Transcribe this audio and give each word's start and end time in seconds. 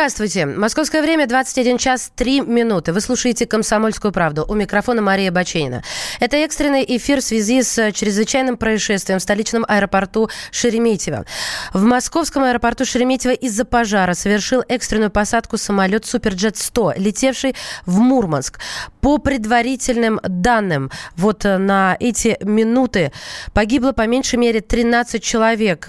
Здравствуйте. 0.00 0.46
Московское 0.46 1.02
время 1.02 1.26
21 1.26 1.76
час 1.76 2.10
3 2.16 2.40
минуты. 2.40 2.94
Вы 2.94 3.02
слушаете 3.02 3.44
«Комсомольскую 3.44 4.12
правду». 4.12 4.46
У 4.48 4.54
микрофона 4.54 5.02
Мария 5.02 5.30
Баченина. 5.30 5.84
Это 6.20 6.38
экстренный 6.38 6.82
эфир 6.88 7.20
в 7.20 7.22
связи 7.22 7.62
с 7.62 7.92
чрезвычайным 7.92 8.56
происшествием 8.56 9.18
в 9.18 9.22
столичном 9.22 9.66
аэропорту 9.68 10.30
Шереметьево. 10.52 11.26
В 11.74 11.82
московском 11.84 12.44
аэропорту 12.44 12.86
Шереметьево 12.86 13.34
из-за 13.34 13.66
пожара 13.66 14.14
совершил 14.14 14.64
экстренную 14.68 15.10
посадку 15.10 15.58
самолет 15.58 16.06
«Суперджет-100», 16.06 16.94
летевший 16.96 17.54
в 17.84 17.98
Мурманск. 17.98 18.58
По 19.00 19.18
предварительным 19.18 20.20
данным, 20.22 20.90
вот 21.16 21.44
на 21.44 21.96
эти 22.00 22.36
минуты 22.42 23.12
погибло 23.52 23.92
по 23.92 24.06
меньшей 24.06 24.38
мере 24.38 24.60
13 24.60 25.22
человек. 25.22 25.88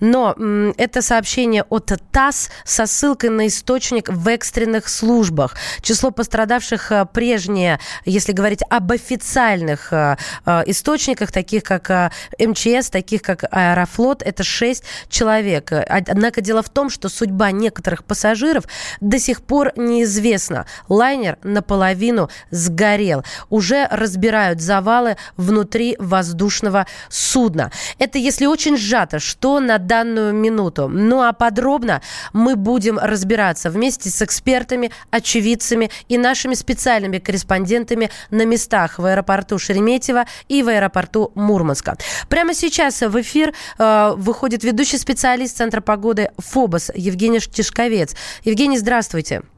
Но 0.00 0.34
это 0.76 1.02
сообщение 1.02 1.64
от 1.68 1.92
ТАСС 2.12 2.50
со 2.64 2.86
ссылкой 2.86 3.30
на 3.30 3.46
источник 3.46 4.08
в 4.08 4.28
экстренных 4.28 4.88
службах. 4.88 5.56
Число 5.82 6.10
пострадавших 6.10 6.92
э, 6.92 7.06
прежнее, 7.12 7.78
если 8.04 8.32
говорить 8.32 8.60
об 8.68 8.92
официальных 8.92 9.92
э, 9.92 10.16
э, 10.44 10.62
источниках, 10.66 11.32
таких 11.32 11.62
как 11.62 12.12
МЧС, 12.38 12.90
таких 12.90 13.22
как 13.22 13.44
Аэрофлот, 13.50 14.22
это 14.22 14.42
6 14.42 14.82
человек. 15.08 15.72
Однако 15.72 16.40
дело 16.40 16.62
в 16.62 16.68
том, 16.68 16.90
что 16.90 17.08
судьба 17.08 17.50
некоторых 17.50 18.04
пассажиров 18.04 18.64
до 19.00 19.18
сих 19.18 19.42
пор 19.42 19.72
неизвестна. 19.76 20.66
Лайнер 20.88 21.38
наполовину 21.42 22.30
сгорел. 22.50 23.24
Уже 23.50 23.86
разбирают 23.90 24.60
завалы 24.60 25.16
внутри 25.36 25.96
воздушного 25.98 26.86
судна. 27.08 27.70
Это 27.98 28.18
если 28.18 28.46
очень 28.46 28.76
сжато, 28.76 29.18
что 29.18 29.60
на 29.60 29.78
данную 29.78 30.34
минуту. 30.34 30.88
Ну 30.88 31.22
а 31.22 31.32
подробно 31.32 32.02
мы 32.32 32.56
будем 32.56 32.98
разбирать 32.98 33.18
разбираться 33.28 33.70
вместе 33.70 34.10
с 34.10 34.22
экспертами, 34.22 34.90
очевидцами 35.10 35.90
и 36.08 36.18
нашими 36.18 36.54
специальными 36.54 37.18
корреспондентами 37.18 38.10
на 38.30 38.44
местах 38.44 38.98
в 38.98 39.04
аэропорту 39.04 39.58
Шереметьево 39.58 40.24
и 40.48 40.62
в 40.62 40.68
аэропорту 40.68 41.30
Мурманска. 41.34 41.96
Прямо 42.28 42.54
сейчас 42.54 43.00
в 43.00 43.20
эфир 43.20 43.52
э, 43.78 44.12
выходит 44.16 44.64
ведущий 44.64 44.98
специалист 44.98 45.56
Центра 45.56 45.80
погоды 45.80 46.30
ФОБОС 46.38 46.92
Евгений 46.94 47.40
Тишковец. 47.40 48.14
Евгений, 48.44 48.78
здравствуйте. 48.78 49.42
Здравствуйте, 49.42 49.57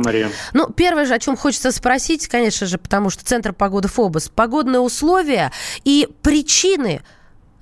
Мария. 0.00 0.30
Ну, 0.52 0.70
первое 0.70 1.06
же, 1.06 1.14
о 1.14 1.18
чем 1.18 1.36
хочется 1.36 1.72
спросить, 1.72 2.28
конечно 2.28 2.66
же, 2.66 2.78
потому 2.78 3.10
что 3.10 3.24
Центр 3.24 3.52
погоды 3.52 3.88
ФОБОС, 3.88 4.28
погодные 4.28 4.80
условия 4.80 5.52
и 5.84 6.08
причины 6.22 7.02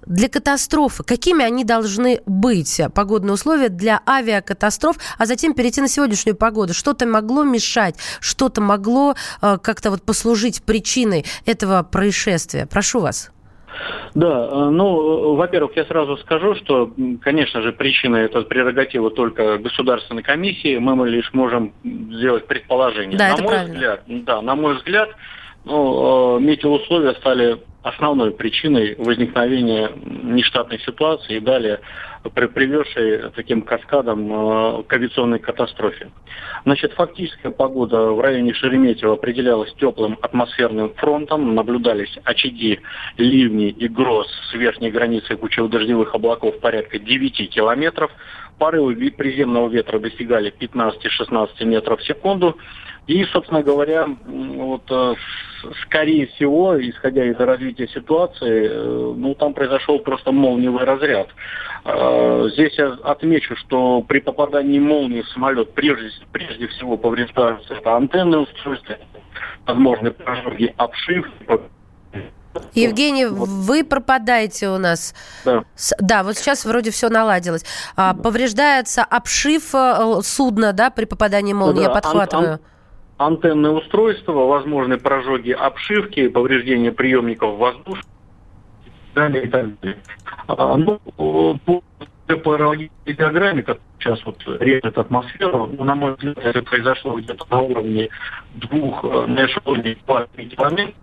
для 0.07 0.29
катастрофы, 0.29 1.03
какими 1.03 1.45
они 1.45 1.65
должны 1.65 2.21
быть, 2.27 2.81
погодные 2.95 3.35
условия 3.35 3.69
для 3.69 4.01
авиакатастроф, 4.07 4.97
а 5.19 5.27
затем 5.27 5.55
перейти 5.55 5.81
на 5.81 5.89
сегодняшнюю 5.89 6.37
погоду. 6.37 6.75
Что-то 6.75 7.07
могло 7.07 7.45
мешать, 7.45 7.97
что-то 8.21 8.61
могло 8.61 9.15
э, 9.41 9.59
как-то 9.63 9.91
вот 9.91 10.03
послужить 10.03 10.63
причиной 10.63 11.25
этого 11.47 11.83
происшествия. 11.83 12.67
Прошу 12.67 13.01
вас. 13.01 13.31
Да, 14.15 14.49
э, 14.51 14.69
ну, 14.71 15.35
во-первых, 15.35 15.77
я 15.77 15.85
сразу 15.85 16.17
скажу, 16.19 16.55
что, 16.57 16.93
конечно 17.21 17.63
же, 17.63 17.73
причина 17.73 18.17
это 18.17 18.43
прерогатива 18.43 19.11
только 19.11 19.59
государственной 19.59 20.23
комиссии, 20.23 20.79
мы 20.79 21.09
лишь 21.09 21.33
можем 21.33 21.73
сделать 21.83 22.47
предположение. 22.47 23.19
Да, 23.19 23.29
на 23.29 23.33
это 23.35 23.43
мой 23.43 23.53
правильно. 23.53 23.75
взгляд, 23.75 24.03
да, 24.07 24.43
на 24.43 24.55
мой 24.55 24.75
взгляд, 24.77 25.11
ну, 25.65 26.39
э, 26.39 26.41
метеоусловия 26.41 27.15
стали 27.15 27.59
основной 27.83 28.33
причиной 28.33 28.97
возникновения 28.97 29.91
нештатной 29.95 30.79
ситуации 30.81 31.37
и 31.37 31.41
далее 31.41 31.81
приведшей 32.31 33.31
таким 33.37 33.63
каскадом 33.63 34.33
э, 34.33 34.83
к 34.85 34.93
авиационной 34.93 35.39
катастрофе. 35.39 36.11
Значит, 36.65 36.95
фактическая 36.95 37.53
погода 37.53 38.13
в 38.13 38.21
районе 38.21 38.55
Шереметьево 38.55 39.15
определялась 39.15 39.73
теплым 39.75 40.19
атмосферным 40.23 40.95
фронтом, 40.95 41.55
наблюдались 41.55 42.19
очаги 42.25 42.81
ливней 43.19 43.69
и 43.69 43.89
гроз 43.89 44.27
с 44.51 44.55
верхней 44.55 44.91
границей 44.91 45.37
кучево-дождевых 45.37 46.15
облаков 46.15 46.59
порядка 46.61 46.99
9 46.99 47.51
километров. 47.51 48.11
Порывы 48.59 48.95
приземного 49.11 49.69
ветра 49.69 49.99
достигали 49.99 50.55
15-16 50.59 51.65
метров 51.65 52.01
в 52.01 52.07
секунду. 52.07 52.57
И, 53.07 53.25
собственно 53.27 53.63
говоря, 53.63 54.09
вот, 54.25 54.83
э, 54.91 55.15
скорее 55.83 56.27
всего, 56.29 56.81
исходя 56.81 57.25
из 57.25 57.37
развития 57.37 57.87
ситуации, 57.89 58.69
э, 58.71 59.15
ну, 59.17 59.35
там 59.35 59.53
произошел 59.53 59.99
просто 59.99 60.33
молниевый 60.33 60.85
разряд. 60.85 61.29
Э, 61.85 62.49
здесь 62.55 62.73
я 62.79 62.97
отмечу, 63.05 63.57
что 63.57 64.03
при 64.03 64.21
попадании 64.21 64.79
молнии 64.79 65.21
в 65.21 65.29
самолет 65.29 65.75
прежде, 65.75 66.11
прежде 66.33 66.67
всего 66.69 66.97
повреждаются 66.97 67.75
это 67.75 67.95
антенны 67.95 68.39
устройства, 68.39 68.97
возможны 69.67 70.11
прожоги 70.11 70.75
обшивки, 70.77 71.47
Евгений, 72.73 73.27
вы 73.27 73.83
пропадаете 73.83 74.69
у 74.69 74.79
нас. 74.79 75.13
Да. 75.45 75.65
да, 75.99 76.23
вот 76.23 76.37
сейчас 76.37 76.65
вроде 76.65 76.93
все 76.93 77.09
наладилось. 77.09 77.65
А, 77.97 78.15
повреждается 78.15 79.03
обшив 79.03 79.75
судна, 80.23 80.73
да, 80.73 80.91
при 80.91 81.05
попадании 81.05 81.53
молнии, 81.53 81.81
да, 81.81 81.89
я 81.89 81.91
подхватываю. 81.91 82.47
Ан- 82.47 82.55
ан- 82.55 82.61
антенные 83.19 83.73
устройства, 83.73 84.33
возможны 84.33 84.99
прожоги 84.99 85.53
обшивки, 85.53 86.29
повреждения 86.29 86.93
приемников 86.93 87.57
воздушных 87.57 88.05
и 89.45 89.49
так 89.49 89.81
далее. 89.81 89.99
А, 90.49 90.77
ну, 90.77 90.99
по 91.17 91.83
теплорологической 92.29 93.15
диаграмме, 93.15 93.63
которая 93.63 93.83
сейчас 94.05 94.19
вот 94.25 94.37
режет 94.61 94.97
атмосферу, 94.99 95.71
ну, 95.73 95.85
на 95.85 95.95
мой 95.95 96.15
взгляд, 96.15 96.39
это 96.39 96.63
произошло 96.63 97.19
где-то 97.19 97.47
на 97.51 97.61
уровне 97.61 98.09
двух 98.55 99.05
э, 99.05 99.27
на 99.27 99.47
эшелоне 99.47 99.95
километров. 99.95 100.95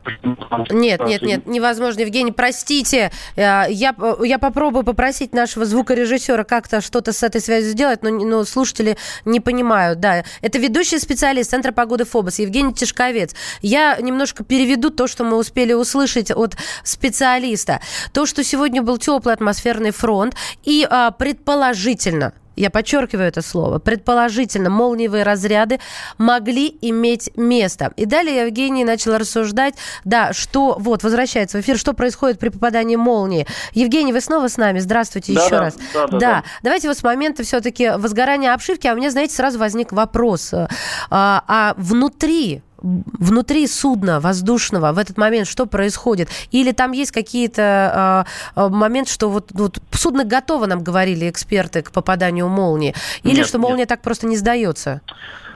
Нет, 0.71 1.01
нет, 1.05 1.21
нет, 1.21 1.45
невозможно. 1.47 2.01
Евгений, 2.01 2.31
простите, 2.31 3.11
э, 3.35 3.41
я, 3.69 3.95
я 4.23 4.39
попробую 4.39 4.83
попросить 4.83 5.33
нашего 5.33 5.65
звукорежиссера 5.65 6.43
как-то 6.43 6.81
что-то 6.81 7.11
с 7.11 7.23
этой 7.23 7.41
связью 7.41 7.71
сделать, 7.71 8.03
но, 8.03 8.09
но 8.09 8.43
слушатели 8.43 8.97
не 9.25 9.39
понимают. 9.39 9.99
Да, 9.99 10.23
это 10.41 10.59
ведущий 10.59 10.99
специалист 10.99 11.49
Центра 11.49 11.71
погоды 11.71 12.05
ФОБОС 12.05 12.39
Евгений 12.39 12.73
Тишковец. 12.73 13.35
Я 13.61 13.97
немножко 13.99 14.43
переведу 14.43 14.91
то, 14.91 15.07
что 15.07 15.23
мы 15.23 15.37
успели 15.37 15.73
услышать 15.73 16.31
от 16.31 16.55
специалиста. 16.83 17.81
То, 18.13 18.25
что 18.25 18.43
сегодня 18.43 18.81
был 18.81 18.97
теплый 18.97 19.33
атмосферный 19.33 19.91
фронт 19.91 20.35
и 20.63 20.87
а, 20.89 21.11
предположительно 21.11 22.33
я 22.61 22.69
подчеркиваю 22.69 23.27
это 23.27 23.41
слово, 23.41 23.79
предположительно, 23.79 24.69
молниевые 24.69 25.23
разряды 25.23 25.79
могли 26.19 26.77
иметь 26.81 27.31
место. 27.35 27.91
И 27.95 28.05
далее 28.05 28.45
Евгений 28.45 28.85
начал 28.85 29.17
рассуждать, 29.17 29.73
да, 30.05 30.31
что, 30.31 30.75
вот, 30.77 31.03
возвращается 31.03 31.57
в 31.57 31.61
эфир, 31.61 31.77
что 31.77 31.93
происходит 31.93 32.39
при 32.39 32.49
попадании 32.49 32.97
молнии. 32.97 33.47
Евгений, 33.73 34.13
вы 34.13 34.21
снова 34.21 34.47
с 34.47 34.57
нами, 34.57 34.77
здравствуйте 34.77 35.33
да, 35.33 35.41
еще 35.41 35.49
да, 35.49 35.59
раз. 35.59 35.75
Да, 35.93 36.07
да, 36.07 36.19
да, 36.19 36.43
давайте 36.61 36.87
вот 36.87 36.97
с 36.97 37.03
момента 37.03 37.43
все-таки 37.43 37.89
возгорания 37.97 38.53
обшивки, 38.53 38.85
а 38.85 38.93
у 38.93 38.95
меня, 38.95 39.09
знаете, 39.09 39.33
сразу 39.33 39.57
возник 39.57 39.91
вопрос, 39.91 40.53
а, 40.53 40.67
а 41.09 41.73
внутри 41.77 42.61
внутри 42.81 43.67
судна 43.67 44.19
воздушного 44.19 44.91
в 44.91 44.97
этот 44.97 45.17
момент 45.17 45.47
что 45.47 45.65
происходит? 45.65 46.29
Или 46.51 46.71
там 46.71 46.91
есть 46.91 47.11
какие-то 47.11 48.25
э, 48.55 48.69
моменты, 48.69 49.11
что 49.11 49.29
вот, 49.29 49.49
вот 49.51 49.81
судно 49.91 50.23
готово, 50.23 50.65
нам 50.65 50.83
говорили 50.83 51.29
эксперты, 51.29 51.81
к 51.81 51.91
попаданию 51.91 52.47
молнии? 52.47 52.95
Или 53.23 53.37
нет, 53.37 53.47
что 53.47 53.59
молния 53.59 53.79
нет. 53.79 53.89
так 53.89 54.01
просто 54.01 54.27
не 54.27 54.37
сдается? 54.37 55.01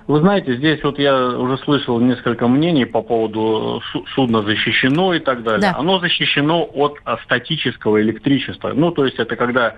Вы 0.08 0.20
знаете, 0.20 0.56
здесь 0.56 0.84
вот 0.84 1.00
я 1.00 1.30
уже 1.30 1.58
слышал 1.64 2.00
несколько 2.00 2.48
мнений 2.48 2.86
по 2.86 3.02
поводу 3.02 3.82
судна 4.14 4.44
защищено 4.44 5.16
и 5.16 5.20
так 5.20 5.42
далее. 5.42 5.72
Да. 5.72 5.80
Оно 5.80 6.00
защищено 6.00 6.64
от 6.64 7.00
статического 7.24 8.00
электричества. 8.02 8.72
Ну, 8.76 8.92
то 8.92 9.06
есть 9.06 9.18
это 9.18 9.36
когда 9.36 9.76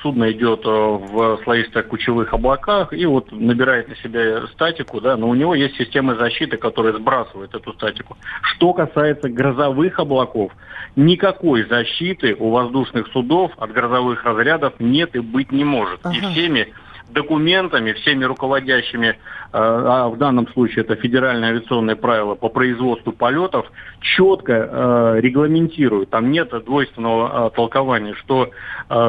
судно 0.00 0.30
идет 0.30 0.60
э, 0.64 0.68
в 0.68 1.40
слоистых 1.42 1.88
кучевых 1.88 2.32
облаках 2.32 2.92
и 2.92 3.04
вот 3.04 3.32
набирает 3.32 3.88
на 3.88 3.96
себя 3.96 4.46
статику, 4.52 5.00
да, 5.00 5.16
но 5.16 5.28
у 5.28 5.34
него 5.34 5.54
есть 5.54 5.76
система 5.76 6.14
защиты, 6.14 6.56
которая 6.56 6.92
сбрасывает 6.94 7.54
эту 7.54 7.72
статику. 7.72 8.16
Что 8.42 8.72
касается 8.72 9.28
грозовых 9.28 9.98
облаков, 9.98 10.52
никакой 10.96 11.64
защиты 11.64 12.36
у 12.38 12.50
воздушных 12.50 13.08
судов 13.08 13.52
от 13.58 13.72
грозовых 13.72 14.24
разрядов 14.24 14.74
нет 14.78 15.16
и 15.16 15.18
быть 15.18 15.52
не 15.52 15.64
может. 15.64 16.00
Ага. 16.04 16.14
И 16.14 16.20
всеми 16.32 16.68
документами, 17.10 17.92
всеми 17.92 18.24
руководящими, 18.24 19.08
э, 19.08 19.14
а 19.52 20.08
в 20.08 20.18
данном 20.18 20.48
случае 20.48 20.84
это 20.84 20.96
федеральное 20.96 21.50
авиационное 21.50 21.96
правило 21.96 22.34
по 22.34 22.48
производству 22.48 23.12
полетов, 23.12 23.70
четко 24.00 24.52
э, 24.52 25.20
регламентируют, 25.20 26.10
там 26.10 26.30
нет 26.30 26.50
двойственного 26.64 27.48
э, 27.48 27.50
толкования, 27.54 28.14
что 28.14 28.50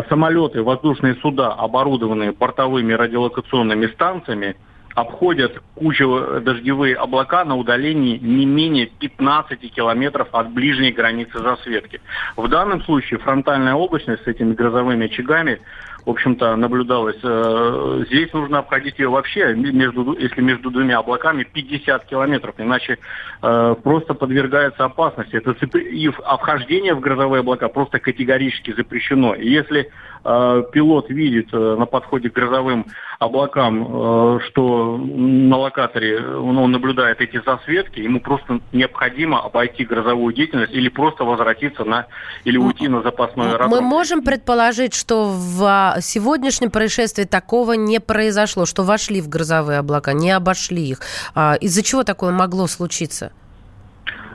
самолеты, 0.10 0.64
воздушные 0.64 1.16
суда, 1.16 1.52
оборудованные 1.52 2.32
бортовыми 2.32 2.94
радиолокационными 2.94 3.88
станциями, 3.88 4.56
обходят 4.96 5.62
кучу 5.76 6.40
дождевые 6.42 6.96
облака 6.96 7.44
на 7.44 7.58
удалении 7.58 8.18
не 8.18 8.46
менее 8.46 8.88
15 8.88 9.60
километров 9.74 10.30
от 10.32 10.52
ближней 10.52 10.92
границы 10.92 11.38
засветки. 11.40 12.00
В 12.38 12.48
данном 12.48 12.82
случае 12.84 13.20
фронтальная 13.20 13.76
облачность 13.76 14.24
с 14.24 14.28
этими 14.28 14.54
грозовыми 14.54 15.08
очагами 15.08 15.60
в 16.06 16.10
общем-то, 16.12 16.56
наблюдалась. 16.56 17.18
Э, 17.24 18.04
здесь 18.08 18.32
нужно 18.32 18.60
обходить 18.60 19.00
ее 19.00 19.10
вообще, 19.10 19.56
между, 19.56 20.16
если 20.18 20.42
между 20.42 20.70
двумя 20.70 21.00
облаками, 21.00 21.44
50 21.44 22.06
километров, 22.06 22.56
иначе 22.60 23.00
э, 23.42 23.76
просто 23.84 24.14
подвергается 24.14 24.86
опасности. 24.86 25.38
Это 25.38 25.52
и 25.80 26.08
вхождение 26.10 26.94
в 26.94 27.00
грозовые 27.00 27.40
облака 27.40 27.70
просто 27.70 28.00
категорически 28.00 28.74
запрещено. 28.74 29.34
И 29.34 29.50
если 29.50 29.92
пилот 30.26 31.10
видит 31.10 31.50
э, 31.54 31.76
на 31.78 31.86
подходе 31.86 32.30
к 32.32 32.34
грозовым 32.34 32.88
облакам, 33.20 33.84
э, 33.84 34.40
что 34.48 34.98
на 34.98 35.58
локаторе 35.58 36.20
он 36.20 36.72
наблюдает 36.72 37.22
эти 37.22 37.40
засветки, 37.46 38.00
ему 38.00 38.20
просто 38.20 38.60
необходимо 38.74 39.44
обойти 39.44 39.86
грозовую 39.86 40.34
деятельность 40.34 40.74
или 40.74 40.90
просто 40.90 41.24
возвратиться 41.24 41.84
на 41.84 42.08
или 42.44 42.58
уйти 42.58 42.88
на 42.88 43.04
запасной 43.04 43.52
аэродром. 43.52 43.70
Мы 43.70 43.82
можем 43.82 44.24
предположить, 44.24 44.96
что 44.96 45.26
в 45.26 45.64
а, 45.64 46.02
сегодняшнем 46.02 46.72
происшествии 46.72 47.26
такого 47.26 47.74
не 47.74 48.00
произошло, 48.00 48.66
что 48.66 48.84
вошли 48.84 49.22
в 49.22 49.30
грозовые 49.30 49.78
облака, 49.78 50.14
не 50.14 50.32
обошли 50.32 50.88
их. 50.88 51.02
А, 51.36 51.56
из-за 51.62 51.84
чего 51.84 52.04
такое 52.04 52.32
могло 52.32 52.66
случиться? 52.66 53.32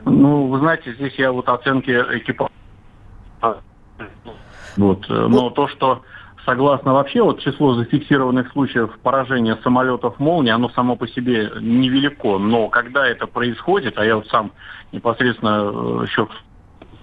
Ну, 0.05 0.47
вы 0.47 0.61
знаете, 0.61 0.95
здесь 0.95 1.15
я 1.17 1.33
вот 1.33 1.49
оценки 1.49 1.91
экипажа. 1.91 2.51
Вот. 4.77 5.09
Но 5.09 5.51
то, 5.51 5.69
что 5.69 6.03
согласно 6.45 6.95
вообще 6.95 7.23
вот 7.23 7.41
число 7.41 7.75
зафиксированных 7.75 8.51
случаев 8.53 8.91
поражения 9.03 9.59
самолетов 9.63 10.19
молнии, 10.19 10.51
оно 10.51 10.69
само 10.71 10.97
по 10.97 11.07
себе 11.09 11.51
невелико. 11.61 12.39
Но 12.39 12.69
когда 12.69 13.07
это 13.07 13.27
происходит, 13.27 13.99
а 13.99 14.05
я 14.05 14.17
вот 14.17 14.27
сам 14.29 14.53
непосредственно 14.93 15.71
э, 16.03 16.05
еще 16.07 16.29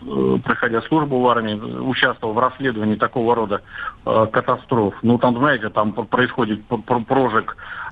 Э, 0.10 0.38
проходя 0.44 0.82
службу 0.84 1.20
в 1.20 1.28
армии, 1.28 1.56
участвовал 1.56 2.34
в 2.34 2.40
расследовании 2.40 2.96
такого 2.96 3.36
рода 3.36 3.62
э, 4.06 4.28
катастроф. 4.32 4.94
Ну, 5.02 5.18
там, 5.18 5.36
знаете, 5.38 5.70
там 5.70 5.92
происходит 5.92 6.62
прожиг 7.08 7.58
э, 7.58 7.87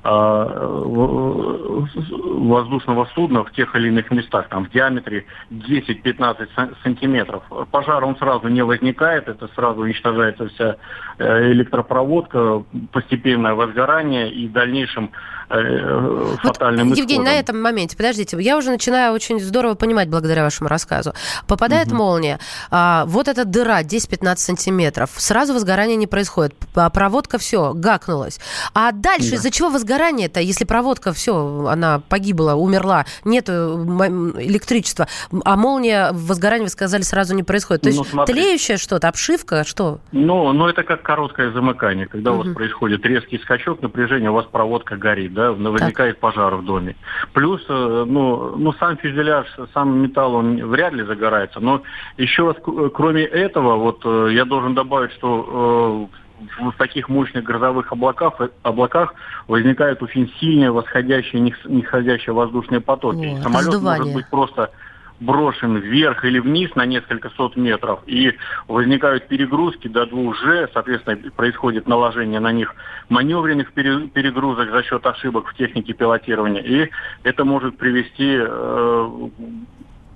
воздушного 2.45 3.09
судна 3.15 3.43
в 3.43 3.51
тех 3.53 3.75
или 3.75 3.87
иных 3.87 4.11
местах, 4.11 4.49
там 4.49 4.65
в 4.65 4.69
диаметре 4.69 5.25
10-15 5.49 6.75
сантиметров. 6.83 7.41
Пожар 7.71 8.03
он 8.05 8.15
сразу 8.17 8.47
не 8.47 8.63
возникает, 8.63 9.27
это 9.27 9.47
сразу 9.55 9.81
уничтожается 9.81 10.47
вся 10.49 10.75
э, 11.17 11.51
электропроводка, 11.51 12.63
постепенное 12.91 13.55
возгорание 13.55 14.31
и 14.31 14.47
в 14.47 14.51
дальнейшем 14.51 15.09
э, 15.49 16.35
фатальным 16.43 16.89
вот, 16.89 16.97
Евгений, 16.99 17.25
на 17.25 17.33
этом 17.33 17.59
моменте, 17.59 17.97
подождите, 17.97 18.37
я 18.39 18.57
уже 18.57 18.69
начинаю 18.69 19.13
очень 19.13 19.39
здорово 19.39 19.73
понимать 19.73 20.07
благодаря 20.09 20.43
вашему 20.43 20.69
рассказу. 20.69 21.13
Попадает 21.47 21.87
угу. 21.87 21.95
молния, 21.95 22.39
а, 22.69 23.05
вот 23.07 23.27
эта 23.27 23.43
дыра 23.45 23.81
10-15 23.81 24.35
сантиметров, 24.37 25.09
сразу 25.15 25.53
возгорание 25.53 25.95
не 25.95 26.05
происходит, 26.05 26.53
проводка 26.93 27.39
все, 27.39 27.73
гакнулась. 27.73 28.39
А 28.75 28.91
дальше 28.91 29.31
да. 29.31 29.35
из-за 29.37 29.49
чего 29.49 29.69
возгорание-то, 29.95 30.39
если 30.39 30.65
проводка 30.65 31.13
все, 31.13 31.67
она 31.67 32.01
погибла, 32.09 32.53
умерла, 32.53 33.05
нет 33.23 33.49
электричества, 33.49 35.07
а 35.43 35.55
молния, 35.55 36.11
возгорание, 36.11 36.65
вы 36.65 36.69
сказали, 36.69 37.01
сразу 37.01 37.35
не 37.35 37.43
происходит. 37.43 37.83
То 37.83 37.89
ну, 37.89 37.95
есть 37.95 38.09
смотри. 38.09 38.33
тлеющее 38.33 38.77
что-то, 38.77 39.07
обшивка, 39.07 39.63
что? 39.63 39.99
Ну, 40.11 40.51
ну, 40.53 40.67
это 40.67 40.83
как 40.83 41.01
короткое 41.01 41.51
замыкание, 41.51 42.07
когда 42.07 42.31
угу. 42.31 42.41
у 42.41 42.43
вас 42.43 42.53
происходит 42.53 43.05
резкий 43.05 43.37
скачок 43.39 43.81
напряжения, 43.81 44.29
у 44.29 44.33
вас 44.33 44.45
проводка 44.45 44.97
горит, 44.97 45.33
да, 45.33 45.51
возникает 45.51 46.19
так. 46.19 46.21
пожар 46.21 46.55
в 46.55 46.65
доме. 46.65 46.95
Плюс, 47.33 47.61
э, 47.69 48.05
ну, 48.07 48.55
ну, 48.57 48.73
сам 48.73 48.97
фюзеляж, 48.97 49.47
сам 49.73 49.99
металл, 49.99 50.35
он 50.35 50.57
вряд 50.67 50.93
ли 50.93 51.03
загорается, 51.03 51.59
но 51.59 51.81
еще 52.17 52.47
раз, 52.47 52.57
кроме 52.93 53.23
этого, 53.23 53.75
вот 53.77 54.01
э, 54.05 54.29
я 54.33 54.45
должен 54.45 54.75
добавить, 54.75 55.11
что 55.13 56.09
э, 56.11 56.24
в 56.59 56.71
таких 56.77 57.09
мощных 57.09 57.43
грозовых 57.43 57.91
облаках, 57.91 58.39
облаках 58.63 59.13
возникают 59.47 60.01
очень 60.01 60.31
сильные 60.39 60.71
восходящие 60.71 61.47
и 61.47 61.53
нисходящие 61.69 62.33
воздушные 62.33 62.81
потоки. 62.81 63.25
О, 63.25 63.41
Самолет 63.41 63.67
раздувание. 63.67 64.03
может 64.03 64.15
быть 64.15 64.29
просто 64.29 64.71
брошен 65.19 65.77
вверх 65.77 66.25
или 66.25 66.39
вниз 66.39 66.75
на 66.75 66.85
несколько 66.85 67.29
сот 67.31 67.55
метров, 67.55 68.01
и 68.05 68.33
возникают 68.67 69.27
перегрузки 69.27 69.87
до 69.87 70.03
2G, 70.03 70.69
соответственно, 70.73 71.17
происходит 71.31 71.87
наложение 71.87 72.39
на 72.39 72.51
них 72.51 72.75
маневренных 73.09 73.71
перегрузок 73.71 74.71
за 74.71 74.83
счет 74.83 75.05
ошибок 75.05 75.47
в 75.47 75.55
технике 75.55 75.93
пилотирования, 75.93 76.61
и 76.61 76.91
это 77.23 77.45
может 77.45 77.77
привести 77.77 78.37
э, 78.39 79.29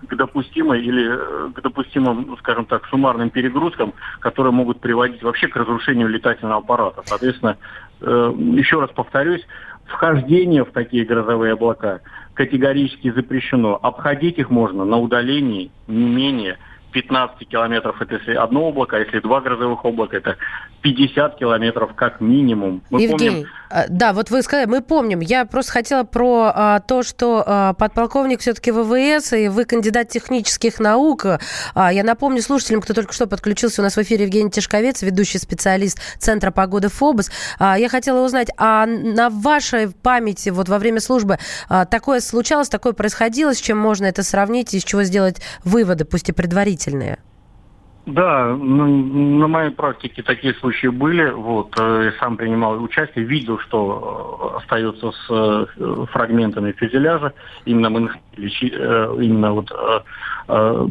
к 0.09 0.15
допустимой 0.15 0.81
или 0.81 1.07
э, 1.09 1.51
к 1.53 1.61
допустимым, 1.61 2.25
ну, 2.27 2.37
скажем 2.37 2.65
так, 2.65 2.85
суммарным 2.87 3.29
перегрузкам, 3.29 3.93
которые 4.19 4.51
могут 4.51 4.79
приводить 4.79 5.23
вообще 5.23 5.47
к 5.47 5.55
разрушению 5.55 6.09
летательного 6.09 6.59
аппарата. 6.59 7.01
Соответственно, 7.05 7.57
э, 8.01 8.33
еще 8.55 8.79
раз 8.81 8.89
повторюсь, 8.91 9.45
вхождение 9.85 10.65
в 10.65 10.71
такие 10.71 11.05
грозовые 11.05 11.53
облака 11.53 12.01
категорически 12.33 13.11
запрещено. 13.11 13.79
Обходить 13.81 14.37
их 14.37 14.49
можно 14.49 14.85
на 14.85 14.97
удалении 14.97 15.71
не 15.87 16.05
менее 16.05 16.57
15 16.91 17.47
километров 17.47 18.01
это 18.01 18.15
если 18.15 18.33
одно 18.33 18.69
облако, 18.69 18.97
а 18.97 18.99
если 18.99 19.19
два 19.19 19.41
грозовых 19.41 19.83
облака, 19.85 20.17
это 20.17 20.37
50 20.81 21.37
километров 21.37 21.93
как 21.95 22.21
минимум. 22.21 22.81
Мы 22.89 23.01
Евгений, 23.01 23.29
помним... 23.29 23.47
А, 23.69 23.85
да, 23.87 24.13
вот 24.13 24.31
вы 24.31 24.41
сказали, 24.41 24.65
мы 24.65 24.81
помним. 24.81 25.19
Я 25.19 25.45
просто 25.45 25.73
хотела 25.73 26.03
про 26.03 26.51
а, 26.53 26.79
то, 26.79 27.03
что 27.03 27.43
а, 27.45 27.73
подполковник 27.73 28.39
все-таки 28.39 28.71
ВВС, 28.71 29.33
и 29.33 29.49
вы 29.49 29.65
кандидат 29.65 30.09
технических 30.09 30.79
наук. 30.79 31.25
А, 31.75 31.93
я 31.93 32.03
напомню 32.03 32.41
слушателям, 32.41 32.81
кто 32.81 32.93
только 32.93 33.13
что 33.13 33.27
подключился 33.27 33.81
у 33.81 33.83
нас 33.83 33.95
в 33.95 34.01
эфире 34.01 34.25
Евгений 34.25 34.49
Тишковец, 34.49 35.01
ведущий 35.01 35.37
специалист 35.37 35.99
Центра 36.17 36.51
погоды 36.51 36.89
ФОБОС. 36.89 37.29
А, 37.59 37.77
я 37.77 37.89
хотела 37.89 38.25
узнать, 38.25 38.49
а 38.57 38.85
на 38.85 39.29
вашей 39.29 39.89
памяти 39.89 40.49
вот 40.49 40.69
во 40.69 40.79
время 40.79 40.99
службы 40.99 41.37
а, 41.67 41.85
такое 41.85 42.21
случалось, 42.21 42.69
такое 42.69 42.93
происходило, 42.93 43.53
с 43.53 43.59
чем 43.59 43.77
можно 43.77 44.05
это 44.05 44.23
сравнить, 44.23 44.73
и 44.73 44.77
из 44.77 44.83
чего 44.83 45.03
сделать 45.03 45.41
выводы, 45.63 46.05
пусть 46.05 46.29
и 46.29 46.31
предварительные? 46.79 47.19
Да, 48.05 48.55
ну, 48.55 48.87
на 49.37 49.47
моей 49.47 49.69
практике 49.69 50.23
такие 50.23 50.55
случаи 50.55 50.87
были. 50.87 51.29
Вот, 51.29 51.75
э, 51.79 52.11
я 52.11 52.19
сам 52.19 52.37
принимал 52.37 52.81
участие, 52.81 53.25
видел, 53.25 53.59
что 53.59 54.51
э, 54.55 54.57
остается 54.57 55.11
с 55.11 55.27
э, 55.29 55.65
фрагментами 56.11 56.71
фюзеляжа. 56.71 57.33
Именно 57.65 57.89
мы 57.89 58.09
именно 58.37 59.51
вот 59.51 59.71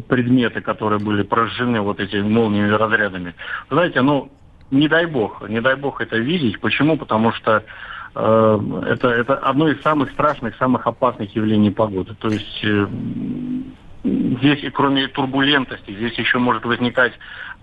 предметы, 0.07 0.61
которые 0.61 0.99
были 0.99 1.23
поражены 1.23 1.81
вот 1.81 1.99
этими 1.99 2.21
молниями 2.21 2.69
разрядами. 2.69 3.33
Знаете, 3.69 4.01
ну, 4.01 4.29
не 4.71 4.87
дай 4.87 5.05
бог, 5.05 5.49
не 5.49 5.59
дай 5.59 5.75
бог 5.75 5.99
это 5.99 6.17
видеть. 6.17 6.61
Почему? 6.61 6.95
Потому 6.95 7.33
что 7.33 7.63
это, 8.13 9.07
это 9.09 9.35
одно 9.35 9.67
из 9.67 9.81
самых 9.81 10.11
страшных, 10.11 10.55
самых 10.57 10.87
опасных 10.87 11.35
явлений 11.35 11.71
погоды. 11.71 12.15
То 12.19 12.29
есть 12.29 12.63
здесь, 14.03 14.63
кроме 14.73 15.07
турбулентности, 15.07 15.91
здесь 15.91 16.17
еще 16.17 16.37
может 16.37 16.65
возникать 16.65 17.13
э, 17.13 17.17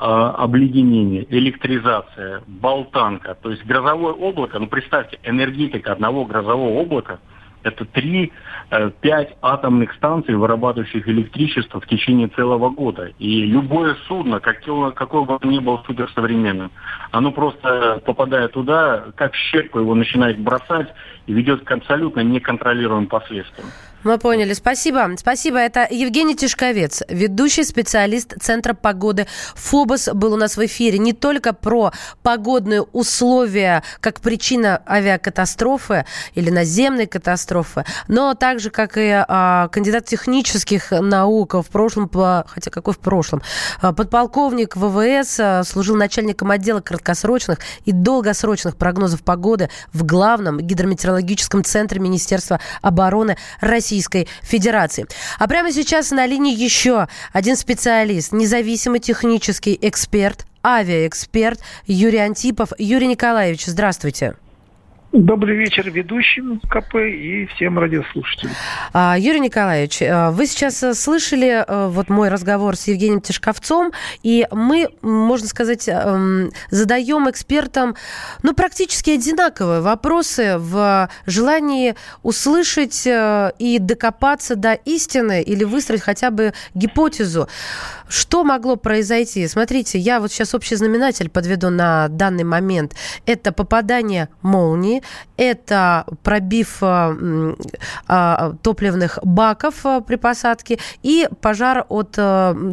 обледенение, 0.05 1.27
электризация, 1.31 2.43
болтанка. 2.47 3.35
То 3.35 3.51
есть 3.51 3.65
грозовое 3.65 4.13
облако, 4.13 4.59
ну 4.59 4.67
представьте, 4.67 5.19
энергетика 5.23 5.93
одного 5.93 6.25
грозового 6.25 6.81
облака– 6.81 7.21
это 7.67 7.85
3-5 7.85 8.31
э, 8.71 9.27
атомных 9.43 9.93
станций, 9.95 10.37
вырабатывающих 10.37 11.09
электричество 11.09 11.81
в 11.81 11.87
течение 11.87 12.29
целого 12.29 12.71
года. 12.71 13.11
И 13.19 13.45
любое 13.45 13.97
судно, 14.07 14.39
какое, 14.39 14.93
какое 14.93 15.23
бы 15.23 15.39
ни 15.43 15.59
было 15.59 15.83
суперсовременным, 15.87 16.71
оно 17.11 17.33
просто 17.33 18.01
попадая 18.07 18.49
туда, 18.49 19.07
как 19.17 19.35
щепку 19.35 19.81
его 19.81 19.95
начинает 19.95 20.39
бросать 20.39 20.89
и 21.27 21.33
ведет 21.33 21.65
к 21.65 21.71
абсолютно 21.71 22.21
неконтролируемым 22.21 23.07
последствиям. 23.07 23.69
Мы 24.07 24.19
поняли. 24.19 24.53
Спасибо. 24.53 25.11
Спасибо. 25.17 25.59
Это 25.59 25.89
Евгений 25.91 26.37
Тишковец, 26.37 27.03
ведущий 27.09 27.65
специалист 27.65 28.35
Центра 28.41 28.73
погоды 28.73 29.27
ФОБОС, 29.57 30.11
был 30.15 30.35
у 30.35 30.37
нас 30.37 30.57
в 30.57 30.65
эфире 30.65 30.99
не 30.99 31.13
только 31.13 31.53
про 31.53 31.91
погодные 32.23 32.83
условия 32.83 33.83
как 33.99 34.21
причина 34.21 34.81
авиакатастрофы 34.89 36.05
или 36.37 36.51
наземной 36.51 37.07
катастрофы, 37.07 37.85
но 38.07 38.35
также, 38.35 38.71
как 38.71 38.97
и 38.97 39.11
а, 39.11 39.67
кандидат 39.73 40.05
технических 40.05 40.93
наук 40.93 41.55
в 41.55 41.67
прошлом, 41.67 42.09
хотя 42.09 42.71
какой 42.71 42.95
в 42.95 43.01
прошлом, 43.01 43.43
а, 43.83 43.93
подполковник 43.93 44.77
ВВС, 44.77 45.41
а, 45.41 45.65
служил 45.65 45.97
начальником 45.97 46.53
отдела 46.53 46.81
краткосрочных 46.81 47.59
и 47.85 47.91
долгосрочных 47.91 48.77
прогнозов 48.77 49.25
погоды 49.25 49.69
в 49.93 50.05
главном 50.05 50.61
гидрометеорологическом 50.61 51.16
центре 51.65 52.01
Министерства 52.01 52.61
обороны 52.83 53.37
Российской 53.61 54.29
Федерации. 54.43 55.07
А 55.39 55.47
прямо 55.49 55.73
сейчас 55.73 56.11
на 56.11 56.27
линии 56.27 56.55
еще 56.55 57.09
один 57.33 57.57
специалист, 57.57 58.33
независимый 58.33 59.01
технический 59.01 59.79
эксперт, 59.81 60.47
авиаэксперт 60.65 61.61
Юрий 61.87 62.19
Антипов. 62.19 62.73
Юрий 62.79 63.07
Николаевич, 63.07 63.67
здравствуйте. 63.67 64.35
Добрый 65.13 65.57
вечер 65.57 65.89
ведущим 65.89 66.61
КП 66.69 66.97
и 66.97 67.47
всем 67.55 67.79
радиослушателям. 67.79 68.53
А, 68.93 69.17
Юрий 69.17 69.39
Николаевич, 69.39 70.03
э, 70.03 70.31
вы 70.31 70.47
сейчас 70.47 70.83
э, 70.83 70.95
слышали 70.95 71.65
э, 71.67 71.89
вот 71.89 72.09
мой 72.09 72.29
разговор 72.29 72.75
с 72.77 72.89
Евгением 72.89 73.21
Тишковцом, 73.21 73.93
и 74.25 74.47
мы, 74.51 74.89
можно 75.03 75.47
сказать, 75.47 75.89
эм, 75.89 76.51
задаем 76.71 77.31
экспертам 77.31 77.95
ну, 78.43 78.53
практически 78.53 79.11
одинаковые 79.11 79.81
вопросы 79.81 80.57
в 80.59 81.09
желании 81.25 81.95
услышать 82.23 83.07
и 83.07 83.79
докопаться 83.81 84.57
до 84.57 84.73
истины 84.73 85.41
или 85.41 85.63
выстроить 85.63 86.03
хотя 86.03 86.31
бы 86.31 86.53
гипотезу. 86.75 87.49
Что 88.09 88.45
могло 88.45 88.77
произойти? 88.77 89.47
Смотрите, 89.49 89.99
я 89.99 90.21
вот 90.21 90.31
сейчас 90.31 90.55
общий 90.55 90.77
знаменатель 90.77 91.29
подведу 91.29 91.71
на 91.71 92.09
данный 92.09 92.45
момент. 92.45 92.95
Это 93.27 93.53
попадание 93.53 94.29
молнии, 94.43 95.03
это 95.37 96.07
пробив 96.23 96.79
э, 96.83 97.55
э, 98.09 98.53
топливных 98.63 99.19
баков 99.23 99.85
э, 99.85 100.01
при 100.07 100.17
посадке 100.17 100.79
и 101.03 101.29
пожар 101.41 101.85
от 101.89 102.13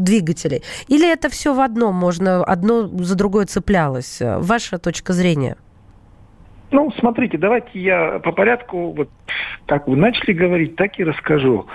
двигателей. 0.04 0.64
Или 0.88 1.12
это 1.12 1.30
все 1.30 1.54
в 1.54 1.60
одном, 1.60 1.96
можно 1.96 2.44
одно 2.44 2.88
за 2.88 3.16
другое 3.16 3.46
цеплялось? 3.46 4.20
Ваша 4.22 4.78
точка 4.78 5.14
зрения? 5.14 5.58
Ну, 6.72 6.92
смотрите, 7.00 7.38
давайте 7.38 7.80
я 7.80 8.20
по 8.20 8.32
порядку, 8.32 8.92
вот 8.94 9.10
как 9.68 9.88
вы 9.88 9.96
начали 9.96 10.34
говорить, 10.34 10.76
так 10.76 10.98
и 11.00 11.04
расскажу. 11.04 11.68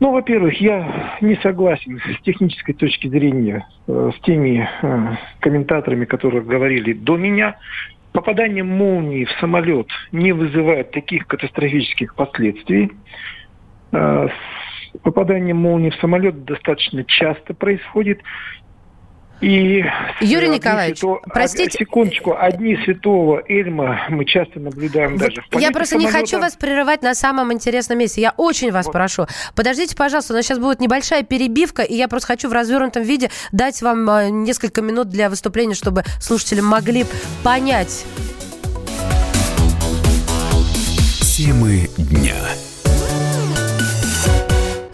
Ну, 0.00 0.12
во-первых, 0.12 0.60
я 0.60 1.18
не 1.20 1.34
согласен 1.36 1.98
с 1.98 2.22
технической 2.22 2.74
точки 2.74 3.08
зрения 3.08 3.66
э, 3.88 4.10
с 4.16 4.20
теми 4.22 4.68
э, 4.82 5.16
комментаторами, 5.40 6.04
которые 6.04 6.42
говорили 6.42 6.92
до 6.92 7.16
меня. 7.16 7.58
Попадание 8.12 8.62
молнии 8.62 9.24
в 9.24 9.30
самолет 9.40 9.88
не 10.12 10.30
вызывает 10.32 10.92
таких 10.92 11.26
катастрофических 11.26 12.14
последствий. 12.14 12.92
Э, 13.90 14.28
попадание 15.02 15.54
молнии 15.54 15.90
в 15.90 15.96
самолет 15.96 16.44
достаточно 16.44 17.02
часто 17.02 17.52
происходит. 17.54 18.20
И 19.40 19.84
Юрий 20.20 20.48
Николаевич, 20.48 20.98
свято... 20.98 21.20
простите... 21.32 21.78
Секундочку, 21.78 22.34
одни 22.36 22.76
святого 22.84 23.42
Эльма 23.48 24.00
мы 24.08 24.24
часто 24.24 24.58
наблюдаем 24.58 25.12
вот 25.12 25.20
даже 25.20 25.42
в 25.50 25.58
Я 25.58 25.70
просто 25.70 25.94
самолета. 25.94 26.16
не 26.16 26.22
хочу 26.22 26.38
вас 26.40 26.56
прерывать 26.56 27.02
на 27.02 27.14
самом 27.14 27.52
интересном 27.52 27.98
месте. 27.98 28.20
Я 28.20 28.34
очень 28.36 28.72
вас 28.72 28.86
вот. 28.86 28.92
прошу. 28.92 29.26
Подождите, 29.54 29.94
пожалуйста, 29.94 30.32
у 30.32 30.36
нас 30.36 30.44
сейчас 30.44 30.58
будет 30.58 30.80
небольшая 30.80 31.22
перебивка, 31.22 31.82
и 31.82 31.94
я 31.94 32.08
просто 32.08 32.28
хочу 32.28 32.48
в 32.48 32.52
развернутом 32.52 33.04
виде 33.04 33.30
дать 33.52 33.80
вам 33.80 34.10
э, 34.10 34.30
несколько 34.30 34.82
минут 34.82 35.08
для 35.08 35.30
выступления, 35.30 35.74
чтобы 35.74 36.02
слушатели 36.20 36.60
могли 36.60 37.04
понять. 37.44 38.04
Темы 41.36 41.88
дня. 41.96 42.17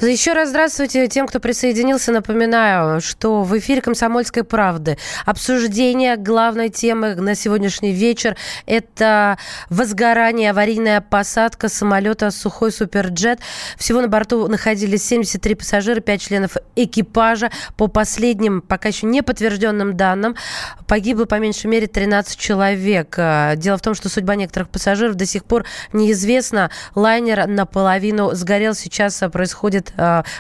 Еще 0.06 0.34
раз 0.34 0.50
здравствуйте 0.50 1.08
тем, 1.08 1.26
кто 1.26 1.40
присоединился. 1.40 2.12
Напоминаю, 2.12 3.00
что 3.00 3.42
в 3.42 3.58
эфире 3.58 3.80
«Комсомольской 3.80 4.44
правды» 4.44 4.98
обсуждение 5.24 6.16
главной 6.16 6.68
темы 6.68 7.14
на 7.14 7.34
сегодняшний 7.34 7.92
вечер– 7.92 8.36
это 8.66 9.38
возгорание, 9.70 10.50
аварийная 10.50 11.00
посадка 11.00 11.70
самолета 11.70 12.30
«Сухой 12.30 12.70
Суперджет». 12.70 13.40
Всего 13.78 14.02
на 14.02 14.08
борту 14.08 14.46
находились 14.46 15.06
73 15.06 15.54
пассажира, 15.54 16.00
5 16.00 16.20
членов 16.20 16.56
экипажа. 16.76 17.50
По 17.78 17.86
последним, 17.86 18.60
пока 18.60 18.88
еще 18.88 19.06
не 19.06 19.22
подтвержденным 19.22 19.96
данным, 19.96 20.36
погибло 20.86 21.24
по 21.24 21.38
меньшей 21.38 21.68
мере 21.68 21.86
13 21.86 22.38
человек. 22.38 23.16
Дело 23.56 23.78
в 23.78 23.80
том, 23.80 23.94
что 23.94 24.10
судьба 24.10 24.34
некоторых 24.34 24.68
пассажиров 24.68 25.14
до 25.14 25.24
сих 25.24 25.44
пор 25.44 25.64
неизвестна. 25.94 26.70
Лайнер 26.94 27.46
наполовину 27.46 28.34
сгорел. 28.34 28.74
Сейчас 28.74 29.22
происходит 29.32 29.93
Э, 29.93 29.93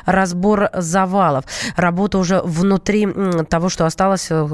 разбор 0.04 0.70
завалов. 0.74 1.44
Работа 1.76 2.18
уже 2.18 2.40
внутри 2.42 3.08
того, 3.48 3.68
что 3.68 3.86
осталось. 3.86 4.28
Э, 4.30 4.48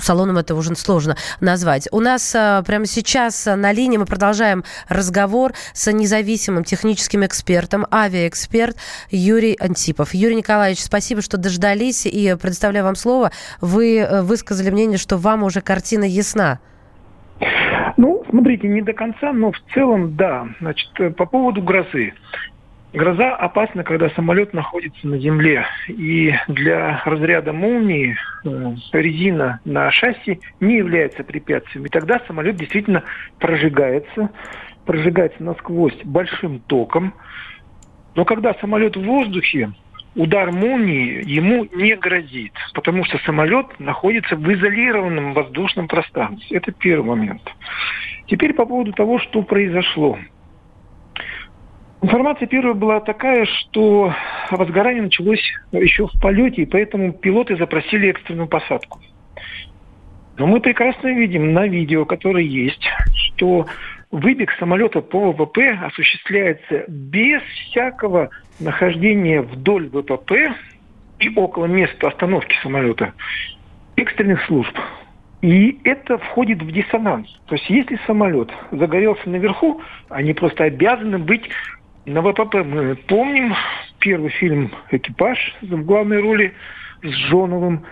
салоном 0.00 0.38
это 0.38 0.54
уже 0.54 0.74
сложно 0.76 1.16
назвать. 1.40 1.88
У 1.92 2.00
нас 2.00 2.34
э, 2.34 2.62
прямо 2.66 2.86
сейчас 2.86 3.46
на 3.46 3.72
линии 3.72 3.98
мы 3.98 4.06
продолжаем 4.06 4.64
разговор 4.88 5.52
с 5.72 5.90
независимым 5.90 6.64
техническим 6.64 7.24
экспертом, 7.24 7.86
авиаэксперт 7.90 8.76
Юрий 9.10 9.56
Антипов. 9.58 10.14
Юрий 10.14 10.36
Николаевич, 10.36 10.80
спасибо, 10.80 11.22
что 11.22 11.36
дождались 11.36 12.06
и 12.06 12.36
предоставляю 12.40 12.84
вам 12.84 12.96
слово. 12.96 13.30
Вы 13.60 14.06
высказали 14.22 14.70
мнение, 14.70 14.98
что 14.98 15.16
вам 15.16 15.42
уже 15.42 15.60
картина 15.60 16.04
ясна. 16.04 16.60
Ну, 17.96 18.24
смотрите, 18.30 18.68
не 18.68 18.82
до 18.82 18.92
конца, 18.92 19.32
но 19.32 19.52
в 19.52 19.58
целом 19.74 20.16
да. 20.16 20.48
Значит, 20.60 20.90
по 21.16 21.26
поводу 21.26 21.62
грозы. 21.62 22.12
Гроза 22.92 23.36
опасна, 23.36 23.84
когда 23.84 24.10
самолет 24.10 24.52
находится 24.52 25.06
на 25.06 25.18
земле. 25.18 25.64
И 25.86 26.34
для 26.48 27.02
разряда 27.04 27.52
молнии 27.52 28.16
э, 28.44 28.74
резина 28.92 29.60
на 29.64 29.90
шасси 29.92 30.40
не 30.58 30.78
является 30.78 31.22
препятствием. 31.22 31.86
И 31.86 31.88
тогда 31.88 32.20
самолет 32.26 32.56
действительно 32.56 33.04
прожигается, 33.38 34.30
прожигается 34.86 35.42
насквозь 35.42 35.96
большим 36.02 36.58
током. 36.60 37.14
Но 38.16 38.24
когда 38.24 38.54
самолет 38.54 38.96
в 38.96 39.04
воздухе, 39.04 39.70
удар 40.16 40.50
молнии 40.50 41.22
ему 41.24 41.66
не 41.72 41.94
грозит, 41.94 42.54
потому 42.74 43.04
что 43.04 43.18
самолет 43.18 43.66
находится 43.78 44.34
в 44.34 44.52
изолированном 44.52 45.34
воздушном 45.34 45.86
пространстве. 45.86 46.56
Это 46.56 46.72
первый 46.72 47.06
момент. 47.06 47.42
Теперь 48.26 48.52
по 48.52 48.66
поводу 48.66 48.92
того, 48.92 49.20
что 49.20 49.42
произошло. 49.42 50.18
Информация 52.02 52.48
первая 52.48 52.74
была 52.74 53.00
такая, 53.00 53.44
что 53.44 54.14
возгорание 54.50 55.02
началось 55.02 55.42
еще 55.70 56.06
в 56.06 56.20
полете, 56.20 56.62
и 56.62 56.66
поэтому 56.66 57.12
пилоты 57.12 57.56
запросили 57.56 58.08
экстренную 58.08 58.48
посадку. 58.48 59.00
Но 60.38 60.46
мы 60.46 60.60
прекрасно 60.60 61.08
видим 61.08 61.52
на 61.52 61.66
видео, 61.66 62.06
которое 62.06 62.44
есть, 62.44 62.88
что 63.14 63.66
выбег 64.10 64.50
самолета 64.58 65.02
по 65.02 65.32
ВПП 65.32 65.78
осуществляется 65.84 66.84
без 66.88 67.42
всякого 67.42 68.30
нахождения 68.58 69.42
вдоль 69.42 69.90
ВПП 69.90 70.54
и 71.18 71.28
около 71.36 71.66
места 71.66 72.08
остановки 72.08 72.56
самолета 72.62 73.12
экстренных 73.96 74.42
служб. 74.46 74.74
И 75.42 75.78
это 75.84 76.16
входит 76.16 76.62
в 76.62 76.72
диссонанс. 76.72 77.28
То 77.46 77.56
есть 77.56 77.68
если 77.68 77.98
самолет 78.06 78.50
загорелся 78.70 79.28
наверху, 79.28 79.82
они 80.08 80.32
просто 80.32 80.64
обязаны 80.64 81.18
быть 81.18 81.48
на 82.06 82.22
ВПП 82.22 82.62
мы 82.64 82.96
помним 82.96 83.54
первый 83.98 84.30
фильм 84.30 84.72
«Экипаж» 84.90 85.54
в 85.60 85.84
главной 85.84 86.20
роли 86.20 86.54
с 87.02 87.10
Жоновым, 87.28 87.84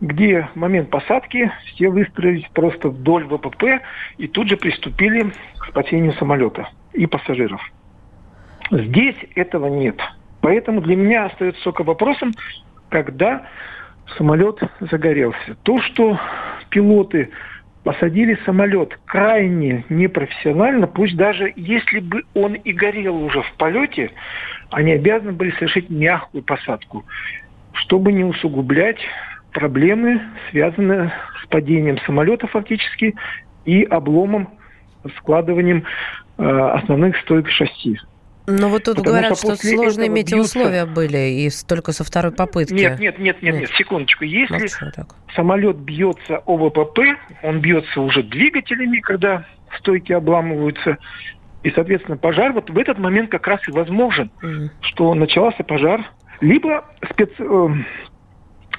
где 0.00 0.48
момент 0.54 0.90
посадки 0.90 1.50
все 1.66 1.88
выстроились 1.88 2.46
просто 2.54 2.88
вдоль 2.88 3.24
ВПП 3.24 3.82
и 4.18 4.26
тут 4.26 4.48
же 4.48 4.56
приступили 4.56 5.32
к 5.58 5.66
спасению 5.68 6.12
самолета 6.14 6.68
и 6.92 7.06
пассажиров. 7.06 7.60
Здесь 8.70 9.16
этого 9.34 9.68
нет. 9.68 10.00
Поэтому 10.40 10.80
для 10.80 10.96
меня 10.96 11.26
остается 11.26 11.62
только 11.64 11.82
вопросом, 11.82 12.32
когда 12.88 13.46
самолет 14.16 14.60
загорелся. 14.80 15.56
То, 15.62 15.80
что 15.82 16.18
пилоты 16.70 17.30
посадили 17.86 18.36
самолет 18.44 18.98
крайне 19.04 19.84
непрофессионально, 19.88 20.88
пусть 20.88 21.16
даже 21.16 21.52
если 21.54 22.00
бы 22.00 22.24
он 22.34 22.54
и 22.54 22.72
горел 22.72 23.14
уже 23.22 23.42
в 23.42 23.52
полете, 23.52 24.10
они 24.72 24.90
обязаны 24.90 25.30
были 25.30 25.52
совершить 25.52 25.88
мягкую 25.88 26.42
посадку, 26.42 27.04
чтобы 27.74 28.10
не 28.10 28.24
усугублять 28.24 28.98
проблемы, 29.52 30.20
связанные 30.50 31.12
с 31.40 31.46
падением 31.46 31.98
самолета 31.98 32.48
фактически 32.48 33.14
и 33.64 33.84
обломом, 33.84 34.48
складыванием 35.18 35.84
э, 36.38 36.42
основных 36.42 37.16
стоек 37.18 37.48
шасси. 37.50 38.00
Но 38.46 38.68
вот 38.68 38.84
тут 38.84 38.96
Потому 38.96 39.12
говорят, 39.12 39.38
что, 39.38 39.56
что 39.56 39.66
сложные 39.66 40.08
метеоусловия 40.08 40.84
бьются... 40.84 40.94
были, 40.94 41.18
и 41.18 41.50
только 41.66 41.92
со 41.92 42.04
второй 42.04 42.32
попытки. 42.32 42.74
Нет, 42.74 42.98
нет, 42.98 43.18
нет, 43.18 43.42
нет, 43.42 43.54
нет, 43.60 43.70
секундочку. 43.76 44.24
Если 44.24 44.68
самолет 45.34 45.76
бьется 45.76 46.42
ОВПП, 46.46 47.00
он 47.42 47.60
бьется 47.60 48.00
уже 48.00 48.22
двигателями, 48.22 49.00
когда 49.00 49.44
стойки 49.78 50.12
обламываются, 50.12 50.98
и, 51.62 51.70
соответственно, 51.70 52.16
пожар 52.16 52.52
вот 52.52 52.70
в 52.70 52.78
этот 52.78 52.98
момент 52.98 53.30
как 53.30 53.46
раз 53.48 53.60
и 53.66 53.72
возможен, 53.72 54.30
mm. 54.42 54.68
что 54.82 55.12
начался 55.14 55.64
пожар, 55.64 56.04
либо 56.40 56.84
спец... 57.10 57.30
Э, 57.38 57.68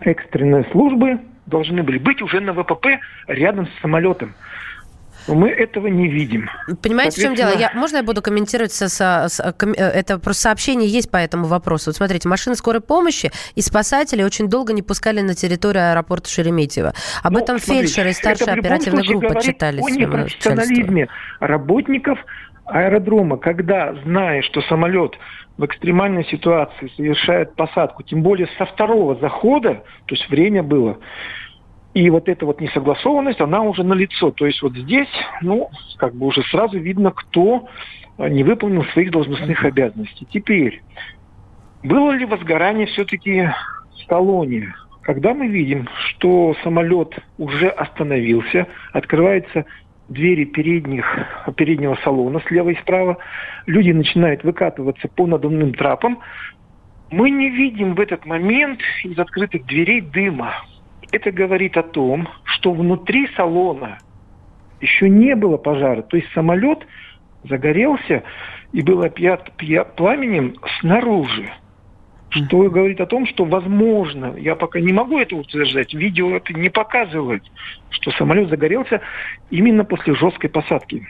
экстренные 0.02 0.64
службы 0.72 1.20
должны 1.46 1.84
были 1.84 1.98
быть 1.98 2.22
уже 2.22 2.40
на 2.40 2.54
ВПП 2.54 3.00
рядом 3.28 3.68
с 3.68 3.82
самолетом. 3.82 4.36
Мы 5.28 5.50
этого 5.50 5.88
не 5.88 6.08
видим. 6.08 6.50
Понимаете, 6.82 7.20
в 7.20 7.24
чем 7.24 7.36
дело? 7.36 7.52
Я, 7.58 7.72
можно 7.74 7.98
я 7.98 8.04
буду 8.04 8.22
комментировать? 8.22 8.72
Со, 8.72 8.90
со, 8.90 9.28
с, 9.30 9.54
ком, 9.58 9.72
э, 9.72 9.76
это 9.76 10.20
просто 10.20 10.44
сообщение 10.44 10.88
есть 10.88 11.12
по 11.12 11.18
этому 11.18 11.46
вопросу. 11.48 11.90
Вот 11.90 11.96
смотрите, 11.96 12.30
машины 12.30 12.56
скорой 12.56 12.82
помощи 12.82 13.32
и 13.56 13.62
спасатели 13.62 14.24
очень 14.24 14.48
долго 14.48 14.74
не 14.74 14.82
пускали 14.82 15.22
на 15.22 15.36
территорию 15.36 15.92
аэропорта 15.92 16.30
Шереметьево. 16.30 16.94
Об 17.24 17.34
ну, 17.34 17.40
этом 17.40 17.60
смотрите, 17.60 17.88
фельдшеры 17.88 18.10
и 18.12 18.14
старшая 18.14 18.56
оперативная 18.56 19.04
группа 19.04 19.42
читали. 19.42 19.82
О 19.82 19.90
непрофессионализме 19.90 21.08
работников 21.40 22.20
аэродрома, 22.66 23.38
когда, 23.38 23.94
зная, 24.04 24.42
что 24.42 24.62
самолет 24.64 25.18
в 25.58 25.66
экстремальной 25.66 26.26
ситуации 26.26 26.92
совершает 26.96 27.56
посадку, 27.56 28.04
тем 28.04 28.22
более 28.22 28.48
со 28.58 28.66
второго 28.66 29.16
захода, 29.16 29.84
то 30.06 30.16
есть 30.16 30.30
время 30.30 30.64
было, 30.64 31.00
и 31.94 32.10
вот 32.10 32.30
эта 32.30 32.46
вот 32.46 32.62
несогласованность, 32.62 33.42
она 33.42 33.62
уже 33.62 33.84
налицо. 33.84 34.32
То 34.32 34.46
есть 34.46 34.62
вот 34.62 34.74
здесь, 34.76 35.10
ну, 35.42 35.70
как 35.98 36.14
бы 36.14 36.28
уже 36.28 36.44
сразу 36.44 36.78
видно, 36.78 37.12
кто 37.12 37.68
не 38.18 38.44
выполнил 38.44 38.84
своих 38.86 39.12
должностных 39.12 39.64
обязанностей. 39.64 40.28
Теперь, 40.32 40.82
было 41.84 42.12
ли 42.12 42.26
возгорание 42.26 42.88
все-таки 42.88 43.50
в 43.92 44.10
салоне? 44.10 44.74
Когда 45.02 45.34
мы 45.34 45.48
видим, 45.48 45.88
что 46.10 46.56
самолет 46.64 47.18
уже 47.38 47.70
остановился, 47.70 48.68
открывается 48.92 49.66
двери 50.10 50.46
передних, 50.46 51.06
переднего 51.56 51.98
салона 52.04 52.42
слева 52.48 52.70
и 52.70 52.76
справа, 52.76 53.18
люди 53.66 53.92
начинают 53.92 54.44
выкатываться 54.44 55.08
по 55.08 55.26
надувным 55.26 55.74
трапам, 55.74 56.20
мы 57.10 57.30
не 57.30 57.50
видим 57.50 57.96
в 57.96 58.00
этот 58.02 58.26
момент 58.26 58.82
из 59.04 59.18
открытых 59.18 59.66
дверей 59.66 60.02
дыма. 60.02 60.54
Это 61.12 61.32
говорит 61.32 61.78
о 61.78 61.84
том, 61.84 62.28
что 62.44 62.74
внутри 62.74 63.28
салона 63.36 64.00
еще 64.82 65.10
не 65.10 65.36
было 65.36 65.58
пожара. 65.58 66.02
То 66.02 66.18
есть 66.18 66.32
самолет 66.34 66.86
загорелся 67.44 68.24
и 68.74 68.82
был 68.82 69.02
опьят 69.02 69.52
пламенем 69.96 70.56
снаружи. 70.80 71.50
Что 72.30 72.70
говорит 72.70 73.00
о 73.00 73.06
том, 73.06 73.26
что 73.26 73.46
возможно, 73.46 74.36
я 74.38 74.56
пока 74.56 74.82
не 74.82 74.92
могу 74.92 75.18
это 75.18 75.36
утверждать, 75.36 75.94
видео 75.94 76.36
это 76.36 76.54
не 76.54 76.70
показывает, 76.70 77.44
что 77.90 78.12
самолет 78.12 78.50
загорелся 78.50 79.02
именно 79.50 79.86
после 79.86 80.14
жесткой 80.14 80.50
посадки, 80.50 81.08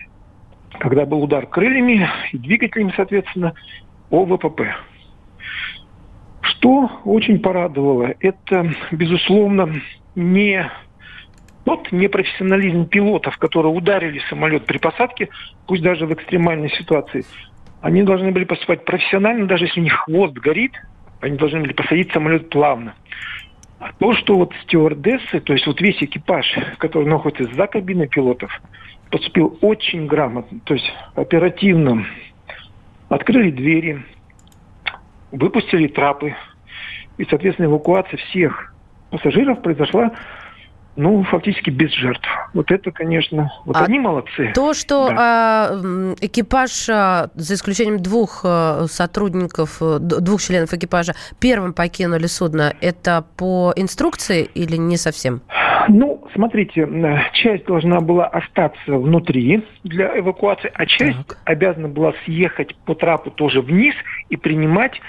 когда 0.80 1.08
был 1.08 1.24
удар 1.24 1.48
крыльями 1.48 2.08
и 2.32 2.38
двигателями, 2.38 2.94
соответственно, 2.96 3.54
о 4.12 4.26
ВПП. 4.26 4.76
Что 6.50 6.90
очень 7.04 7.40
порадовало, 7.40 8.14
это, 8.20 8.72
безусловно, 8.92 9.74
не 10.16 10.70
тот 11.66 11.92
непрофессионализм 11.92 12.86
пилотов, 12.86 13.38
которые 13.38 13.74
ударили 13.74 14.22
самолет 14.30 14.66
при 14.66 14.78
посадке, 14.78 15.30
пусть 15.68 15.84
даже 15.84 16.06
в 16.06 16.14
экстремальной 16.14 16.70
ситуации. 16.70 17.26
Они 17.82 18.04
должны 18.04 18.32
были 18.32 18.46
поступать 18.46 18.86
профессионально, 18.86 19.48
даже 19.48 19.66
если 19.66 19.82
у 19.82 19.84
них 19.84 19.94
хвост 19.94 20.34
горит, 20.36 20.72
они 21.20 21.36
должны 21.36 21.60
были 21.62 21.74
посадить 21.74 22.12
самолет 22.14 22.50
плавно. 22.50 22.96
А 23.80 23.92
то, 24.00 24.14
что 24.14 24.36
вот 24.36 24.54
стюардессы, 24.64 25.42
то 25.42 25.54
есть 25.54 25.68
вот 25.68 25.82
весь 25.82 26.02
экипаж, 26.02 26.46
который 26.78 27.08
находится 27.08 27.54
за 27.54 27.68
кабиной 27.68 28.08
пилотов, 28.08 28.52
поступил 29.12 29.58
очень 29.62 30.08
грамотно, 30.08 30.60
то 30.64 30.74
есть 30.74 30.92
оперативно. 31.16 32.06
Открыли 33.10 33.52
двери, 33.52 34.04
выпустили 35.32 35.88
трапы, 35.88 36.36
и, 37.18 37.26
соответственно, 37.26 37.68
эвакуация 37.68 38.18
всех 38.18 38.74
пассажиров 39.10 39.62
произошла 39.62 40.12
ну, 40.98 41.24
фактически 41.24 41.70
без 41.70 41.92
жертв. 41.94 42.28
Вот 42.54 42.72
это, 42.72 42.92
конечно, 42.92 43.52
вот 43.66 43.78
а 43.78 43.86
они 43.86 44.00
молодцы. 44.00 44.52
То, 44.54 44.74
что 44.74 45.10
да. 45.10 45.70
э, 45.72 46.16
экипаж, 46.22 46.90
э, 46.90 47.30
за 47.36 47.54
исключением 47.54 48.00
двух 48.00 48.42
э, 48.44 48.88
сотрудников, 48.88 49.78
э, 49.80 50.00
двух 50.00 50.42
членов 50.42 50.74
экипажа, 50.74 51.14
первым 51.40 51.74
покинули 51.74 52.26
судно, 52.26 52.74
это 52.82 53.24
по 53.38 53.74
инструкции 53.76 54.44
или 54.44 54.76
не 54.76 54.98
совсем? 54.98 55.42
Ну, 55.88 56.28
смотрите, 56.34 56.88
часть 57.34 57.66
должна 57.66 58.02
была 58.02 58.26
остаться 58.28 58.92
внутри 58.92 59.64
для 59.84 60.20
эвакуации, 60.20 60.72
а 60.74 60.86
часть 60.86 61.28
так. 61.28 61.38
обязана 61.46 61.88
была 61.88 62.14
съехать 62.26 62.76
по 62.86 62.96
трапу 62.96 63.32
тоже 63.32 63.62
вниз 63.62 63.94
и 64.30 64.36
принимать 64.36 65.00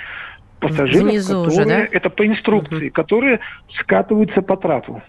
пассажиров, 0.61 1.11
Внизу 1.11 1.45
которые, 1.45 1.47
уже, 1.49 1.65
да? 1.69 1.89
это 1.91 2.11
по 2.11 2.27
инструкции, 2.27 2.89
угу. 2.89 2.95
которые 2.95 3.41
скатываются 3.79 4.43
по 4.43 4.57
трапу. 4.57 5.03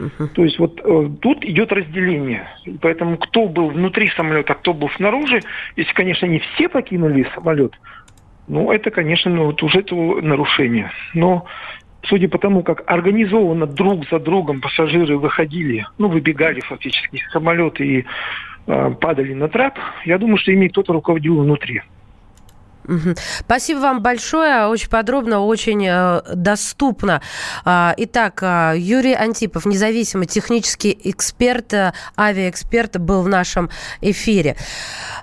Угу. 0.00 0.28
То 0.28 0.44
есть 0.44 0.58
вот 0.58 0.80
э, 0.82 1.10
тут 1.20 1.44
идет 1.44 1.72
разделение. 1.72 2.48
Поэтому 2.80 3.18
кто 3.18 3.46
был 3.46 3.68
внутри 3.68 4.08
самолета, 4.16 4.54
кто 4.54 4.72
был 4.72 4.88
снаружи, 4.96 5.42
если, 5.76 5.92
конечно, 5.92 6.26
не 6.26 6.38
все 6.38 6.68
покинули 6.68 7.26
самолет, 7.34 7.72
ну, 8.48 8.72
это, 8.72 8.90
конечно, 8.90 9.30
ну, 9.30 9.46
вот 9.46 9.62
уже 9.62 9.80
это 9.80 9.94
нарушение. 9.94 10.90
Но 11.14 11.46
судя 12.02 12.28
по 12.28 12.38
тому, 12.38 12.62
как 12.62 12.82
организованно 12.86 13.66
друг 13.66 14.08
за 14.08 14.18
другом 14.18 14.60
пассажиры 14.60 15.18
выходили, 15.18 15.86
ну, 15.98 16.08
выбегали 16.08 16.60
фактически 16.60 17.16
из 17.16 17.30
самолета 17.30 17.84
и 17.84 18.04
э, 18.66 18.94
падали 19.00 19.34
на 19.34 19.48
трап, 19.48 19.78
я 20.04 20.18
думаю, 20.18 20.38
что 20.38 20.50
ими 20.50 20.68
кто-то 20.68 20.92
руководил 20.92 21.40
внутри. 21.40 21.82
Спасибо 23.40 23.80
вам 23.80 24.02
большое. 24.02 24.66
Очень 24.66 24.88
подробно, 24.88 25.40
очень 25.40 25.86
э, 25.86 26.22
доступно. 26.34 27.22
А, 27.64 27.94
итак, 27.96 28.40
а, 28.42 28.74
Юрий 28.74 29.14
Антипов, 29.14 29.66
независимый 29.66 30.26
технический 30.26 30.98
эксперт, 31.04 31.72
э, 31.72 31.92
авиаэксперт, 32.18 32.98
был 32.98 33.22
в 33.22 33.28
нашем 33.28 33.70
эфире. 34.00 34.56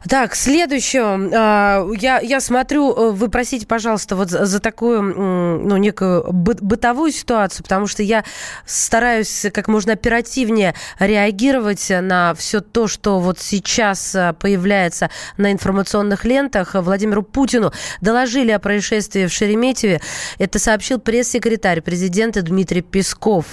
Так, 0.07 0.35
следующее. 0.35 1.29
А, 1.35 1.87
я, 1.97 2.19
я 2.19 2.39
смотрю, 2.39 2.93
э, 2.93 3.11
вы 3.11 3.29
просите, 3.29 3.65
пожалуйста, 3.67 4.15
вот 4.15 4.29
за, 4.29 4.59
такую, 4.59 5.01
ну, 5.01 5.77
некую 5.77 6.25
бытовую 6.31 7.11
ситуацию, 7.11 7.63
потому 7.63 7.87
что 7.87 8.03
я 8.03 8.23
стараюсь 8.65 9.45
как 9.53 9.67
можно 9.67 9.93
оперативнее 9.93 10.73
реагировать 10.99 11.89
на 11.89 12.33
все 12.35 12.61
то, 12.61 12.87
что 12.87 13.19
вот 13.19 13.39
сейчас 13.39 14.15
появляется 14.39 15.09
на 15.37 15.51
информационных 15.51 16.25
лентах. 16.25 16.75
Владимиру 16.75 17.23
Путину 17.23 17.56
Путину 17.57 17.71
доложили 18.01 18.51
о 18.51 18.59
происшествии 18.59 19.25
в 19.25 19.33
Шереметьеве. 19.33 20.01
Это 20.37 20.59
сообщил 20.59 20.99
пресс-секретарь 20.99 21.81
президента 21.81 22.41
Дмитрий 22.41 22.81
Песков. 22.81 23.45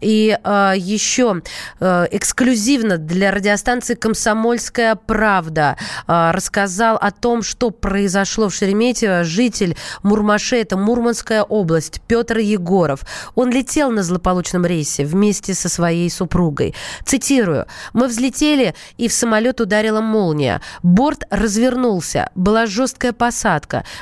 И 0.00 0.38
э, 0.42 0.72
еще 0.76 1.42
э, 1.80 2.06
эксклюзивно 2.12 2.98
для 2.98 3.32
радиостанции 3.32 3.94
«Комсомольская 3.94 4.94
правда» 4.94 5.76
э, 6.06 6.30
рассказал 6.32 6.96
о 6.96 7.10
том, 7.10 7.42
что 7.42 7.70
произошло 7.70 8.48
в 8.48 8.54
Шереметьево. 8.54 9.24
Житель 9.24 9.76
Мурмаше, 10.02 10.56
это 10.56 10.76
Мурманская 10.76 11.42
область, 11.42 12.00
Петр 12.06 12.38
Егоров. 12.38 13.00
Он 13.34 13.50
летел 13.50 13.90
на 13.90 14.02
злополучном 14.02 14.64
рейсе 14.64 15.04
вместе 15.04 15.54
со 15.54 15.68
своей 15.68 16.08
супругой. 16.10 16.74
Цитирую. 17.04 17.66
«Мы 17.92 18.06
взлетели, 18.06 18.74
и 18.98 19.08
в 19.08 19.12
самолет 19.12 19.60
ударила 19.60 20.00
молния. 20.00 20.60
Борт 20.82 21.24
развернулся. 21.30 22.30
Была 22.34 22.66
жесткая 22.66 23.12
посадка. 23.12 23.31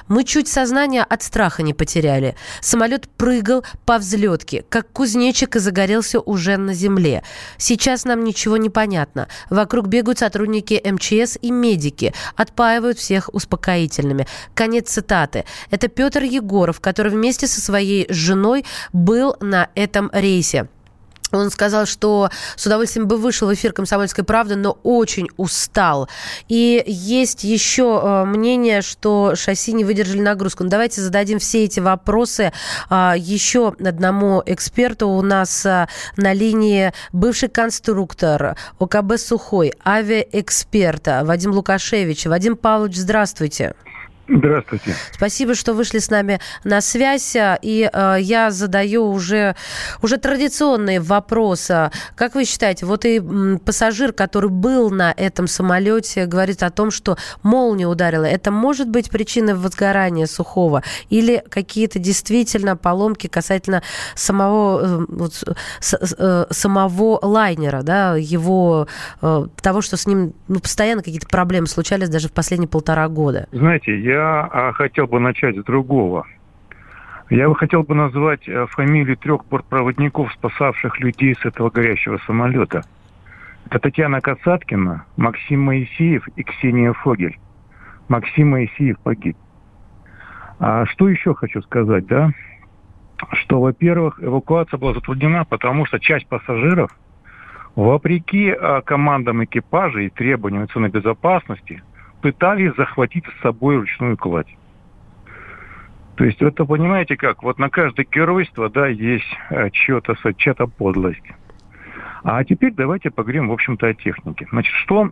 Мы 0.09 0.25
чуть 0.25 0.49
сознание 0.49 1.03
от 1.03 1.23
страха 1.23 1.62
не 1.62 1.75
потеряли. 1.75 2.37
Самолет 2.61 3.09
прыгал 3.09 3.64
по 3.87 3.99
взлетке, 3.99 4.64
как 4.69 4.90
кузнечик 4.93 5.57
и 5.57 5.59
загорелся 5.59 6.21
уже 6.21 6.57
на 6.57 6.75
земле. 6.75 7.23
Сейчас 7.57 8.05
нам 8.05 8.25
ничего 8.25 8.57
не 8.57 8.71
понятно. 8.71 9.29
Вокруг 9.49 9.87
бегают 9.87 10.19
сотрудники 10.19 10.81
МЧС 10.85 11.38
и 11.40 11.51
медики. 11.51 12.12
Отпаивают 12.37 12.99
всех 12.99 13.33
успокоительными. 13.33 14.27
Конец 14.55 14.90
цитаты. 14.90 15.45
Это 15.71 15.88
Петр 15.88 16.23
Егоров, 16.23 16.81
который 16.81 17.12
вместе 17.12 17.47
со 17.47 17.61
своей 17.61 18.07
женой 18.12 18.64
был 18.93 19.37
на 19.40 19.69
этом 19.75 20.11
рейсе. 20.12 20.69
Он 21.33 21.51
сказал, 21.51 21.87
что 21.87 22.31
с 22.57 22.66
удовольствием 22.66 23.07
бы 23.07 23.16
вышел 23.16 23.49
в 23.49 23.55
эфир 23.55 23.73
«Комсомольской 23.73 24.25
правды», 24.25 24.57
но 24.57 24.79
очень 24.83 25.29
устал. 25.37 26.09
И 26.49 26.83
есть 26.87 27.45
еще 27.45 28.01
э, 28.03 28.25
мнение, 28.25 28.83
что 28.83 29.35
шасси 29.35 29.73
не 29.73 29.85
выдержали 29.85 30.21
нагрузку. 30.21 30.64
Ну, 30.64 30.71
давайте 30.71 31.01
зададим 31.01 31.38
все 31.38 31.64
эти 31.64 31.81
вопросы 31.81 32.53
а, 32.88 33.14
еще 33.16 33.75
одному 33.81 34.43
эксперту. 34.47 35.09
У 35.09 35.23
нас 35.23 35.64
а, 35.66 35.88
на 36.16 36.33
линии 36.33 36.93
бывший 37.12 37.49
конструктор 37.49 38.57
ОКБ 38.79 39.19
«Сухой», 39.19 39.73
авиаэксперт 39.85 41.07
Вадим 41.23 41.53
Лукашевич. 41.53 42.27
Вадим 42.27 42.57
Павлович, 42.57 42.97
здравствуйте. 42.97 43.31
Здравствуйте. 43.31 43.89
Спасибо, 45.12 45.55
что 45.55 45.75
вышли 45.75 45.99
с 45.99 46.11
нами 46.11 46.40
на 46.64 46.81
связь. 46.81 47.37
И 47.62 47.90
э, 47.93 48.16
я 48.21 48.51
задаю 48.51 49.11
уже, 49.11 49.57
уже 50.03 50.16
традиционные 50.19 51.01
вопросы. 51.01 51.90
Как 52.14 52.35
вы 52.35 52.45
считаете, 52.45 52.87
вот 52.87 53.05
и 53.05 53.21
пассажир, 53.64 54.12
который 54.12 54.51
был 54.51 54.90
на 54.90 55.12
этом 55.16 55.47
самолете, 55.47 56.27
говорит 56.27 56.62
о 56.62 56.71
том, 56.71 56.90
что 56.90 57.16
молния 57.43 57.87
ударила. 57.87 58.25
Это 58.25 58.51
может 58.51 58.88
быть 58.88 59.11
причиной 59.11 59.55
возгорания 59.55 60.27
сухого? 60.27 60.83
Или 61.09 61.43
какие-то 61.49 61.99
действительно 61.99 62.77
поломки 62.77 63.27
касательно 63.27 63.83
самого, 64.14 64.81
э, 64.83 65.07
вот, 65.09 65.35
с, 65.81 66.14
э, 66.19 66.47
самого 66.51 67.19
лайнера, 67.23 67.83
да, 67.83 68.16
его, 68.16 68.87
э, 69.23 69.47
того, 69.61 69.81
что 69.81 69.97
с 69.97 70.07
ним 70.07 70.35
ну, 70.49 70.61
постоянно 70.61 71.03
какие-то 71.03 71.29
проблемы 71.29 71.66
случались 71.66 72.09
даже 72.09 72.29
в 72.29 72.33
последние 72.33 72.69
полтора 72.69 73.09
года? 73.09 73.47
Знаете, 73.53 73.99
я 74.01 74.19
я 74.20 74.48
а, 74.52 74.72
хотел 74.72 75.06
бы 75.06 75.18
начать 75.18 75.56
с 75.56 75.64
другого. 75.64 76.26
Я 77.30 77.48
бы 77.48 77.54
хотел 77.54 77.85
бы 77.85 77.94
назвать 77.94 78.48
э, 78.48 78.66
фамилии 78.66 79.14
трех 79.14 79.46
бортпроводников, 79.46 80.33
спасавших 80.33 80.98
людей 81.00 81.35
с 81.37 81.44
этого 81.44 81.70
горящего 81.70 82.18
самолета. 82.26 82.83
Это 83.66 83.78
Татьяна 83.78 84.20
Касаткина, 84.20 85.04
Максим 85.16 85.62
Моисеев 85.62 86.26
и 86.37 86.42
Ксения 86.42 86.92
Фогель. 86.92 87.38
Максим 88.09 88.50
Моисеев 88.50 88.98
погиб. 88.98 89.37
А 90.59 90.85
что 90.87 91.09
еще 91.09 91.35
хочу 91.35 91.62
сказать, 91.62 92.06
да? 92.06 92.33
Что, 93.33 93.61
во-первых, 93.61 94.20
эвакуация 94.20 94.76
была 94.76 94.94
затруднена, 94.94 95.44
потому 95.44 95.87
что 95.87 96.00
часть 96.00 96.26
пассажиров, 96.26 96.90
вопреки 97.76 98.50
а, 98.50 98.80
командам 98.80 99.44
экипажа 99.44 100.00
и 100.00 100.11
требованиям 100.11 100.62
национальной 100.62 100.98
безопасности, 100.98 101.83
пытались 102.20 102.74
захватить 102.76 103.24
с 103.26 103.42
собой 103.42 103.76
ручную 103.76 104.16
кладь. 104.16 104.56
То 106.16 106.24
есть 106.24 106.42
это 106.42 106.64
понимаете 106.64 107.16
как? 107.16 107.42
Вот 107.42 107.59
на 107.59 107.70
каждое 107.70 108.04
геройство, 108.04 108.68
да, 108.68 108.87
есть 108.88 109.24
э, 109.50 109.70
чья-то, 109.70 110.14
чья-то 110.35 110.66
подлость. 110.66 111.24
А 112.22 112.44
теперь 112.44 112.74
давайте 112.74 113.11
поговорим, 113.11 113.48
в 113.48 113.52
общем-то, 113.52 113.87
о 113.87 113.94
технике. 113.94 114.46
Значит, 114.50 114.74
что 114.74 115.11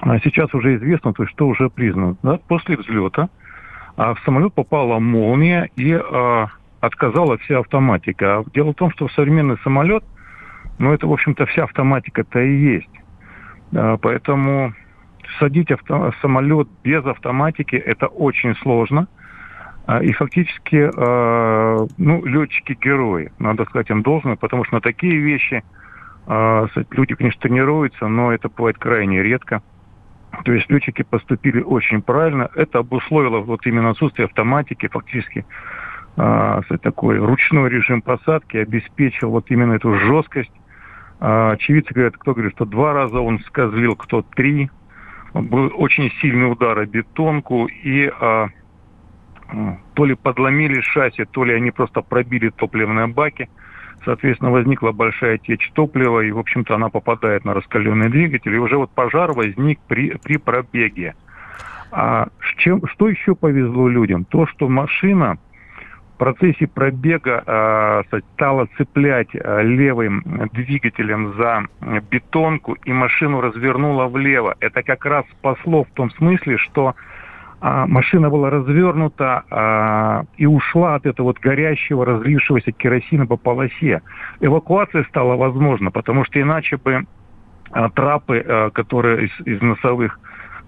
а, 0.00 0.18
сейчас 0.18 0.52
уже 0.54 0.76
известно, 0.76 1.12
то 1.12 1.22
есть 1.22 1.34
что 1.34 1.46
уже 1.46 1.70
признано. 1.70 2.16
Да? 2.22 2.38
После 2.48 2.76
взлета 2.76 3.28
а, 3.96 4.14
в 4.14 4.20
самолет 4.20 4.52
попала 4.54 4.98
молния 4.98 5.70
и 5.76 5.92
а, 5.92 6.48
отказала 6.80 7.38
вся 7.38 7.60
автоматика. 7.60 8.38
А 8.38 8.44
дело 8.52 8.72
в 8.72 8.76
том, 8.76 8.90
что 8.90 9.08
современный 9.08 9.58
самолет, 9.62 10.04
ну 10.78 10.92
это, 10.92 11.06
в 11.06 11.12
общем-то, 11.12 11.46
вся 11.46 11.64
автоматика-то 11.64 12.40
и 12.40 12.56
есть. 12.56 13.00
А, 13.74 13.96
поэтому 13.98 14.74
садить 15.38 15.70
авто, 15.70 16.12
самолет 16.20 16.68
без 16.82 17.04
автоматики 17.04 17.76
это 17.76 18.06
очень 18.06 18.54
сложно. 18.56 19.08
А, 19.86 20.02
и 20.02 20.12
фактически, 20.12 20.90
э, 20.94 21.86
ну, 21.98 22.24
летчики 22.24 22.76
герои, 22.80 23.32
надо 23.38 23.64
сказать 23.64 23.90
им 23.90 24.02
должное, 24.02 24.36
потому 24.36 24.64
что 24.64 24.76
на 24.76 24.80
такие 24.80 25.16
вещи 25.16 25.62
э, 26.26 26.66
люди, 26.90 27.14
конечно, 27.14 27.40
тренируются, 27.42 28.06
но 28.06 28.32
это 28.32 28.48
бывает 28.48 28.78
крайне 28.78 29.22
редко. 29.22 29.62
То 30.44 30.52
есть 30.52 30.70
летчики 30.70 31.02
поступили 31.02 31.60
очень 31.60 32.00
правильно. 32.00 32.48
Это 32.54 32.78
обусловило 32.78 33.40
вот 33.40 33.66
именно 33.66 33.90
отсутствие 33.90 34.24
автоматики, 34.24 34.88
фактически 34.88 35.44
э, 36.16 36.60
такой 36.80 37.18
ручной 37.18 37.68
режим 37.68 38.00
посадки 38.00 38.56
обеспечил 38.56 39.30
вот 39.30 39.50
именно 39.50 39.74
эту 39.74 39.94
жесткость. 39.98 40.52
Очевидцы 41.20 41.94
говорят, 41.94 42.16
кто 42.16 42.34
говорит, 42.34 42.54
что 42.54 42.64
два 42.64 42.92
раза 42.92 43.20
он 43.20 43.38
скозлил, 43.40 43.96
кто 43.96 44.22
три 44.22 44.68
был 45.42 45.72
очень 45.74 46.10
сильный 46.20 46.50
удар 46.50 46.78
о 46.78 46.86
бетонку, 46.86 47.66
и 47.66 48.10
а, 48.20 48.48
то 49.94 50.04
ли 50.04 50.14
подломили 50.14 50.80
шасси, 50.80 51.24
то 51.24 51.44
ли 51.44 51.54
они 51.54 51.70
просто 51.70 52.02
пробили 52.02 52.50
топливные 52.50 53.08
баки. 53.08 53.48
Соответственно, 54.04 54.50
возникла 54.50 54.92
большая 54.92 55.38
течь 55.38 55.70
топлива, 55.72 56.20
и, 56.20 56.30
в 56.30 56.38
общем-то, 56.38 56.74
она 56.74 56.88
попадает 56.88 57.44
на 57.44 57.54
раскаленный 57.54 58.10
двигатель. 58.10 58.54
И 58.54 58.58
уже 58.58 58.76
вот 58.76 58.90
пожар 58.90 59.32
возник 59.32 59.80
при, 59.88 60.16
при 60.22 60.36
пробеге. 60.36 61.14
А 61.90 62.28
чем, 62.58 62.86
что 62.86 63.08
еще 63.08 63.34
повезло 63.34 63.88
людям? 63.88 64.24
То, 64.24 64.46
что 64.46 64.68
машина 64.68 65.38
процессе 66.16 66.66
пробега 66.66 67.42
э, 67.46 68.20
стала 68.34 68.66
цеплять 68.76 69.28
э, 69.32 69.62
левым 69.62 70.22
двигателем 70.52 71.34
за 71.34 71.64
бетонку 72.10 72.74
и 72.84 72.92
машину 72.92 73.40
развернула 73.40 74.06
влево. 74.06 74.54
Это 74.60 74.82
как 74.82 75.04
раз 75.04 75.24
спасло 75.38 75.84
в 75.84 75.90
том 75.94 76.10
смысле, 76.12 76.58
что 76.58 76.94
э, 77.60 77.84
машина 77.86 78.30
была 78.30 78.50
развернута 78.50 79.44
э, 79.50 80.24
и 80.36 80.46
ушла 80.46 80.96
от 80.96 81.06
этого 81.06 81.28
вот 81.28 81.38
горящего, 81.40 82.04
разлившегося 82.04 82.72
керосина 82.72 83.26
по 83.26 83.36
полосе. 83.36 84.02
Эвакуация 84.40 85.04
стала 85.04 85.36
возможна, 85.36 85.90
потому 85.90 86.24
что 86.24 86.40
иначе 86.40 86.76
бы 86.76 87.06
э, 87.72 87.88
трапы, 87.94 88.44
э, 88.44 88.70
которые 88.70 89.26
из, 89.26 89.46
из 89.46 89.60
носовых 89.60 90.18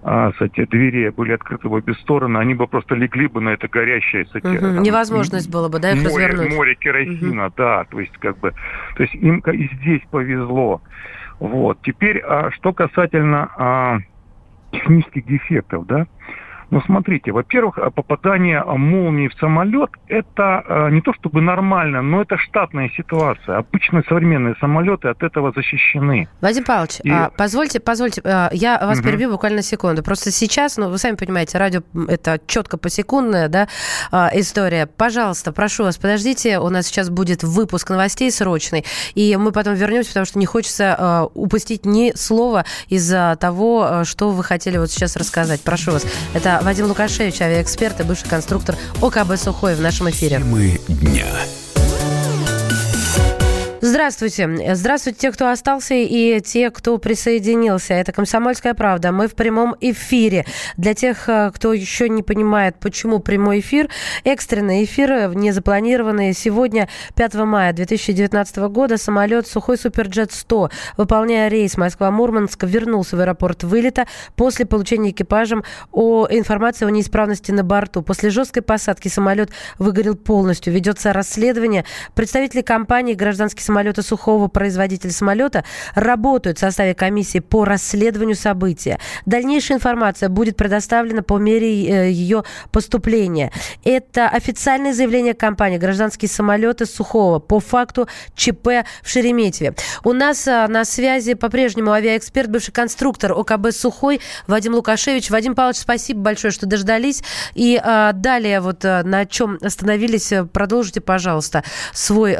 кстати, 0.01 0.65
двери 0.65 1.09
были 1.09 1.33
открыты 1.33 1.67
в 1.67 1.73
обе 1.73 1.93
стороны, 1.95 2.37
они 2.37 2.53
бы 2.53 2.67
просто 2.67 2.95
легли 2.95 3.27
бы 3.27 3.41
на 3.41 3.49
это 3.49 3.67
горящее, 3.67 4.25
кстати, 4.25 4.45
угу. 4.45 4.57
там, 4.59 4.81
Невозможность 4.81 5.49
было 5.49 5.69
бы, 5.69 5.79
да, 5.79 5.91
их 5.91 6.03
море, 6.03 6.27
развернуть. 6.27 6.55
Море 6.55 6.75
керосина, 6.75 7.47
угу. 7.47 7.53
да, 7.57 7.85
то 7.85 7.99
есть 7.99 8.15
как 8.17 8.37
бы, 8.39 8.53
то 8.95 9.03
есть 9.03 9.15
им 9.15 9.39
и 9.39 9.69
здесь 9.75 10.01
повезло. 10.09 10.81
Вот. 11.39 11.79
Теперь, 11.83 12.19
а, 12.19 12.51
что 12.51 12.73
касательно 12.73 13.49
а, 13.57 13.99
технических 14.71 15.25
дефектов, 15.25 15.85
да, 15.85 16.07
ну, 16.69 16.81
смотрите, 16.81 17.31
во-первых, 17.31 17.77
а, 17.77 17.91
попадание 17.91 18.61
молнии 18.63 19.29
в 19.29 19.33
самолет– 19.35 19.89
это 20.07 20.63
э, 20.67 20.89
не 20.91 21.01
то 21.01 21.13
чтобы 21.13 21.39
нормально, 21.41 22.01
но 22.01 22.21
это 22.21 22.37
штатная 22.37 22.89
ситуация. 22.89 23.57
Обычные 23.57 24.03
современные 24.07 24.55
самолеты 24.59 25.07
от 25.07 25.23
этого 25.23 25.53
защищены. 25.55 26.27
Вадим 26.41 26.65
Павлович, 26.65 26.99
И... 27.03 27.09
а, 27.09 27.31
позвольте, 27.37 27.79
позвольте, 27.79 28.21
а, 28.25 28.49
я 28.51 28.79
вас 28.81 28.99
угу. 28.99 29.07
перебью 29.07 29.31
буквально 29.31 29.61
секунду. 29.61 30.03
Просто 30.03 30.29
сейчас, 30.31 30.75
ну, 30.77 30.89
вы 30.89 30.97
сами 30.97 31.15
понимаете, 31.15 31.57
радио– 31.57 31.81
это 32.09 32.39
четко 32.47 32.77
посекундная 32.77 33.47
да, 33.47 33.69
а, 34.11 34.29
история. 34.33 34.87
Пожалуйста, 34.87 35.53
прошу 35.53 35.83
вас, 35.83 35.97
подождите, 35.97 36.59
у 36.59 36.69
нас 36.69 36.87
сейчас 36.87 37.09
будет 37.09 37.43
выпуск 37.43 37.89
новостей 37.89 38.29
срочный, 38.29 38.83
и 39.15 39.37
мы 39.37 39.53
потом 39.53 39.75
вернемся, 39.75 40.09
потому 40.09 40.25
что 40.25 40.37
не 40.37 40.45
хочется 40.45 41.29
упустить 41.33 41.85
ни 41.85 42.11
слова 42.15 42.65
из-за 42.89 43.37
того, 43.39 44.03
что 44.03 44.31
вы 44.31 44.43
хотели 44.43 44.77
вот 44.77 44.91
сейчас 44.91 45.15
рассказать. 45.15 45.61
Прошу 45.61 45.91
вас. 45.91 46.05
Это 46.33 46.56
Вадим 46.61 46.87
Лукашевич, 46.87 47.41
авиаэксперт 47.41 47.99
и 47.99 48.03
бывший 48.03 48.27
конструктор 48.27 48.75
ОКБ 49.01 49.37
«Сухой» 49.37 49.75
в 49.75 49.81
нашем 49.81 50.09
эфире. 50.09 50.39
Мы 50.39 50.79
дня. 50.87 51.25
Здравствуйте. 53.97 54.75
Здравствуйте 54.75 55.17
те, 55.21 55.31
кто 55.31 55.49
остался 55.49 55.95
и 55.95 56.39
те, 56.41 56.69
кто 56.69 56.99
присоединился. 56.99 57.95
Это 57.95 58.11
«Комсомольская 58.11 58.75
правда». 58.75 59.11
Мы 59.11 59.27
в 59.27 59.33
прямом 59.33 59.75
эфире. 59.81 60.45
Для 60.77 60.93
тех, 60.93 61.27
э, 61.27 61.49
кто 61.51 61.73
еще 61.73 62.07
не 62.07 62.21
понимает, 62.21 62.75
почему 62.79 63.17
прямой 63.17 63.61
эфир, 63.61 63.89
экстренный 64.23 64.83
эфир, 64.83 65.33
не 65.33 65.51
запланированный. 65.51 66.33
Сегодня, 66.35 66.89
5 67.15 67.33
мая 67.45 67.73
2019 67.73 68.69
года, 68.69 68.97
самолет 68.97 69.47
«Сухой 69.47 69.79
Суперджет 69.79 70.29
100», 70.29 70.69
выполняя 70.97 71.47
рейс 71.47 71.75
Москва-Мурманск, 71.75 72.65
вернулся 72.65 73.17
в 73.17 73.19
аэропорт 73.19 73.63
вылета 73.63 74.05
после 74.35 74.67
получения 74.67 75.09
экипажем 75.09 75.63
о 75.91 76.27
информации 76.29 76.85
о 76.85 76.91
неисправности 76.91 77.51
на 77.51 77.63
борту. 77.63 78.03
После 78.03 78.29
жесткой 78.29 78.61
посадки 78.61 79.07
самолет 79.07 79.49
выгорел 79.79 80.15
полностью. 80.15 80.71
Ведется 80.71 81.13
расследование. 81.13 81.83
Представители 82.13 82.61
компании 82.61 83.15
«Гражданский 83.15 83.63
самолет» 83.63 83.86
самолета 83.87 84.01
сухого 84.01 84.47
производителя 84.47 85.11
самолета 85.11 85.63
работают 85.95 86.57
в 86.57 86.59
составе 86.61 86.93
комиссии 86.93 87.39
по 87.39 87.63
расследованию 87.63 88.35
события. 88.35 88.99
Дальнейшая 89.25 89.77
информация 89.77 90.29
будет 90.29 90.57
предоставлена 90.57 91.21
по 91.21 91.37
мере 91.37 91.69
э, 91.69 92.11
ее 92.11 92.43
поступления. 92.71 93.51
Это 93.85 94.27
официальное 94.27 94.93
заявление 94.93 95.33
компании 95.33 95.77
«Гражданские 95.77 96.27
самолеты 96.27 96.85
Сухого» 96.85 97.39
по 97.39 97.59
факту 97.59 98.07
ЧП 98.35 98.67
в 99.01 99.09
Шереметьеве. 99.09 99.73
У 100.03 100.11
нас 100.11 100.47
э, 100.47 100.67
на 100.67 100.83
связи 100.83 101.33
по-прежнему 101.33 101.91
авиаэксперт, 101.91 102.49
бывший 102.49 102.71
конструктор 102.73 103.31
ОКБ 103.31 103.71
«Сухой» 103.71 104.19
Вадим 104.47 104.75
Лукашевич. 104.75 105.29
Вадим 105.29 105.55
Павлович, 105.55 105.77
спасибо 105.77 106.21
большое, 106.21 106.51
что 106.51 106.65
дождались. 106.65 107.23
И 107.53 107.79
э, 107.81 108.11
далее 108.13 108.59
вот 108.59 108.83
на 108.83 109.25
чем 109.25 109.57
остановились, 109.61 110.33
продолжите, 110.51 110.99
пожалуйста, 110.99 111.63
свой... 111.93 112.35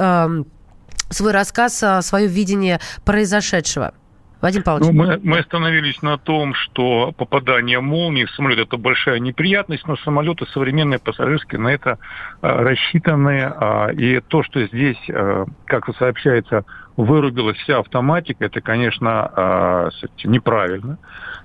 Э, 1.09 1.13
свой 1.13 1.31
рассказ, 1.31 1.83
свое 2.01 2.27
видение 2.27 2.79
произошедшего. 3.05 3.93
Вадим 4.41 4.61
Павлович. 4.61 4.93
Ну, 4.93 5.03
мы, 5.03 5.19
мы 5.23 5.39
остановились 5.39 6.01
на 6.03 6.17
том, 6.17 6.53
что 6.53 7.11
попадание 7.17 7.79
молнии 7.79 8.25
в 8.25 8.31
самолет– 8.31 8.59
это 8.67 8.77
большая 8.77 9.19
неприятность, 9.19 9.87
но 9.87 9.97
самолеты 9.97 10.45
современные 10.53 10.99
пассажирские 10.99 11.59
на 11.59 11.69
это 11.69 11.97
а, 12.41 12.61
рассчитаны. 12.63 13.41
А, 13.43 13.89
и 13.91 14.19
то, 14.19 14.43
что 14.43 14.63
здесь, 14.67 14.97
а, 15.09 15.45
как 15.65 15.89
сообщается, 15.97 16.65
вырубилась 16.97 17.57
вся 17.57 17.79
автоматика, 17.79 18.45
это, 18.45 18.61
конечно, 18.61 19.31
а, 19.35 19.89
неправильно. 20.23 20.99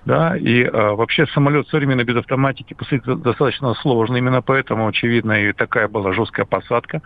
Да? 0.04 0.36
И 0.36 0.62
а, 0.62 0.92
вообще 0.94 1.26
самолет 1.28 1.68
современно 1.68 2.04
без 2.04 2.16
автоматики 2.16 2.74
посадить 2.74 3.04
достаточно 3.04 3.72
сложно. 3.74 4.16
Именно 4.16 4.42
поэтому, 4.42 4.86
очевидно, 4.86 5.32
и 5.32 5.52
такая 5.54 5.88
была 5.88 6.12
жесткая 6.12 6.44
посадка. 6.44 7.00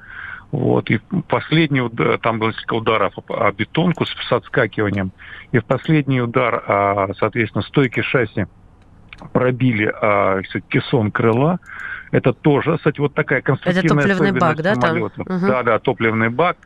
Вот, 0.53 0.91
и 0.91 1.01
последний 1.29 1.81
удар, 1.81 2.19
там 2.19 2.39
было 2.39 2.49
несколько 2.49 2.75
ударов 2.75 3.15
о 3.29 3.53
бетонку 3.53 4.07
с, 4.07 4.11
с 4.11 4.33
отскакиванием. 4.33 5.11
И 5.53 5.59
в 5.59 5.65
последний 5.65 6.21
удар, 6.21 6.63
а, 6.67 7.09
соответственно, 7.19 7.63
стойки 7.63 8.01
шасси 8.01 8.47
пробили 9.33 9.93
а, 10.01 10.41
кессон 10.69 11.11
крыла. 11.11 11.59
Это 12.13 12.33
тоже, 12.33 12.77
кстати, 12.77 13.01
вот 13.01 13.15
такая 13.15 13.43
конструктивная 13.43 14.05
Это 14.05 14.15
топливный 14.15 14.41
бак, 14.41 14.63
да? 14.63 14.75
Самолета. 14.77 15.25
Там? 15.25 15.37
Угу. 15.37 15.47
Да, 15.47 15.63
да, 15.63 15.79
топливный 15.79 16.29
бак. 16.29 16.57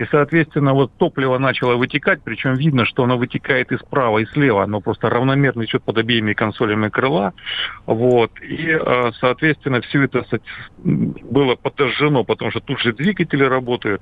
И, 0.00 0.06
соответственно, 0.10 0.72
вот 0.72 0.92
топливо 0.96 1.36
начало 1.36 1.74
вытекать, 1.74 2.22
причем 2.24 2.54
видно, 2.54 2.86
что 2.86 3.04
оно 3.04 3.18
вытекает 3.18 3.70
и 3.70 3.76
справа, 3.76 4.20
и 4.20 4.24
слева. 4.24 4.62
Оно 4.62 4.80
просто 4.80 5.10
равномерно 5.10 5.62
идет 5.66 5.82
под 5.84 5.98
обеими 5.98 6.32
консолями 6.32 6.88
крыла. 6.88 7.34
Вот. 7.84 8.32
И, 8.40 8.70
э, 8.70 9.10
соответственно, 9.20 9.82
все 9.82 10.04
это 10.04 10.24
было 10.78 11.54
подожжено, 11.54 12.24
потому 12.24 12.50
что 12.50 12.60
тут 12.60 12.80
же 12.80 12.94
двигатели 12.94 13.44
работают. 13.44 14.00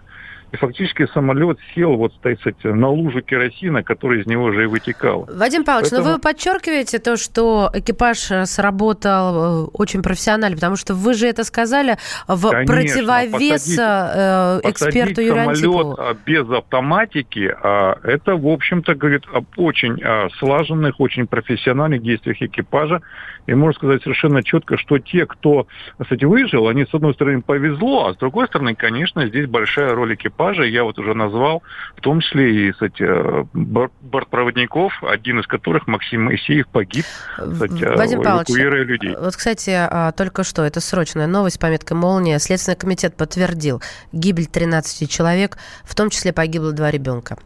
И 0.52 0.56
фактически 0.56 1.06
самолет 1.12 1.58
сел 1.74 1.96
вот, 1.96 2.12
кстати, 2.14 2.66
на 2.66 2.88
лужу 2.88 3.20
керосина, 3.20 3.82
который 3.82 4.22
из 4.22 4.26
него 4.26 4.52
же 4.52 4.64
и 4.64 4.66
вытекал. 4.66 5.28
Вадим 5.30 5.64
Павлович, 5.64 5.90
Поэтому... 5.90 6.08
но 6.08 6.14
вы 6.14 6.20
подчеркиваете 6.20 6.98
то, 6.98 7.16
что 7.16 7.70
экипаж 7.74 8.30
э, 8.30 8.46
сработал 8.46 9.66
э, 9.66 9.68
очень 9.74 10.02
профессионально, 10.02 10.56
потому 10.56 10.76
что 10.76 10.94
вы 10.94 11.14
же 11.14 11.26
это 11.26 11.44
сказали 11.44 11.98
в 12.26 12.50
Конечно, 12.50 12.74
противовес 12.74 13.62
посадить, 13.62 13.78
э, 13.78 14.60
эксперту 14.64 15.20
Юрию 15.20 15.38
самолет 15.54 15.98
а, 15.98 16.16
без 16.24 16.50
автоматики, 16.50 17.54
а, 17.62 17.98
это, 18.02 18.36
в 18.36 18.46
общем-то, 18.46 18.94
говорит 18.94 19.24
об 19.32 19.46
очень 19.56 20.00
а, 20.02 20.28
слаженных, 20.38 21.00
очень 21.00 21.26
профессиональных 21.26 22.02
действиях 22.02 22.40
экипажа. 22.42 23.02
И 23.48 23.54
можно 23.54 23.72
сказать 23.78 24.02
совершенно 24.02 24.42
четко, 24.42 24.76
что 24.76 24.98
те, 24.98 25.24
кто, 25.24 25.66
кстати, 25.98 26.26
выжил, 26.26 26.68
они, 26.68 26.84
с 26.84 26.92
одной 26.92 27.14
стороны, 27.14 27.40
повезло, 27.40 28.08
а 28.08 28.12
с 28.12 28.18
другой 28.18 28.46
стороны, 28.46 28.74
конечно, 28.74 29.26
здесь 29.26 29.46
большая 29.46 29.94
роль 29.94 30.14
экипажа 30.14 30.64
я 30.64 30.84
вот 30.84 30.98
уже 30.98 31.14
назвал, 31.14 31.62
в 31.96 32.02
том 32.02 32.20
числе 32.20 32.68
и 32.68 32.72
кстати, 32.72 33.02
э, 33.02 33.44
бортпроводников, 33.54 35.02
один 35.02 35.40
из 35.40 35.46
которых, 35.46 35.86
Максим 35.86 36.24
Моисеев, 36.24 36.68
погиб, 36.68 37.06
кстати, 37.38 37.84
э, 37.84 38.22
Павлович, 38.22 38.48
людей. 38.50 39.16
Вот, 39.18 39.34
кстати, 39.34 39.70
а, 39.70 40.12
только 40.12 40.44
что, 40.44 40.62
это 40.62 40.80
срочная 40.80 41.26
новость 41.26 41.56
с 41.56 41.58
пометкой 41.58 41.96
«Молния». 41.96 42.38
Следственный 42.40 42.76
комитет 42.76 43.16
подтвердил 43.16 43.80
гибель 44.12 44.46
13 44.46 45.10
человек, 45.10 45.56
в 45.84 45.94
том 45.94 46.10
числе 46.10 46.34
погибло 46.34 46.72
два 46.72 46.90
ребенка. 46.90 47.38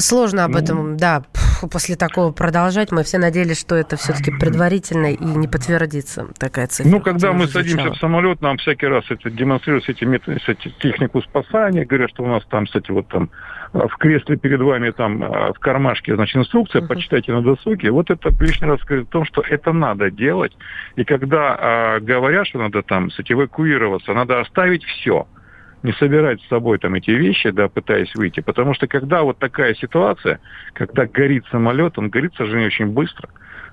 Сложно 0.00 0.44
об 0.44 0.52
ну, 0.52 0.58
этом, 0.58 0.96
да, 0.96 1.22
после 1.68 1.96
такого 1.96 2.32
продолжать. 2.32 2.92
Мы 2.92 3.02
все 3.02 3.18
надеялись, 3.18 3.60
что 3.60 3.74
это 3.74 3.96
все-таки 3.96 4.30
предварительно 4.30 5.12
и 5.12 5.24
не 5.24 5.48
подтвердится 5.48 6.26
такая 6.38 6.66
цифра. 6.66 6.90
Ну, 6.90 7.00
когда 7.00 7.32
мы 7.32 7.46
садимся 7.46 7.92
в 7.92 7.96
самолет, 7.98 8.40
нам 8.40 8.56
всякий 8.58 8.86
раз 8.86 9.04
это 9.10 9.30
демонстрируют 9.30 9.88
эти, 9.88 10.04
методы, 10.04 10.40
эти 10.46 10.68
технику 10.80 11.22
спасания, 11.22 11.84
говорят, 11.84 12.10
что 12.10 12.24
у 12.24 12.26
нас 12.26 12.44
там, 12.50 12.66
кстати, 12.66 12.90
вот 12.90 13.08
там 13.08 13.30
а, 13.72 13.88
в 13.88 13.96
кресле 13.96 14.36
перед 14.36 14.60
вами 14.60 14.90
там 14.90 15.22
а, 15.22 15.52
в 15.52 15.58
кармашке, 15.58 16.14
значит, 16.14 16.36
инструкция, 16.36 16.82
uh-huh. 16.82 16.88
почитайте 16.88 17.32
на 17.32 17.42
досуге. 17.42 17.90
Вот 17.90 18.10
это 18.10 18.30
лишний 18.40 18.68
раз 18.68 18.80
говорит 18.80 19.08
о 19.08 19.12
том, 19.12 19.24
что 19.24 19.42
это 19.42 19.72
надо 19.72 20.10
делать. 20.10 20.52
И 20.96 21.04
когда 21.04 21.56
а, 21.58 22.00
говорят, 22.00 22.46
что 22.46 22.58
надо 22.58 22.82
там, 22.82 23.10
кстати, 23.10 23.32
эвакуироваться, 23.32 24.12
надо 24.12 24.40
оставить 24.40 24.84
все– 24.84 25.26
не 25.82 25.92
собирать 25.92 26.40
с 26.42 26.48
собой 26.48 26.78
там 26.78 26.94
эти 26.94 27.10
вещи, 27.10 27.50
да, 27.50 27.68
пытаясь 27.68 28.14
выйти. 28.14 28.40
Потому 28.40 28.74
что 28.74 28.86
когда 28.86 29.22
вот 29.22 29.38
такая 29.38 29.74
ситуация, 29.74 30.40
когда 30.74 31.06
горит 31.06 31.44
самолет, 31.50 31.98
он 31.98 32.10
горит, 32.10 32.34
к 32.34 32.36
сожалению, 32.36 32.68
очень 32.68 32.86
быстро. 32.86 33.28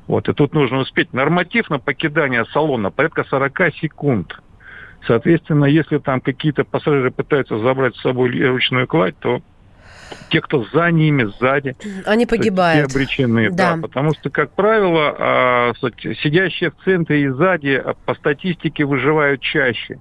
Вот, 0.08 0.30
и 0.30 0.34
тут 0.34 0.54
нужно 0.54 0.78
успеть. 0.78 1.12
Норматив 1.14 1.70
на 1.70 1.80
покидание 1.80 2.46
салона 2.54 2.92
порядка 2.92 3.26
40 3.26 3.74
секунд. 3.76 4.40
Соответственно, 5.06 5.66
если 5.66 6.00
там 6.00 6.22
какие-то 6.22 6.64
пассажиры 6.64 7.12
пытаются 7.12 7.58
забрать 7.60 7.96
с 7.96 8.02
собой 8.02 8.32
ручную 8.48 8.88
кладь, 8.88 9.18
то 9.20 9.42
те, 10.30 10.42
кто 10.42 10.66
за 10.74 10.90
ними, 10.92 11.26
сзади, 11.26 11.76
они 12.06 12.26
погибают. 12.26 12.88
Те 12.88 12.96
обречены, 12.96 13.50
да. 13.52 13.76
да. 13.76 13.82
Потому 13.82 14.14
что, 14.14 14.30
как 14.30 14.52
правило, 14.52 15.16
а, 15.18 15.74
сидящие 16.24 16.72
в 16.72 16.84
центре 16.84 17.24
и 17.24 17.28
сзади 17.30 17.82
а, 17.84 17.94
по 18.06 18.16
статистике 18.16 18.86
выживают 18.86 19.42
чаще. 19.42 20.00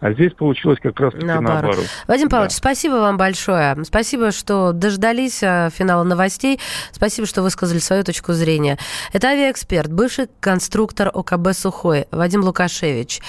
А 0.00 0.12
здесь 0.12 0.32
получилось 0.32 0.78
как 0.82 0.98
раз 1.00 1.12
таки 1.12 1.24
наоборот. 1.24 1.62
наоборот. 1.62 1.86
Вадим 2.06 2.28
Павлович, 2.28 2.52
да. 2.52 2.56
спасибо 2.58 2.94
вам 2.94 3.16
большое. 3.16 3.76
Спасибо, 3.84 4.32
что 4.32 4.72
дождались 4.72 5.42
э, 5.42 5.70
финала 5.72 6.02
новостей. 6.02 6.60
Спасибо, 6.92 7.26
что 7.26 7.42
высказали 7.42 7.78
свою 7.78 8.04
точку 8.04 8.32
зрения. 8.32 8.78
Это 9.12 9.28
авиаэксперт, 9.28 9.90
бывший 9.90 10.28
конструктор 10.40 11.10
ОКБ 11.12 11.52
«Сухой» 11.52 12.06
Вадим 12.10 12.42
Лукашевич. 12.42 13.20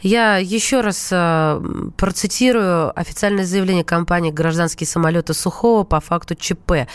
Я 0.00 0.36
еще 0.36 0.80
раз 0.80 1.08
э, 1.12 1.60
процитирую 1.96 2.98
официальное 2.98 3.44
заявление 3.44 3.84
компании 3.84 4.30
«Гражданские 4.30 4.86
самолеты 4.86 5.34
Сухого» 5.34 5.84
по 5.84 6.00
факту 6.00 6.34
ЧП 6.34 6.88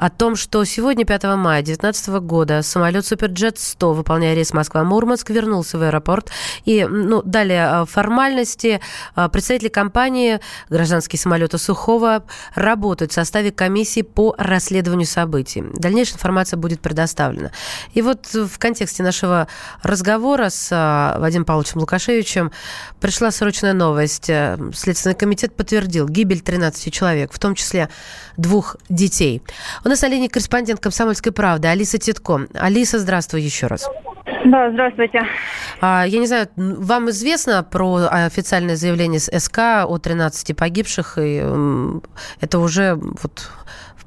о 0.00 0.08
том, 0.08 0.34
что 0.34 0.64
сегодня, 0.64 1.04
5 1.04 1.24
мая 1.36 1.62
2019 1.62 2.08
года, 2.22 2.62
самолет 2.62 3.04
Суперджет-100, 3.04 3.92
выполняя 3.92 4.34
рейс 4.34 4.54
Москва-Мурманск, 4.54 5.28
вернулся 5.28 5.76
в 5.76 5.82
аэропорт. 5.82 6.30
И 6.64 6.86
ну, 6.88 7.20
далее 7.22 7.84
формальности. 7.84 8.80
А, 9.14 9.28
представители 9.28 9.68
компании 9.68 10.40
«Гражданские 10.70 11.20
самолеты 11.20 11.58
Сухого» 11.58 12.24
работают 12.54 13.12
в 13.12 13.14
составе 13.14 13.52
комиссии 13.52 14.00
по 14.00 14.34
расследованию 14.38 15.06
событий. 15.06 15.62
Дальнейшая 15.74 16.14
информация 16.14 16.56
будет 16.56 16.80
предоставлена. 16.80 17.50
И 17.92 18.00
вот 18.00 18.32
в 18.32 18.58
контексте 18.58 19.02
нашего 19.02 19.48
разговора 19.82 20.48
с 20.48 20.70
а, 20.72 21.18
Вадимом 21.18 21.44
Павловичем 21.44 21.80
Лукашевичем 21.80 22.52
пришла 23.00 23.30
срочная 23.30 23.74
новость. 23.74 24.30
Следственный 24.74 25.14
комитет 25.14 25.54
подтвердил 25.54 26.08
гибель 26.08 26.40
13 26.40 26.90
человек, 26.90 27.34
в 27.34 27.38
том 27.38 27.54
числе 27.54 27.90
двух 28.38 28.76
детей. 28.88 29.42
У 29.84 29.89
нас 29.90 30.02
на 30.02 30.08
линии 30.08 30.28
корреспондент 30.28 30.80
«Комсомольской 30.80 31.32
правды» 31.32 31.68
Алиса 31.68 31.98
Титко. 31.98 32.46
Алиса, 32.54 32.98
здравствуй 32.98 33.42
еще 33.42 33.66
раз. 33.66 33.88
Да, 34.44 34.70
здравствуйте. 34.70 35.22
А, 35.80 36.04
я 36.06 36.18
не 36.18 36.26
знаю, 36.26 36.48
вам 36.56 37.10
известно 37.10 37.62
про 37.62 38.06
официальное 38.08 38.76
заявление 38.76 39.18
с 39.18 39.30
СК 39.38 39.84
о 39.84 39.98
13 39.98 40.56
погибших? 40.56 41.18
И 41.20 41.44
это 42.40 42.58
уже 42.58 42.94
вот 42.94 43.50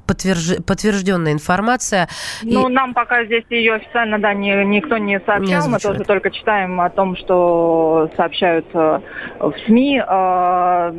подтверж... 0.06 0.62
подтвержденная 0.66 1.32
информация. 1.32 2.08
Ну, 2.42 2.68
и... 2.68 2.72
нам 2.72 2.94
пока 2.94 3.24
здесь 3.24 3.44
ее 3.50 3.74
официально, 3.74 4.18
да, 4.18 4.34
ни, 4.34 4.50
никто 4.64 4.98
не 4.98 5.20
сообщал. 5.20 5.62
Не 5.62 5.68
Мы 5.68 5.78
тоже 5.78 6.04
только 6.04 6.30
читаем 6.30 6.80
о 6.80 6.90
том, 6.90 7.16
что 7.16 8.10
сообщают 8.16 8.66
э, 8.74 9.00
в 9.40 9.54
СМИ. 9.66 10.02
А, 10.06 10.92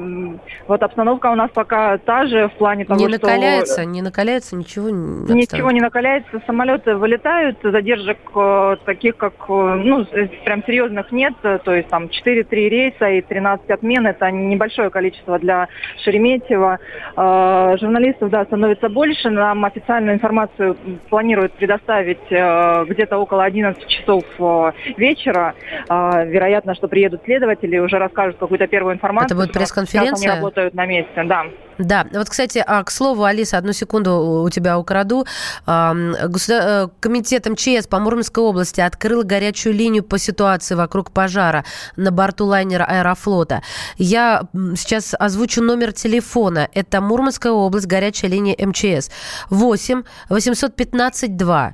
вот 0.67 0.83
обстановка 0.83 1.31
у 1.31 1.35
нас 1.35 1.49
пока 1.53 1.97
та 1.97 2.25
же 2.27 2.47
в 2.49 2.53
плане 2.53 2.85
того, 2.85 2.99
не 2.99 3.07
что... 3.07 3.25
накаляется, 3.25 3.85
не 3.85 4.01
накаляется, 4.01 4.55
ничего 4.55 4.89
не 4.89 5.33
Ничего 5.33 5.71
не 5.71 5.81
накаляется. 5.81 6.41
Самолеты 6.45 6.95
вылетают, 6.95 7.57
задержек 7.63 8.17
э, 8.35 8.75
таких, 8.85 9.17
как, 9.17 9.33
э, 9.47 9.53
ну, 9.53 10.05
прям 10.45 10.63
серьезных 10.65 11.11
нет. 11.11 11.33
То 11.41 11.73
есть 11.73 11.89
там 11.89 12.05
4-3 12.05 12.45
рейса 12.51 13.09
и 13.09 13.21
13 13.21 13.69
отмен. 13.69 14.07
Это 14.07 14.31
небольшое 14.31 14.89
количество 14.89 15.39
для 15.39 15.67
Шереметьева. 16.03 16.79
Журналистов, 17.15 18.29
да, 18.29 18.45
становится 18.45 18.89
больше. 18.95 19.29
Нам 19.29 19.65
официальную 19.65 20.15
информацию 20.15 20.75
планируют 21.09 21.53
предоставить 21.53 22.31
э, 22.31 22.85
где-то 22.87 23.17
около 23.17 23.43
11 23.43 23.87
часов 23.87 24.23
э, 24.39 24.71
вечера. 24.97 25.53
Э, 25.89 26.25
вероятно, 26.25 26.73
что 26.73 26.87
приедут 26.87 27.21
следователи 27.25 27.75
и 27.75 27.79
уже 27.79 27.97
расскажут 27.99 28.37
какую-то 28.37 28.67
первую 28.67 28.95
информацию. 28.95 29.37
Это 29.37 29.45
будет 29.45 29.53
пресс-конференция? 29.53 30.31
Они 30.31 30.39
работают 30.39 30.73
на 30.73 30.85
месте, 30.85 31.23
да. 31.25 31.45
Да, 31.77 32.07
вот, 32.13 32.29
кстати, 32.29 32.63
а, 32.65 32.83
к 32.83 32.91
слову, 32.91 33.23
Алиса, 33.23 33.57
одну 33.57 33.73
секунду 33.73 34.43
у 34.43 34.49
тебя 34.49 34.77
украду. 34.79 35.25
Государ... 35.65 36.89
Комитет 36.99 37.47
МЧС 37.47 37.87
по 37.87 37.99
Мурманской 37.99 38.43
области 38.43 38.81
открыл 38.81 39.23
горячую 39.23 39.73
линию 39.73 40.03
по 40.03 40.17
ситуации 40.17 40.75
вокруг 40.75 41.11
пожара 41.11 41.65
на 41.95 42.11
борту 42.11 42.45
лайнера 42.45 42.85
Аэрофлота. 42.85 43.61
Я 43.97 44.43
сейчас 44.75 45.13
озвучу 45.17 45.61
номер 45.61 45.91
телефона. 45.91 46.69
Это 46.73 47.01
Мурманская 47.01 47.51
область, 47.51 47.87
горячая 47.87 48.31
линия. 48.31 48.55
МЧС. 48.57 49.09
8 49.49 50.03
815 50.29 51.37
2. 51.37 51.73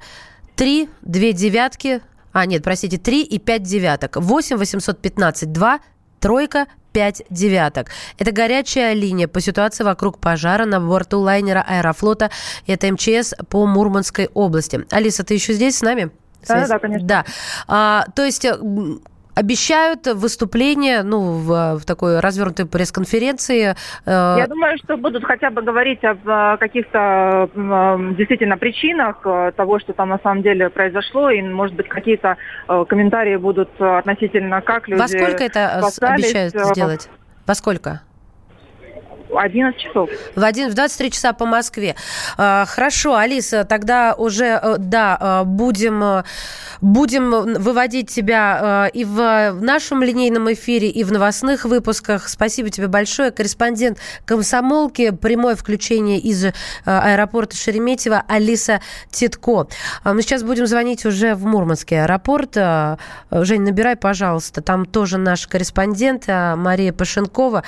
3, 0.55 0.89
2 1.01 1.31
девятки, 1.31 2.01
а, 2.33 2.45
нет, 2.45 2.63
простите, 2.63 2.97
3 2.97 3.23
и 3.23 3.39
5 3.39 3.63
девяток. 3.63 4.17
8 4.17 4.57
815 4.57 5.51
2, 5.51 5.79
тройка, 6.21 6.67
пять 6.93 7.23
девяток. 7.29 7.87
Это 8.17 8.31
горячая 8.31 8.93
линия 8.93 9.27
по 9.27 9.41
ситуации 9.41 9.83
вокруг 9.83 10.19
пожара 10.19 10.65
на 10.65 10.79
борту 10.79 11.19
лайнера 11.19 11.65
Аэрофлота. 11.67 12.31
Это 12.67 12.91
МЧС 12.91 13.33
по 13.49 13.65
Мурманской 13.65 14.29
области. 14.33 14.85
Алиса, 14.91 15.23
ты 15.23 15.33
еще 15.33 15.53
здесь 15.53 15.77
с 15.77 15.81
нами? 15.81 16.11
Да, 16.47 16.67
да, 16.67 16.79
конечно. 16.79 17.07
Да. 17.07 17.25
А, 17.67 18.05
то 18.15 18.23
есть 18.23 18.45
обещают 19.41 20.07
выступление, 20.07 21.03
ну, 21.03 21.19
в, 21.33 21.79
в 21.79 21.85
такой 21.85 22.19
развернутой 22.19 22.65
пресс-конференции. 22.65 23.75
Э, 24.05 24.35
Я 24.37 24.47
думаю, 24.47 24.77
что 24.77 24.97
будут 24.97 25.23
хотя 25.25 25.49
бы 25.49 25.61
говорить 25.61 26.03
об 26.03 26.27
э, 26.27 26.57
каких-то 26.59 27.49
действительно 28.17 28.57
причинах 28.57 29.21
э, 29.25 29.51
того, 29.55 29.79
что 29.79 29.93
там 29.93 30.09
на 30.09 30.19
самом 30.19 30.43
деле 30.43 30.69
произошло, 30.69 31.29
и, 31.31 31.41
может 31.41 31.75
быть, 31.75 31.89
какие-то 31.89 32.37
комментарии 32.67 33.37
будут 33.37 33.69
относительно 33.81 34.61
как 34.61 34.87
люди 34.87 35.01
Во 35.01 35.07
сколько 35.07 35.43
это 35.43 35.79
обещают 36.01 36.53
сделать? 36.53 37.09
Во 37.47 37.55
сколько? 37.55 38.01
11 39.37 39.79
часов. 39.79 40.09
В, 40.35 40.43
один, 40.43 40.69
в 40.69 40.73
23 40.73 41.11
часа 41.11 41.33
по 41.33 41.45
Москве. 41.45 41.95
А, 42.37 42.65
хорошо, 42.65 43.15
Алиса, 43.15 43.63
тогда 43.63 44.13
уже, 44.17 44.59
э, 44.61 44.75
да, 44.77 45.17
э, 45.19 45.43
будем, 45.45 46.03
э, 46.03 46.23
будем 46.81 47.31
выводить 47.31 48.09
тебя 48.09 48.89
и 48.93 49.05
в 49.05 49.51
нашем 49.61 50.03
линейном 50.03 50.51
эфире, 50.53 50.89
и 50.89 51.03
в 51.03 51.11
новостных 51.11 51.65
выпусках. 51.65 52.27
Спасибо 52.27 52.69
тебе 52.69 52.87
большое. 52.87 53.31
Корреспондент 53.31 53.99
комсомолки, 54.25 55.11
прямое 55.11 55.55
включение 55.55 56.19
из 56.19 56.45
аэропорта 56.85 57.55
Шереметьево 57.55 58.23
Алиса 58.27 58.81
Титко. 59.09 59.67
А, 60.03 60.13
мы 60.13 60.21
сейчас 60.21 60.43
будем 60.43 60.67
звонить 60.67 61.05
уже 61.05 61.35
в 61.35 61.45
Мурманский 61.45 62.01
аэропорт. 62.03 62.55
Жень, 63.31 63.61
набирай, 63.61 63.95
пожалуйста. 63.95 64.61
Там 64.61 64.85
тоже 64.85 65.17
наш 65.17 65.47
корреспондент 65.47 66.27
Мария 66.27 66.93
Пашенкова. 66.93 67.63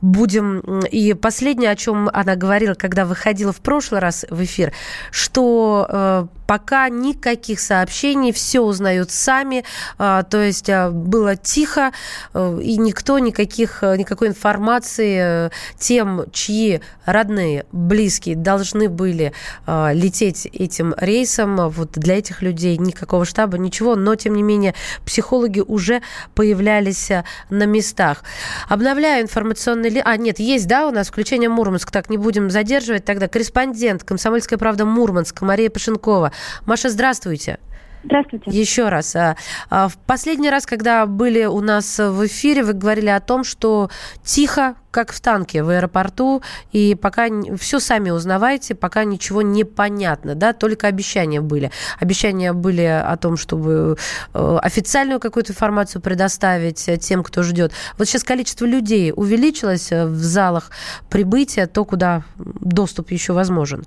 Будем 0.00 0.60
и 0.90 1.05
и 1.06 1.14
последнее, 1.14 1.70
о 1.70 1.76
чем 1.76 2.08
она 2.12 2.36
говорила, 2.36 2.74
когда 2.74 3.04
выходила 3.04 3.52
в 3.52 3.60
прошлый 3.60 4.00
раз 4.00 4.24
в 4.28 4.42
эфир, 4.42 4.72
что 5.10 5.86
э, 5.88 6.26
пока 6.46 6.88
никаких 6.88 7.60
сообщений, 7.60 8.32
все 8.32 8.60
узнают 8.60 9.10
сами, 9.10 9.64
э, 9.98 10.22
то 10.28 10.38
есть 10.38 10.68
э, 10.68 10.90
было 10.90 11.36
тихо, 11.36 11.92
э, 12.34 12.58
и 12.62 12.76
никто 12.76 13.18
никаких, 13.18 13.82
э, 13.82 13.96
никакой 13.96 14.28
информации 14.28 15.46
э, 15.46 15.50
тем, 15.78 16.24
чьи 16.32 16.80
родные, 17.04 17.66
близкие 17.72 18.36
должны 18.36 18.88
были 18.88 19.32
э, 19.66 19.90
лететь 19.94 20.46
этим 20.46 20.94
рейсом, 20.96 21.68
вот 21.68 21.92
для 21.92 22.18
этих 22.18 22.42
людей 22.42 22.76
никакого 22.78 23.24
штаба, 23.24 23.58
ничего, 23.58 23.96
но 23.96 24.14
тем 24.16 24.34
не 24.34 24.42
менее 24.42 24.74
психологи 25.04 25.60
уже 25.60 26.02
появлялись 26.34 27.10
э, 27.10 27.24
на 27.50 27.64
местах. 27.64 28.24
Обновляю 28.68 29.22
информационный... 29.22 30.00
А, 30.04 30.16
нет, 30.16 30.38
есть, 30.38 30.66
да, 30.66 30.86
у 30.86 30.90
нас 30.96 31.08
включение 31.08 31.48
Мурманск. 31.48 31.90
Так, 31.90 32.10
не 32.10 32.16
будем 32.16 32.50
задерживать. 32.50 33.04
Тогда 33.04 33.28
корреспондент 33.28 34.02
«Комсомольская 34.02 34.58
правда» 34.58 34.84
Мурманск 34.84 35.40
Мария 35.42 35.70
Пашенкова. 35.70 36.32
Маша, 36.66 36.90
здравствуйте. 36.90 37.58
Здравствуйте. 38.06 38.50
Еще 38.52 38.88
раз. 38.88 39.16
А, 39.16 39.36
а, 39.68 39.88
в 39.88 39.96
последний 39.98 40.48
раз, 40.48 40.64
когда 40.64 41.06
были 41.06 41.44
у 41.44 41.60
нас 41.60 41.98
в 41.98 42.26
эфире, 42.26 42.62
вы 42.62 42.72
говорили 42.72 43.08
о 43.08 43.20
том, 43.20 43.42
что 43.42 43.90
тихо, 44.22 44.76
как 44.92 45.12
в 45.12 45.20
танке 45.20 45.62
в 45.62 45.68
аэропорту, 45.70 46.42
и 46.72 46.94
пока 46.94 47.26
все 47.58 47.80
сами 47.80 48.10
узнавайте, 48.10 48.74
пока 48.76 49.04
ничего 49.04 49.42
не 49.42 49.64
понятно, 49.64 50.34
да, 50.36 50.52
только 50.52 50.86
обещания 50.86 51.40
были. 51.40 51.72
Обещания 51.98 52.52
были 52.52 52.82
о 52.82 53.16
том, 53.16 53.36
чтобы 53.36 53.98
э, 54.32 54.58
официальную 54.62 55.18
какую-то 55.18 55.52
информацию 55.52 56.00
предоставить 56.00 56.88
тем, 57.00 57.24
кто 57.24 57.42
ждет. 57.42 57.72
Вот 57.98 58.06
сейчас 58.06 58.22
количество 58.22 58.64
людей 58.64 59.12
увеличилось 59.14 59.90
в 59.90 60.22
залах 60.22 60.70
прибытия, 61.10 61.66
то, 61.66 61.84
куда 61.84 62.22
доступ 62.36 63.10
еще 63.10 63.32
возможен. 63.32 63.84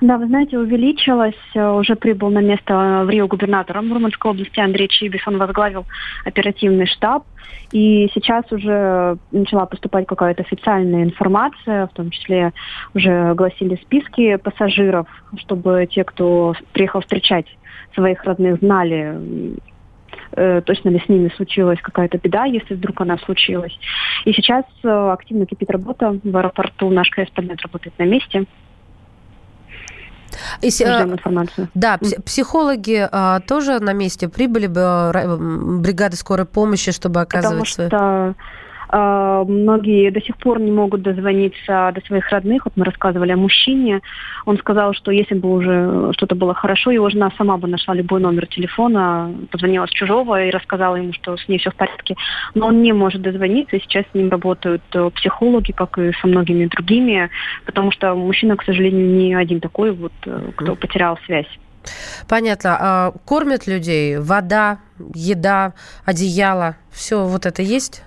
Да, 0.00 0.16
вы 0.16 0.26
знаете, 0.28 0.58
увеличилось. 0.58 1.34
Э, 1.54 1.70
уже 1.70 1.96
прибыл 1.96 2.30
на 2.30 2.40
место 2.40 2.72
э, 2.72 3.04
в 3.04 3.10
Рио 3.10 3.26
губернатора 3.26 3.82
Мурманской 3.82 4.30
области 4.30 4.60
Андрей 4.60 4.86
Чибис. 4.86 5.26
Он 5.26 5.38
возглавил 5.38 5.86
оперативный 6.24 6.86
штаб. 6.86 7.24
И 7.72 8.08
сейчас 8.14 8.50
уже 8.52 9.18
начала 9.32 9.66
поступать 9.66 10.06
какая-то 10.06 10.42
официальная 10.42 11.02
информация, 11.02 11.86
в 11.88 11.92
том 11.92 12.10
числе 12.10 12.52
уже 12.94 13.30
огласили 13.30 13.74
списки 13.76 14.36
пассажиров, 14.36 15.08
чтобы 15.38 15.86
те, 15.90 16.04
кто 16.04 16.54
приехал 16.72 17.00
встречать 17.00 17.46
своих 17.94 18.22
родных, 18.24 18.60
знали, 18.60 19.56
э, 20.32 20.62
точно 20.64 20.90
ли 20.90 21.00
с 21.00 21.08
ними 21.08 21.30
случилась 21.34 21.80
какая-то 21.82 22.18
беда, 22.18 22.44
если 22.44 22.74
вдруг 22.74 23.00
она 23.00 23.18
случилась. 23.18 23.76
И 24.24 24.32
сейчас 24.32 24.64
активно 24.84 25.44
кипит 25.44 25.70
работа 25.70 26.18
в 26.22 26.36
аэропорту. 26.36 26.88
Наш 26.88 27.10
корреспондент 27.10 27.60
работает 27.62 27.98
на 27.98 28.04
месте. 28.04 28.46
И, 30.60 30.70
Ждем 30.70 31.12
информацию. 31.12 31.68
Да, 31.74 31.98
психологи 32.24 33.08
а, 33.10 33.40
тоже 33.40 33.80
на 33.80 33.92
месте 33.92 34.28
прибыли 34.28 34.66
бы 34.66 34.80
а, 34.82 35.36
бригады 35.38 36.16
скорой 36.16 36.46
помощи, 36.46 36.92
чтобы 36.92 37.20
оказывать... 37.20 37.58
Потому 37.58 37.64
что 37.64 37.88
а, 37.92 38.34
многие 38.90 40.10
до 40.10 40.20
сих 40.20 40.36
пор 40.36 40.60
не 40.60 40.70
могут 40.70 41.02
дозвониться 41.02 41.92
до 41.94 42.00
своих 42.06 42.28
родных. 42.30 42.64
Вот 42.64 42.76
мы 42.76 42.84
рассказывали 42.84 43.32
о 43.32 43.36
мужчине. 43.36 44.00
Он 44.46 44.58
сказал, 44.58 44.94
что 44.94 45.10
если 45.10 45.34
бы 45.34 45.50
уже 45.50 46.12
что-то 46.14 46.34
было 46.34 46.54
хорошо, 46.54 46.90
его 46.90 47.08
жена 47.10 47.30
сама 47.36 47.56
бы 47.56 47.68
нашла 47.68 47.94
любой 47.94 48.20
номер 48.20 48.46
телефона, 48.46 49.34
позвонила 49.50 49.86
с 49.86 49.90
чужого 49.90 50.42
и 50.44 50.50
рассказала 50.50 50.96
ему, 50.96 51.12
что 51.12 51.36
с 51.36 51.48
ней 51.48 51.58
все 51.58 51.70
в 51.70 51.74
порядке. 51.74 52.16
Но 52.54 52.68
он 52.68 52.82
не 52.82 52.92
может 52.92 53.22
дозвониться, 53.22 53.76
и 53.76 53.80
сейчас 53.80 54.04
с 54.10 54.14
ним 54.14 54.30
работают 54.30 54.82
э, 54.94 55.10
психологи, 55.14 55.72
как 55.72 55.98
и 55.98 56.12
со 56.20 56.26
многими 56.26 56.66
другими, 56.66 57.30
потому 57.66 57.90
что 57.90 58.14
мужчина, 58.14 58.56
к 58.56 58.64
сожалению, 58.64 59.08
не 59.08 59.34
один 59.34 59.60
такой, 59.60 59.92
вот, 59.92 60.12
э, 60.26 60.50
кто 60.56 60.74
потерял 60.76 61.18
связь. 61.26 61.48
Понятно. 62.28 62.76
А 62.80 63.12
кормят 63.24 63.66
людей? 63.66 64.18
Вода, 64.18 64.78
еда, 65.14 65.74
одеяло, 66.04 66.76
все 66.90 67.24
вот 67.24 67.46
это 67.46 67.62
есть? 67.62 68.02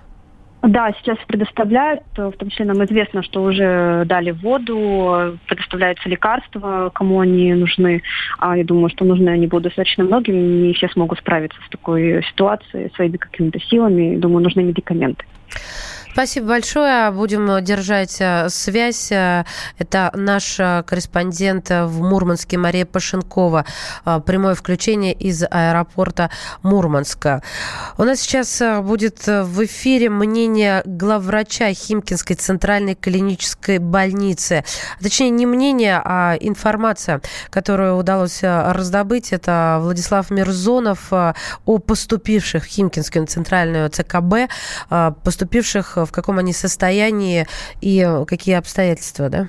Да, 0.62 0.92
сейчас 0.98 1.18
предоставляют, 1.26 2.02
в 2.16 2.32
том 2.32 2.48
числе 2.48 2.66
нам 2.66 2.84
известно, 2.84 3.24
что 3.24 3.42
уже 3.42 4.04
дали 4.06 4.30
воду, 4.30 5.36
предоставляются 5.48 6.08
лекарства, 6.08 6.90
кому 6.94 7.18
они 7.18 7.52
нужны. 7.54 8.02
А 8.38 8.56
я 8.56 8.64
думаю, 8.64 8.88
что 8.90 9.04
нужны 9.04 9.30
они 9.30 9.48
будут 9.48 9.64
достаточно 9.64 10.04
многим, 10.04 10.62
не 10.62 10.72
все 10.74 10.88
смогут 10.88 11.18
справиться 11.18 11.58
с 11.66 11.70
такой 11.70 12.22
ситуацией 12.24 12.92
своими 12.94 13.16
какими-то 13.16 13.58
силами. 13.58 14.16
Думаю, 14.16 14.44
нужны 14.44 14.62
медикаменты. 14.62 15.24
Спасибо 16.12 16.48
большое. 16.48 17.10
Будем 17.10 17.64
держать 17.64 18.18
э, 18.20 18.50
связь. 18.50 19.10
Э, 19.10 19.44
это 19.78 20.10
наш 20.12 20.60
э, 20.60 20.82
корреспондент 20.86 21.70
в 21.70 22.02
Мурманске 22.02 22.58
Мария 22.58 22.84
Пашенкова. 22.84 23.64
Прямое 24.26 24.54
включение 24.54 25.14
из 25.14 25.42
аэропорта 25.42 26.28
Мурманска. 26.62 27.42
У 27.96 28.04
нас 28.04 28.20
сейчас 28.20 28.60
будет 28.82 29.26
в 29.26 29.64
эфире 29.64 30.10
мнение 30.10 30.82
главврача 30.84 31.72
Химкинской 31.72 32.36
центральной 32.36 32.94
клинической 32.94 33.78
больницы. 33.78 34.64
Точнее, 35.00 35.30
не 35.30 35.46
мнение, 35.46 35.98
а 36.04 36.36
информация, 36.38 37.22
которую 37.48 37.96
удалось 37.96 38.40
раздобыть. 38.42 39.32
Это 39.32 39.78
Владислав 39.80 40.30
Мирзонов 40.30 41.10
о 41.10 41.34
поступивших 41.64 42.64
в 42.64 42.66
Химкинскую 42.66 43.26
центральную 43.26 43.88
ЦКБ, 43.88 44.50
поступивших 45.24 46.01
в 46.04 46.12
каком 46.12 46.38
они 46.38 46.52
состоянии 46.52 47.46
и 47.80 48.06
какие 48.26 48.56
обстоятельства, 48.56 49.28
да? 49.28 49.48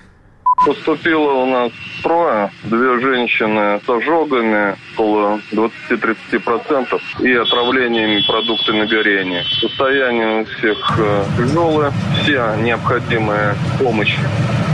Поступило 0.65 1.33
у 1.33 1.45
нас 1.45 1.71
трое, 2.03 2.49
две 2.63 2.99
женщины 2.99 3.81
с 3.85 3.89
ожогами, 3.89 4.77
около 4.95 5.39
20-30% 5.51 7.01
и 7.21 7.33
отравлениями 7.33 8.23
продуктами 8.25 8.85
горения. 8.85 9.43
Состояние 9.59 10.41
у 10.41 10.45
всех 10.45 10.77
э, 10.99 11.25
тяжелое, 11.37 11.91
вся 12.21 12.55
необходимая 12.57 13.57
помощь 13.79 14.15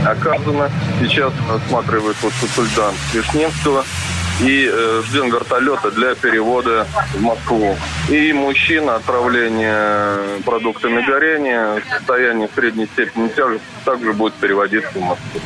оказана. 0.06 0.70
Сейчас 1.00 1.32
осматривает 1.48 2.16
вот 2.22 2.32
консультант 2.40 2.96
Вишневского 3.12 3.84
и 4.42 4.70
э, 4.72 5.02
ждем 5.06 5.30
вертолета 5.30 5.90
для 5.90 6.14
перевода 6.14 6.86
в 7.14 7.20
Москву. 7.20 7.76
И 8.08 8.32
мужчина, 8.32 8.96
отравление 8.96 10.42
продуктами 10.44 11.02
горения, 11.02 11.82
состояние 11.90 12.48
средней 12.54 12.86
степени 12.86 13.28
тяжести 13.28 13.66
также 13.84 14.12
будет 14.12 14.34
переводиться 14.34 14.90
в 14.94 15.00
Москву. 15.00 15.40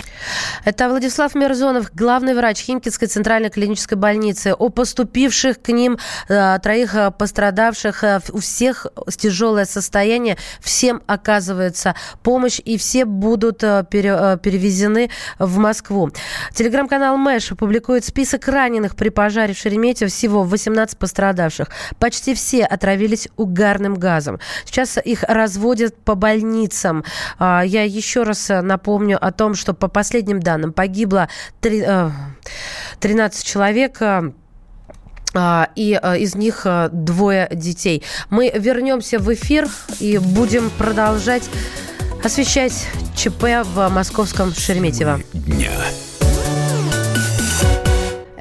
Это 0.65 0.89
Владислав 0.89 1.35
Мирзонов, 1.35 1.91
главный 1.95 2.35
врач 2.35 2.59
Химкинской 2.59 3.09
центральной 3.09 3.51
клинической 3.51 3.99
больницы. 3.99 4.55
О 4.55 4.69
поступивших 4.69 5.61
к 5.61 5.69
ним 5.69 5.99
э, 6.29 6.59
троих 6.63 6.95
э, 6.95 7.11
пострадавших, 7.11 8.05
э, 8.05 8.21
у 8.33 8.39
всех 8.39 8.87
тяжелое 9.17 9.65
состояние, 9.67 10.37
всем 10.61 11.03
оказывается 11.07 11.95
помощь, 12.23 12.61
и 12.65 12.79
все 12.79 13.05
будут 13.05 13.63
э, 13.63 13.85
пере, 13.91 14.39
перевезены 14.43 15.11
в 15.39 15.59
Москву. 15.59 16.11
Телеграм-канал 16.53 17.17
Мэш 17.17 17.49
публикует 17.59 18.05
список 18.05 18.49
раненых 18.49 18.84
раненых 18.85 18.97
при 18.97 19.09
пожаре 19.09 19.55
в 19.55 19.59
Шереметьево 19.59 20.11
всего 20.11 20.43
18 20.45 20.99
пострадавших. 20.99 21.69
Почти 21.99 22.35
все 22.35 22.65
отравились 22.65 23.29
угарным 23.37 23.95
газом. 23.95 24.39
Сейчас 24.65 24.99
их 25.03 25.25
разводят 25.27 25.97
по 25.97 26.15
больницам. 26.15 27.05
А, 27.39 27.63
я 27.63 27.85
еще 27.85 28.23
раз 28.23 28.49
напомню 28.49 29.19
о 29.25 29.33
том, 29.33 29.55
что 29.55 29.75
по 29.75 29.89
последним 29.89 30.41
данным 30.41 30.73
погибло 30.73 31.29
13 31.61 32.13
э, 33.03 33.47
человек 33.47 33.99
а, 35.37 35.69
и 35.75 36.01
из 36.19 36.35
них 36.35 36.67
двое 36.93 37.49
детей. 37.53 38.03
Мы 38.31 38.53
вернемся 38.55 39.19
в 39.19 39.33
эфир 39.33 39.69
и 40.01 40.19
будем 40.19 40.71
продолжать 40.79 41.45
освещать 42.23 42.87
ЧП 43.17 43.65
в 43.65 43.89
московском 43.89 44.53
Шереметьево. 44.55 45.21
Дня. 45.33 45.73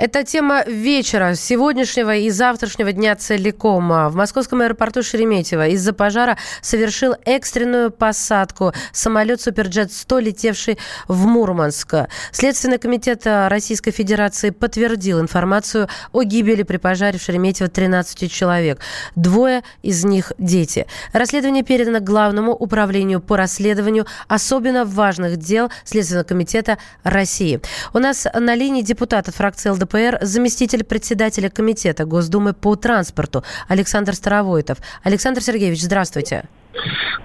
Это 0.04 0.26
тема 0.26 0.66
вечера, 0.66 1.34
сегодняшнего 1.34 2.14
и 2.14 2.30
завтрашнего 2.30 2.92
дня 2.92 3.16
целиком. 3.16 3.88
В 3.88 4.16
московском 4.16 4.60
аэропорту 4.60 5.02
Шереметьево 5.02 5.70
из-за 5.70 5.94
пожара 5.94 6.38
совершил 6.62 7.16
экстренную 7.24 7.90
посадку 7.90 8.74
самолет 8.92 9.40
«Суперджет-100», 9.40 10.22
летевший 10.22 10.78
в 11.08 11.26
Мурманск. 11.26 11.94
Следственный 12.34 12.80
комитет 12.80 13.22
Российской 13.26 13.92
Федерации 13.92 14.50
подтвердил 14.50 15.22
информацию 15.22 15.88
о 16.12 16.24
гибели 16.24 16.64
при 16.64 16.76
пожаре 16.76 17.18
в 17.18 17.22
Шереметьево 17.22 17.70
13 17.70 18.30
человек. 18.30 18.82
Двое 19.16 19.64
из 19.84 20.04
них– 20.04 20.34
дети. 20.38 20.86
Расследование 21.14 21.64
передано 21.64 22.02
Главному 22.02 22.52
управлению 22.52 23.22
по 23.22 23.38
расследованию 23.38 24.06
особенно 24.28 24.84
важных 24.84 25.38
дел 25.38 25.72
Следственного 25.86 26.26
комитета 26.26 26.78
России. 27.04 27.62
У 27.94 28.00
нас 28.00 28.28
на 28.34 28.54
линии 28.54 28.82
депутат 28.82 29.30
от 29.30 29.36
фракции 29.36 29.70
ЛДПР 29.70 29.93
ЛДПР 29.94 30.20
заместитель 30.22 30.84
председателя 30.84 31.50
Комитета 31.50 32.06
Госдумы 32.06 32.54
по 32.54 32.76
транспорту 32.76 33.44
Александр 33.68 34.16
Старовойтов. 34.16 34.80
Александр 35.04 35.42
Сергеевич, 35.42 35.82
здравствуйте. 35.82 36.46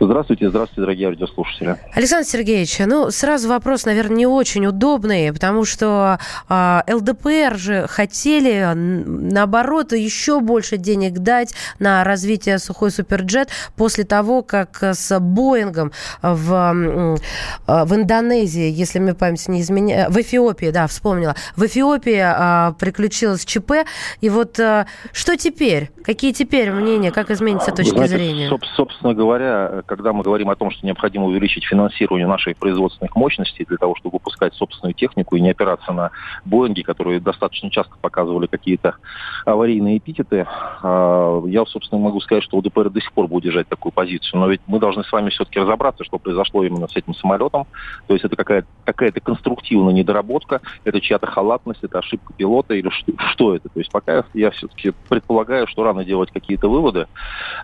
Здравствуйте, 0.01 0.49
здравствуйте, 0.49 0.81
дорогие 0.83 1.09
радиослушатели. 1.09 1.77
Александр 1.93 2.27
Сергеевич, 2.27 2.79
ну, 2.87 3.11
сразу 3.11 3.49
вопрос, 3.49 3.85
наверное, 3.85 4.17
не 4.17 4.27
очень 4.27 4.67
удобный, 4.67 5.33
потому 5.33 5.65
что 5.65 6.19
э, 6.49 6.81
ЛДПР 6.89 7.57
же 7.57 7.87
хотели, 7.89 8.73
наоборот, 8.75 9.93
еще 9.93 10.41
больше 10.41 10.77
денег 10.77 11.15
дать 11.15 11.55
на 11.79 12.05
развитие 12.05 12.59
сухой 12.59 12.91
суперджет 12.91 13.49
после 13.77 14.05
того, 14.05 14.43
как 14.43 14.83
с 14.83 15.19
Боингом 15.19 15.93
в, 16.23 17.19
в 17.67 17.95
Индонезии, 17.95 18.71
если 18.71 19.01
мне 19.01 19.15
память 19.15 19.49
не 19.49 19.63
изменяет, 19.63 20.11
в 20.11 20.21
Эфиопии, 20.21 20.71
да, 20.71 20.87
вспомнила, 20.87 21.35
в 21.57 21.65
Эфиопии 21.65 22.71
э, 22.71 22.75
приключилось 22.75 23.45
ЧП, 23.45 23.73
и 24.21 24.29
вот 24.29 24.59
э, 24.61 24.87
что 25.13 25.37
теперь? 25.37 25.91
Какие 26.05 26.33
теперь 26.33 26.71
мнения, 26.71 27.11
как 27.11 27.31
изменится 27.31 27.73
точка 27.73 27.97
Знаете, 27.97 28.17
зрения? 28.17 28.59
Собственно 28.77 29.15
говоря, 29.15 29.38
когда 29.87 30.13
мы 30.13 30.23
говорим 30.23 30.51
о 30.51 30.57
том, 30.57 30.71
что 30.71 30.87
необходимо 30.87 31.27
увеличить 31.27 31.65
финансирование 31.65 32.27
наших 32.27 32.57
производственных 32.57 33.15
мощностей 33.17 33.65
для 33.65 33.77
того, 33.77 33.95
чтобы 33.97 34.15
выпускать 34.15 34.55
собственную 34.55 34.95
технику 34.95 35.37
и 35.37 35.41
не 35.41 35.51
опираться 35.51 35.93
на 35.93 36.11
Боинги, 36.45 36.83
которые 36.83 37.21
достаточно 37.21 37.71
часто 37.71 37.95
показывали 38.01 38.47
какие-то 38.47 38.97
аварийные 39.45 39.99
эпитеты, 39.99 40.47
а, 40.83 41.43
я, 41.47 41.65
собственно, 41.67 42.01
могу 42.01 42.21
сказать, 42.21 42.45
что 42.45 42.57
УДПР 42.59 42.91
до 42.91 43.01
сих 43.01 43.13
пор 43.13 43.29
будет 43.29 43.45
держать 43.45 43.69
такую 43.69 43.93
позицию. 43.93 44.41
Но 44.41 44.49
ведь 44.49 44.61
мы 44.67 44.79
должны 44.79 45.05
с 45.05 45.13
вами 45.13 45.31
все-таки 45.31 45.61
разобраться, 45.61 46.05
что 46.05 46.19
произошло 46.19 46.65
именно 46.65 46.89
с 46.89 46.97
этим 46.97 47.15
самолетом. 47.15 47.67
То 48.07 48.15
есть 48.15 48.25
это 48.25 48.37
какая-то 48.37 48.69
какая 48.85 49.13
конструктивная 49.13 49.93
недоработка, 49.93 50.61
это 50.85 51.01
чья-то 51.01 51.27
халатность, 51.27 51.83
это 51.83 51.99
ошибка 51.99 52.33
пилота 52.33 52.75
или 52.75 52.89
что, 52.91 53.13
что 53.33 53.55
это. 53.55 53.69
То 53.69 53.81
есть 53.81 53.91
пока 53.91 54.25
я 54.35 54.51
все-таки 54.51 54.93
предполагаю, 55.09 55.67
что 55.67 55.85
рано 55.85 56.05
делать 56.05 56.31
какие-то 56.31 56.69
выводы. 56.69 57.07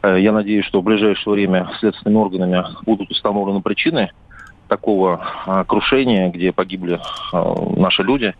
Э, 0.02 0.20
я 0.20 0.32
надеюсь, 0.32 0.64
что 0.64 0.80
в 0.80 0.84
ближайшее 0.84 1.34
время 1.34 1.63
следственными 1.78 2.18
органами 2.18 2.64
будут 2.84 3.10
установлены 3.10 3.60
причины 3.60 4.10
такого 4.68 5.20
а, 5.46 5.64
крушения, 5.64 6.30
где 6.30 6.52
погибли 6.52 7.00
а, 7.32 7.54
наши 7.76 8.02
люди. 8.02 8.34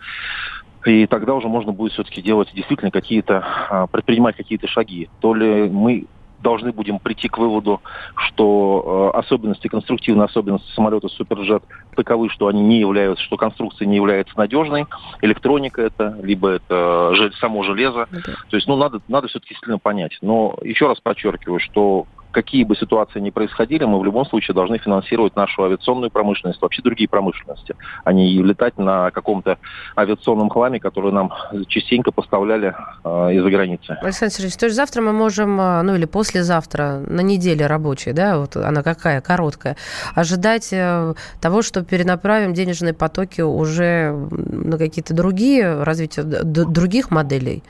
И 0.85 1.07
тогда 1.07 1.35
уже 1.35 1.49
можно 1.49 1.73
будет 1.73 1.93
все-таки 1.93 2.21
делать 2.21 2.49
действительно 2.55 2.91
какие-то, 2.91 3.45
а, 3.71 3.87
предпринимать 3.87 4.37
какие-то 4.37 4.69
шаги. 4.69 5.09
То 5.21 5.35
ли 5.35 5.69
мы 5.69 6.07
должны 6.45 6.73
будем 6.73 7.01
прийти 7.01 7.27
к 7.29 7.39
выводу, 7.39 7.81
что 8.15 9.11
э, 9.15 9.19
особенности, 9.19 9.67
конструктивные 9.67 10.27
особенности 10.27 10.71
самолета 10.75 11.09
Суперджет 11.09 11.65
таковы, 11.97 12.29
что 12.29 12.49
они 12.49 12.61
не 12.61 12.79
являются, 12.79 13.25
что 13.25 13.39
конструкция 13.39 13.87
не 13.87 13.97
является 13.97 14.37
надежной, 14.37 14.85
электроника 15.23 15.81
это, 15.81 16.17
либо 16.23 16.51
это 16.51 17.13
само 17.41 17.65
железо. 17.65 18.07
Okay. 18.13 18.35
То 18.51 18.57
есть, 18.57 18.69
ну, 18.69 18.77
надо, 18.77 19.01
надо 19.09 19.29
все-таки 19.29 19.57
сильно 19.59 19.79
понять. 19.79 20.19
Но 20.21 20.57
еще 20.63 20.87
раз 20.87 21.01
подчеркиваю, 21.01 21.61
что 21.61 22.07
какие 22.35 22.65
бы 22.65 22.77
ситуации 22.77 23.21
ни 23.21 23.31
происходили, 23.31 23.85
мы 23.85 23.99
в 23.99 24.05
любом 24.05 24.27
случае 24.27 24.55
должны 24.55 24.79
финансировать 24.79 25.37
нашу 25.37 25.65
авиационную 25.65 26.11
промышленность, 26.11 26.61
вообще 26.61 26.83
другие 26.83 27.09
промышленности, 27.09 27.75
а 28.05 28.13
не 28.13 28.43
летать 28.43 28.77
на 28.77 29.11
каком-то 29.11 29.57
авиационном 29.97 30.51
хламе, 30.51 30.81
который 30.81 31.13
нам 31.13 31.33
частенько 31.69 32.11
поставляли 32.11 32.75
э, 33.05 33.35
из-за 33.35 33.51
границы. 33.51 33.97
Александр 34.03 34.35
Сергеевич, 34.35 34.57
то 34.57 34.67
есть 34.67 34.77
завтра 34.77 35.01
мы 35.01 35.13
можем, 35.13 35.59
а, 35.61 35.83
ну 35.83 35.95
или 35.95 36.05
послезавтра, 36.05 37.03
на 37.07 37.21
неделе 37.21 37.67
рабочей, 37.67 38.13
да, 38.13 38.39
вот 38.39 38.57
она 38.57 38.83
какая, 38.83 39.21
короткая, 39.21 39.77
ожидать 40.15 40.73
э, 40.73 41.15
того, 41.41 41.63
что 41.63 41.85
перенаправим 41.85 42.53
денежные 42.53 42.95
потоки 42.95 43.41
уже 43.41 44.13
на 44.31 44.77
какие-то 44.77 45.15
другие, 45.15 45.83
развитие 45.83 46.25
других 46.25 47.11
моделей? 47.11 47.63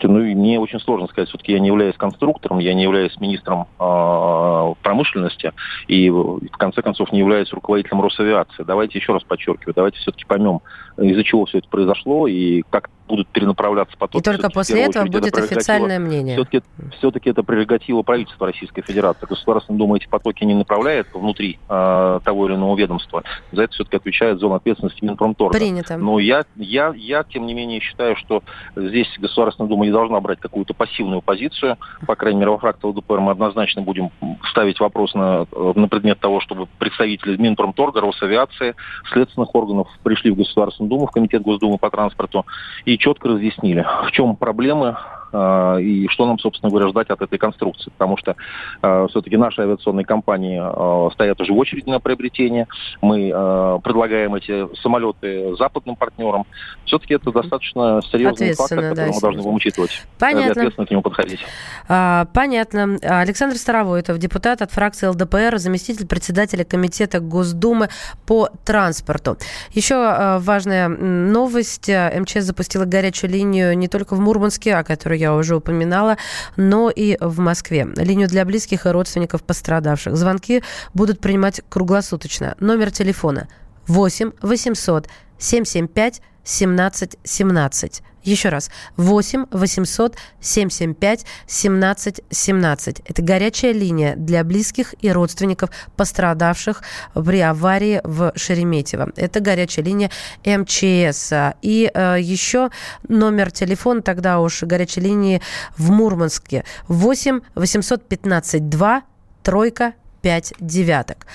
Слушайте, 0.00 0.08
ну 0.08 0.40
мне 0.40 0.60
очень 0.60 0.80
сложно 0.80 1.08
сказать, 1.08 1.28
все-таки 1.28 1.52
я 1.52 1.58
не 1.58 1.68
являюсь 1.68 1.96
конструктором, 1.96 2.58
я 2.58 2.74
не 2.74 2.84
являюсь 2.84 3.18
министром 3.20 3.66
э, 3.78 4.74
промышленности 4.82 5.52
и 5.88 6.08
в 6.10 6.56
конце 6.56 6.82
концов 6.82 7.12
не 7.12 7.18
являюсь 7.18 7.52
руководителем 7.52 8.00
Росавиации. 8.02 8.62
Давайте 8.62 8.98
еще 8.98 9.12
раз 9.12 9.24
подчеркиваю, 9.24 9.74
давайте 9.74 9.98
все-таки 9.98 10.24
поймем, 10.24 10.60
из-за 10.98 11.24
чего 11.24 11.46
все 11.46 11.58
это 11.58 11.68
произошло 11.68 12.28
и 12.28 12.62
как 12.70 12.90
будут 13.08 13.28
перенаправляться 13.28 13.96
потоки. 13.96 14.20
И 14.20 14.24
только 14.24 14.50
после 14.50 14.82
этого 14.82 15.06
будет 15.06 15.26
это 15.26 15.42
официальное 15.42 15.98
мнение. 15.98 16.36
Все-таки, 16.36 16.62
все-таки 16.98 17.30
это 17.30 17.42
прерогатива 17.42 18.02
правительства 18.02 18.46
Российской 18.46 18.82
Федерации. 18.82 19.26
Государственная 19.26 19.78
Дума 19.78 19.96
эти 19.96 20.06
потоки 20.06 20.44
не 20.44 20.54
направляет 20.54 21.08
внутри 21.12 21.58
э, 21.68 22.20
того 22.24 22.46
или 22.46 22.54
иного 22.54 22.76
ведомства. 22.76 23.22
За 23.50 23.62
это 23.62 23.72
все-таки 23.72 23.96
отвечает 23.96 24.38
зона 24.38 24.56
ответственности 24.56 25.02
Минпромторга. 25.04 25.58
Принято. 25.58 25.96
Но 25.96 26.18
я, 26.18 26.44
я, 26.56 26.92
я, 26.94 27.24
тем 27.24 27.46
не 27.46 27.54
менее, 27.54 27.80
считаю, 27.80 28.14
что 28.16 28.42
здесь 28.76 29.08
Государственная 29.18 29.68
Дума 29.68 29.87
не 29.88 29.92
должна 29.92 30.20
брать 30.20 30.40
какую-то 30.40 30.74
пассивную 30.74 31.22
позицию. 31.22 31.76
По 32.06 32.14
крайней 32.14 32.40
мере, 32.40 32.50
во 32.50 32.58
фракции 32.58 32.86
ЛДПР 32.86 33.20
мы 33.20 33.32
однозначно 33.32 33.82
будем 33.82 34.10
ставить 34.50 34.78
вопрос 34.80 35.14
на, 35.14 35.46
на 35.74 35.88
предмет 35.88 36.20
того, 36.20 36.40
чтобы 36.40 36.66
представители 36.78 37.36
Минпромторга, 37.36 38.00
Росавиации, 38.00 38.74
следственных 39.12 39.54
органов 39.54 39.88
пришли 40.02 40.30
в 40.30 40.36
Государственную 40.36 40.90
Думу, 40.90 41.06
в 41.06 41.10
Комитет 41.10 41.42
Госдумы 41.42 41.78
по 41.78 41.90
транспорту 41.90 42.46
и 42.84 42.98
четко 42.98 43.28
разъяснили, 43.28 43.86
в 44.06 44.12
чем 44.12 44.36
проблема 44.36 45.00
э, 45.00 45.17
и 45.32 46.06
что 46.08 46.26
нам, 46.26 46.38
собственно 46.38 46.70
говоря, 46.70 46.88
ждать 46.88 47.10
от 47.10 47.20
этой 47.20 47.38
конструкции. 47.38 47.90
Потому 47.90 48.16
что 48.16 48.36
э, 48.82 49.06
все-таки 49.10 49.36
наши 49.36 49.62
авиационные 49.62 50.04
компании 50.04 50.60
э, 50.60 51.10
стоят 51.12 51.40
уже 51.40 51.52
в 51.52 51.58
очереди 51.58 51.88
на 51.88 52.00
приобретение. 52.00 52.66
Мы 53.00 53.30
э, 53.34 53.78
предлагаем 53.82 54.34
эти 54.34 54.74
самолеты 54.80 55.54
западным 55.56 55.96
партнерам. 55.96 56.46
Все-таки 56.84 57.14
это 57.14 57.30
достаточно 57.30 58.00
серьезный 58.10 58.54
фактор, 58.54 58.78
который 58.78 58.94
да, 58.94 59.12
мы 59.14 59.20
должны 59.20 59.42
будем 59.42 59.56
учитывать. 59.56 60.02
Понятно. 60.18 60.52
ответственно 60.52 60.86
к 60.86 60.90
нему 60.90 61.02
подходить. 61.02 61.40
А, 61.88 62.26
понятно. 62.32 62.96
Александр 63.02 63.56
Старовойтов, 63.56 64.18
депутат 64.18 64.62
от 64.62 64.70
фракции 64.70 65.06
ЛДПР, 65.06 65.58
заместитель 65.58 66.06
председателя 66.06 66.64
Комитета 66.64 67.20
Госдумы 67.20 67.88
по 68.26 68.48
транспорту. 68.64 69.36
Еще 69.72 69.94
э, 69.94 70.38
важная 70.38 70.88
новость. 70.88 71.88
МЧС 71.88 72.44
запустила 72.44 72.84
горячую 72.84 73.30
линию 73.30 73.76
не 73.76 73.88
только 73.88 74.14
в 74.14 74.20
Мурманске, 74.20 74.74
о 74.74 74.84
которой 74.84 75.17
я 75.18 75.34
уже 75.34 75.56
упоминала, 75.56 76.16
но 76.56 76.90
и 76.90 77.16
в 77.20 77.40
Москве. 77.40 77.86
Линию 77.96 78.28
для 78.28 78.44
близких 78.44 78.86
и 78.86 78.88
родственников 78.88 79.42
пострадавших. 79.42 80.16
Звонки 80.16 80.62
будут 80.94 81.20
принимать 81.20 81.60
круглосуточно. 81.68 82.54
Номер 82.60 82.90
телефона 82.90 83.48
8 83.86 84.32
800 84.42 85.08
775 85.38 86.22
17 86.48 87.18
17. 87.24 88.02
Еще 88.22 88.48
раз. 88.48 88.70
8 88.96 89.46
800 89.50 90.16
775 90.40 91.26
17 91.46 92.20
17. 92.30 93.00
Это 93.04 93.22
горячая 93.22 93.72
линия 93.72 94.16
для 94.16 94.44
близких 94.44 94.94
и 95.00 95.12
родственников 95.12 95.70
пострадавших 95.96 96.82
при 97.14 97.40
аварии 97.40 98.00
в 98.02 98.32
Шереметьево. 98.34 99.10
Это 99.16 99.40
горячая 99.40 99.84
линия 99.84 100.10
МЧС. 100.44 101.32
И 101.60 101.90
э, 101.92 102.16
еще 102.18 102.70
номер 103.08 103.50
телефона 103.50 104.00
тогда 104.00 104.40
уж 104.40 104.62
горячей 104.62 105.02
линии 105.02 105.42
в 105.76 105.90
Мурманске. 105.90 106.64
8 106.88 107.40
815 107.54 108.68
2 108.70 109.02
тройка 109.42 109.92
5 110.28 110.52
девяток. 110.60 111.26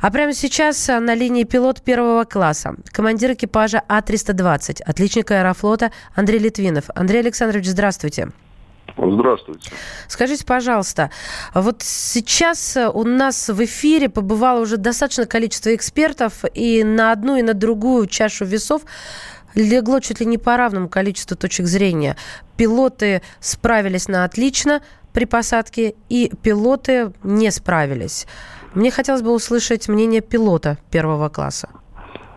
А 0.00 0.10
прямо 0.10 0.32
сейчас 0.32 0.88
на 0.88 1.14
линии 1.14 1.44
пилот 1.44 1.82
первого 1.82 2.24
класса, 2.24 2.74
командир 2.90 3.32
экипажа 3.32 3.82
А-320, 3.86 4.80
отличник 4.82 5.30
аэрофлота 5.30 5.92
Андрей 6.14 6.38
Литвинов. 6.38 6.84
Андрей 6.94 7.20
Александрович, 7.20 7.66
здравствуйте. 7.66 8.30
Здравствуйте. 8.96 9.70
Скажите, 10.08 10.46
пожалуйста, 10.46 11.10
вот 11.52 11.82
сейчас 11.82 12.78
у 12.94 13.04
нас 13.04 13.50
в 13.50 13.62
эфире 13.62 14.08
побывало 14.08 14.60
уже 14.60 14.78
достаточное 14.78 15.26
количество 15.26 15.74
экспертов, 15.74 16.44
и 16.54 16.82
на 16.82 17.12
одну 17.12 17.36
и 17.36 17.42
на 17.42 17.52
другую 17.52 18.06
чашу 18.06 18.46
весов 18.46 18.82
легло 19.54 20.00
чуть 20.00 20.20
ли 20.20 20.26
не 20.26 20.38
по 20.38 20.56
равному 20.56 20.88
количеству 20.88 21.36
точек 21.36 21.66
зрения. 21.66 22.16
Пилоты 22.56 23.20
справились 23.40 24.08
на 24.08 24.24
отлично 24.24 24.80
при 25.12 25.24
посадке, 25.24 25.94
и 26.08 26.30
пилоты 26.42 27.12
не 27.22 27.50
справились. 27.50 28.26
Мне 28.74 28.90
хотелось 28.90 29.22
бы 29.22 29.34
услышать 29.34 29.88
мнение 29.88 30.20
пилота 30.20 30.78
первого 30.90 31.28
класса. 31.28 31.68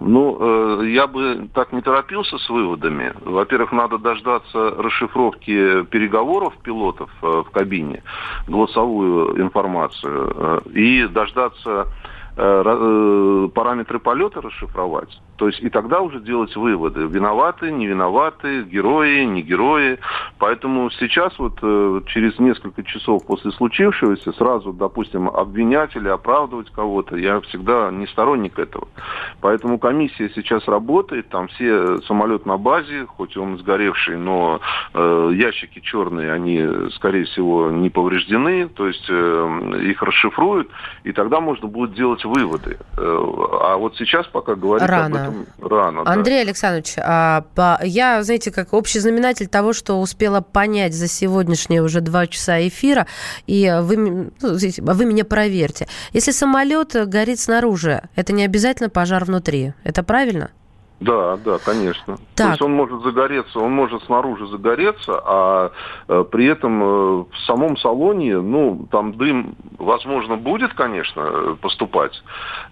Ну, 0.05 0.37
э, 0.81 0.87
я 0.87 1.07
бы 1.07 1.47
так 1.53 1.71
не 1.71 1.81
торопился 1.81 2.37
с 2.37 2.49
выводами. 2.49 3.13
Во-первых, 3.23 3.71
надо 3.71 3.97
дождаться 3.97 4.71
расшифровки 4.71 5.83
переговоров 5.83 6.53
пилотов 6.61 7.09
э, 7.21 7.43
в 7.47 7.51
кабине, 7.51 8.03
голосовую 8.47 9.41
информацию, 9.41 10.33
э, 10.35 10.59
и 10.73 11.07
дождаться 11.07 11.87
параметры 12.35 13.99
полета 13.99 14.41
расшифровать. 14.41 15.21
То 15.43 15.49
есть 15.49 15.59
и 15.59 15.69
тогда 15.69 15.99
уже 15.99 16.21
делать 16.21 16.55
выводы. 16.55 17.01
Виноваты, 17.01 17.69
не 17.69 17.85
виноваты, 17.85 18.63
герои, 18.63 19.25
не 19.25 19.41
герои. 19.41 19.99
Поэтому 20.37 20.89
сейчас 20.91 21.37
вот 21.37 21.59
э, 21.61 22.01
через 22.07 22.39
несколько 22.39 22.81
часов 22.81 23.25
после 23.25 23.51
случившегося 23.51 24.31
сразу, 24.31 24.71
допустим, 24.71 25.27
обвинять 25.27 25.97
или 25.97 26.07
оправдывать 26.07 26.69
кого-то, 26.69 27.17
я 27.17 27.41
всегда 27.41 27.91
не 27.91 28.07
сторонник 28.07 28.57
этого. 28.57 28.87
Поэтому 29.41 29.79
комиссия 29.79 30.29
сейчас 30.33 30.65
работает, 30.65 31.27
там 31.27 31.49
все 31.49 31.97
самолет 32.03 32.45
на 32.45 32.57
базе, 32.57 33.05
хоть 33.05 33.35
он 33.35 33.57
сгоревший, 33.57 34.15
но 34.15 34.61
э, 34.93 35.31
ящики 35.33 35.81
черные, 35.81 36.31
они, 36.31 36.65
скорее 36.91 37.25
всего, 37.25 37.69
не 37.69 37.89
повреждены, 37.89 38.69
то 38.69 38.87
есть 38.87 39.07
э, 39.09 39.79
их 39.81 40.01
расшифруют, 40.01 40.69
и 41.03 41.11
тогда 41.11 41.41
можно 41.41 41.67
будет 41.67 41.95
делать 41.95 42.23
выводы. 42.23 42.77
Э, 42.97 43.25
а 43.61 43.75
вот 43.75 43.97
сейчас 43.97 44.25
пока 44.27 44.55
говорить 44.55 44.87
Рано. 44.87 45.05
об 45.07 45.15
этом 45.15 45.32
рано. 45.59 46.01
Андрей 46.05 46.37
да. 46.37 46.41
Александрович, 46.41 46.95
а, 46.97 47.45
я, 47.83 48.23
знаете, 48.23 48.51
как 48.51 48.73
общий 48.73 48.99
знаменатель 48.99 49.47
того, 49.47 49.73
что 49.73 49.99
успела 49.99 50.41
понять 50.41 50.93
за 50.93 51.07
сегодняшние 51.07 51.81
уже 51.81 52.01
два 52.01 52.27
часа 52.27 52.65
эфира, 52.67 53.07
и 53.47 53.73
вы, 53.81 53.97
ну, 53.97 54.31
вы 54.39 55.05
меня 55.05 55.25
проверьте. 55.25 55.87
Если 56.11 56.31
самолет 56.31 56.95
горит 57.07 57.39
снаружи, 57.39 58.03
это 58.15 58.33
не 58.33 58.43
обязательно 58.45 58.89
пожар 58.89 59.25
внутри. 59.25 59.73
Это 59.83 60.03
правильно? 60.03 60.51
Да, 61.03 61.37
да, 61.37 61.57
конечно. 61.63 62.17
Так. 62.35 62.45
То 62.45 62.49
есть 62.51 62.61
он 62.61 62.73
может 62.73 63.01
загореться, 63.03 63.59
он 63.59 63.71
может 63.73 64.03
снаружи 64.03 64.47
загореться, 64.47 65.21
а 65.25 65.71
э, 66.07 66.23
при 66.31 66.45
этом 66.45 66.83
э, 66.83 66.85
в 66.85 67.37
самом 67.45 67.77
салоне, 67.77 68.39
ну, 68.39 68.87
там 68.91 69.13
дым, 69.13 69.55
возможно, 69.77 70.37
будет, 70.37 70.73
конечно, 70.73 71.57
поступать. 71.61 72.23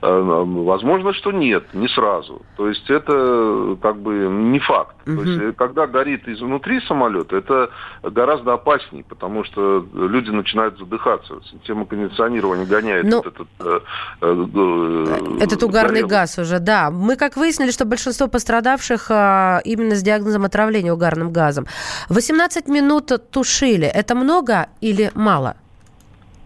Э, 0.01 0.43
возможно, 0.45 1.13
что 1.13 1.32
нет, 1.32 1.73
не 1.73 1.88
сразу. 1.89 2.41
То 2.55 2.69
есть 2.69 2.89
это 2.89 3.77
как 3.82 3.97
бы 3.97 4.13
не 4.29 4.59
факт. 4.59 4.95
Угу. 5.05 5.15
То 5.15 5.23
есть 5.23 5.57
когда 5.57 5.88
горит 5.88 6.27
изнутри 6.27 6.79
самолета, 6.82 7.36
это 7.36 7.69
гораздо 8.03 8.53
опаснее, 8.53 9.03
потому 9.03 9.43
что 9.43 9.86
люди 9.93 10.29
начинают 10.29 10.77
задыхаться. 10.77 11.39
Тема 11.65 11.86
кондиционирования 11.86 12.65
гоняет 12.65 13.05
ну, 13.05 13.17
вот 13.17 13.27
этот... 13.27 13.47
Э, 13.59 13.79
э, 14.21 15.38
этот 15.41 15.63
угарный 15.63 16.03
газ 16.03 16.38
уже, 16.38 16.59
да. 16.59 16.91
Мы 16.91 17.15
как 17.15 17.36
выяснили, 17.36 17.71
что 17.71 17.86
большинство 17.86 18.20
большинство 18.22 18.28
пострадавших 18.28 19.07
а, 19.09 19.61
именно 19.65 19.95
с 19.95 20.03
диагнозом 20.03 20.43
отравления 20.43 20.93
угарным 20.93 21.32
газом. 21.32 21.65
18 22.09 22.67
минут 22.67 23.11
тушили. 23.32 23.88
Это 23.88 24.15
много 24.15 24.67
или 24.82 25.11
мало? 25.15 25.55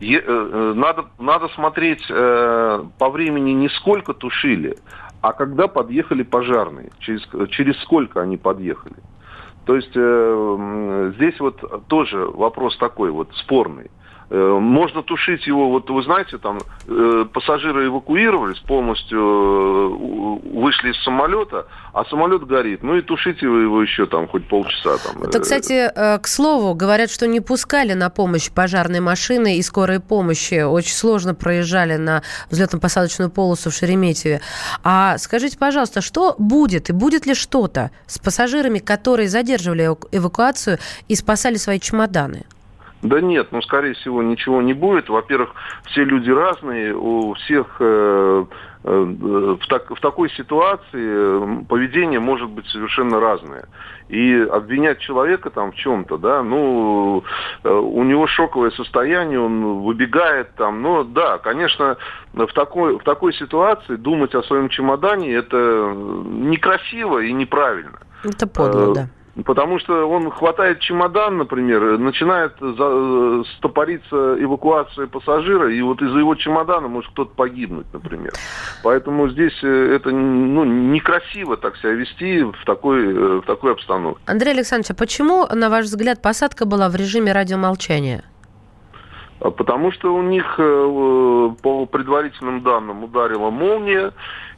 Э, 0.02 0.06
э, 0.06 0.74
надо, 0.76 1.06
надо 1.20 1.48
смотреть 1.56 2.04
э, 2.10 2.84
по 2.98 3.10
времени 3.10 3.52
не 3.52 3.70
сколько 3.70 4.14
тушили, 4.14 4.78
а 5.22 5.34
когда 5.34 5.68
подъехали 5.68 6.24
пожарные, 6.24 6.90
через, 7.00 7.22
через 7.50 7.82
сколько 7.82 8.22
они 8.22 8.38
подъехали. 8.38 8.96
То 9.66 9.76
есть 9.76 9.96
э, 9.96 11.12
здесь 11.16 11.40
вот 11.40 11.88
тоже 11.88 12.18
вопрос 12.18 12.78
такой 12.78 13.10
вот 13.10 13.30
спорный. 13.36 13.90
Можно 14.30 15.04
тушить 15.04 15.46
его, 15.46 15.70
вот 15.70 15.90
вы 15.90 16.04
знаете, 16.04 16.38
там 16.38 16.60
э, 16.88 17.26
пассажиры 17.32 17.88
эвакуировались, 17.88 18.60
полностью 18.60 19.20
э, 19.20 20.50
вышли 20.60 20.92
из 20.92 21.04
самолета, 21.04 21.68
а 21.94 22.06
самолет 22.06 22.46
горит. 22.46 22.82
Ну 22.84 22.96
и 22.96 23.02
тушите 23.02 23.48
вы 23.48 23.64
его 23.64 23.82
еще 23.82 24.06
там 24.06 24.28
хоть 24.28 24.48
полчаса. 24.48 24.98
Там. 24.98 25.24
Это, 25.24 25.40
кстати, 25.40 25.92
к 26.20 26.28
слову, 26.28 26.74
говорят, 26.74 27.12
что 27.12 27.28
не 27.28 27.40
пускали 27.40 27.94
на 27.94 28.10
помощь 28.10 28.50
пожарные 28.50 29.02
машины 29.02 29.58
и 29.58 29.62
скорой 29.62 30.00
помощи. 30.00 30.64
Очень 30.64 30.96
сложно 30.96 31.36
проезжали 31.36 31.98
на 31.98 32.24
взлетно-посадочную 32.50 33.30
полосу 33.30 33.70
в 33.70 33.74
Шереметьеве. 33.74 34.42
А 34.84 35.18
скажите, 35.18 35.58
пожалуйста, 35.58 36.02
что 36.02 36.36
будет 36.38 36.90
и 36.90 36.94
будет 36.94 37.26
ли 37.26 37.36
что-то 37.36 37.92
с 38.08 38.18
пассажирами, 38.20 38.80
которые 38.80 39.30
задерживали 39.30 39.96
эвакуацию 40.12 40.80
и 41.08 41.16
спасали 41.16 41.56
свои 41.56 41.80
чемоданы? 41.80 42.46
Да 43.08 43.22
нет, 43.22 43.48
ну, 43.52 43.62
скорее 43.62 43.94
всего, 43.94 44.24
ничего 44.24 44.62
не 44.62 44.74
будет. 44.74 45.10
Во-первых, 45.10 45.52
все 45.86 46.04
люди 46.04 46.32
разные, 46.32 46.96
у 46.96 47.34
всех 47.36 47.78
э, 47.80 48.46
э, 48.84 49.56
в, 49.62 49.68
так, 49.68 49.90
в 49.90 50.00
такой 50.02 50.30
ситуации 50.32 51.64
поведение 51.66 52.20
может 52.20 52.50
быть 52.50 52.68
совершенно 52.68 53.20
разное. 53.20 53.66
И 54.10 54.34
обвинять 54.52 55.00
человека 55.00 55.50
там 55.50 55.72
в 55.72 55.76
чем-то, 55.76 56.18
да, 56.18 56.44
ну, 56.44 57.24
э, 57.64 57.70
у 57.70 58.04
него 58.04 58.28
шоковое 58.28 58.72
состояние, 58.72 59.40
он 59.40 59.82
выбегает 59.84 60.54
там, 60.56 60.82
ну, 60.82 61.04
да, 61.04 61.38
конечно, 61.38 61.98
в 62.34 62.48
такой, 62.54 62.98
в 62.98 63.04
такой 63.04 63.34
ситуации 63.34 63.96
думать 63.96 64.36
о 64.36 64.44
своем 64.44 64.70
чемодане 64.70 65.34
это 65.34 65.94
некрасиво 65.96 67.20
и 67.20 67.32
неправильно. 67.34 68.00
Это 68.24 68.48
подло, 68.48 68.92
э, 68.92 68.94
да. 68.96 69.10
Потому 69.44 69.80
что 69.80 70.10
он 70.10 70.32
хватает 70.32 70.80
чемодан, 70.80 71.38
например, 71.38 71.98
начинает 71.98 72.54
за, 72.60 73.44
стопориться 73.58 74.38
эвакуация 74.40 75.08
пассажира, 75.08 75.74
и 75.74 75.82
вот 75.82 76.02
из-за 76.02 76.20
его 76.20 76.36
чемодана 76.36 76.88
может 76.88 77.12
кто-то 77.12 77.36
погибнуть, 77.36 77.88
например. 77.92 78.32
Поэтому 78.82 79.28
здесь 79.28 79.58
э, 79.62 79.96
это 79.96 80.12
ну, 80.12 80.64
некрасиво 80.64 81.58
так 81.58 81.76
себя 81.78 81.92
вести 81.92 82.44
в 82.44 82.66
такой, 82.66 83.14
э, 83.14 83.42
в 83.42 83.46
такой 83.46 83.74
обстановке. 83.74 84.22
Андрей 84.26 84.52
Александрович, 84.52 84.92
а 84.92 84.96
почему, 84.96 85.46
на 85.48 85.70
ваш 85.70 85.86
взгляд, 85.86 86.22
посадка 86.22 86.66
была 86.66 86.88
в 86.88 86.96
режиме 86.96 87.34
радиомолчания? 87.34 88.24
А 89.42 89.52
потому 89.52 89.92
что 89.92 90.16
у 90.16 90.22
них 90.22 90.56
э, 90.58 91.50
по 91.62 91.86
предварительным 91.88 92.64
данным 92.64 93.04
ударила 93.04 93.50
молния, 93.50 94.14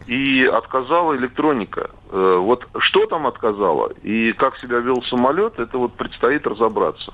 и 0.06 0.46
отказала 0.46 1.16
электроника. 1.16 1.90
Э, 2.10 2.38
вот 2.40 2.66
что 2.80 3.06
там 3.08 3.28
отказала 3.28 3.92
и 4.02 4.32
как 4.34 4.58
себя 4.58 4.78
вел 4.78 5.04
самолет, 5.10 5.60
это 5.60 5.78
вот 5.78 5.94
предстоит 5.94 6.48
разобраться 6.48 7.14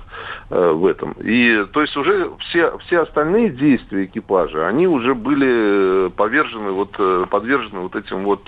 э, 0.50 0.70
в 0.70 0.86
этом. 0.86 1.12
И 1.12 1.64
то 1.72 1.80
есть 1.80 1.96
уже 1.96 2.30
все, 2.38 2.78
все 2.86 3.00
остальные 3.00 3.50
действия 3.50 4.04
экипажа, 4.04 4.68
они 4.68 4.86
уже 4.86 5.14
были 5.14 6.10
повержены, 6.10 6.70
вот, 6.70 6.94
э, 6.98 7.26
подвержены 7.28 7.80
вот 7.80 7.96
этим 7.96 8.24
вот... 8.24 8.44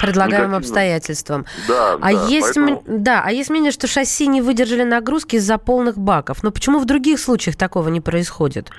Предлагаемым 0.00 0.56
обстоятельствам. 0.56 1.44
Да, 1.66 1.94
а 1.94 1.98
да, 1.98 2.10
есть, 2.28 2.54
поэтому... 2.54 2.82
да, 2.86 3.22
а 3.24 3.32
есть 3.32 3.50
мнение, 3.50 3.72
что 3.72 3.88
шасси 3.88 4.28
не 4.28 4.40
выдержали 4.40 4.84
нагрузки 4.84 5.36
из-за 5.36 5.58
полных 5.58 5.98
баков. 5.98 6.42
Но 6.42 6.52
почему 6.52 6.78
в 6.78 6.84
других 6.84 7.18
случаях 7.18 7.56
такого 7.56 7.88
не 7.88 8.00
происходит? 8.00 8.70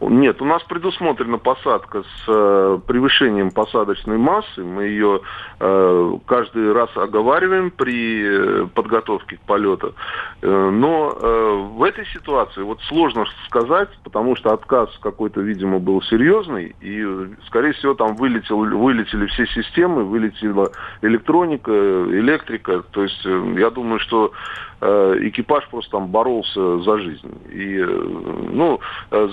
Нет, 0.00 0.42
у 0.42 0.44
нас 0.44 0.62
предусмотрена 0.64 1.38
посадка 1.38 2.02
с 2.02 2.24
э, 2.28 2.78
превышением 2.86 3.50
посадочной 3.50 4.18
массы. 4.18 4.62
Мы 4.62 4.84
ее 4.84 5.22
э, 5.58 6.12
каждый 6.26 6.72
раз 6.72 6.90
оговариваем 6.94 7.70
при 7.70 8.22
э, 8.22 8.66
подготовке 8.74 9.38
к 9.38 9.40
полету. 9.40 9.94
Э, 10.42 10.70
но 10.70 11.16
э, 11.18 11.68
в 11.76 11.82
этой 11.82 12.04
ситуации 12.08 12.60
вот 12.60 12.82
сложно 12.82 13.24
сказать, 13.46 13.88
потому 14.04 14.36
что 14.36 14.52
отказ 14.52 14.90
какой-то, 15.00 15.40
видимо, 15.40 15.78
был 15.78 16.02
серьезный. 16.02 16.76
И, 16.82 17.02
скорее 17.46 17.72
всего, 17.72 17.94
там 17.94 18.16
вылетел, 18.16 18.58
вылетели 18.58 19.24
все 19.26 19.46
системы, 19.46 20.04
вылетела 20.04 20.72
электроника, 21.00 21.72
электрика. 21.72 22.82
То 22.90 23.02
есть 23.02 23.24
э, 23.24 23.54
я 23.56 23.70
думаю, 23.70 23.98
что 24.00 24.32
Э, 24.78 25.16
экипаж 25.20 25.66
просто 25.68 25.92
там 25.92 26.08
боролся 26.08 26.78
за 26.80 26.98
жизнь. 26.98 27.32
И, 27.50 27.78
э, 27.78 27.86
ну, 27.86 28.78
э, 29.10 29.28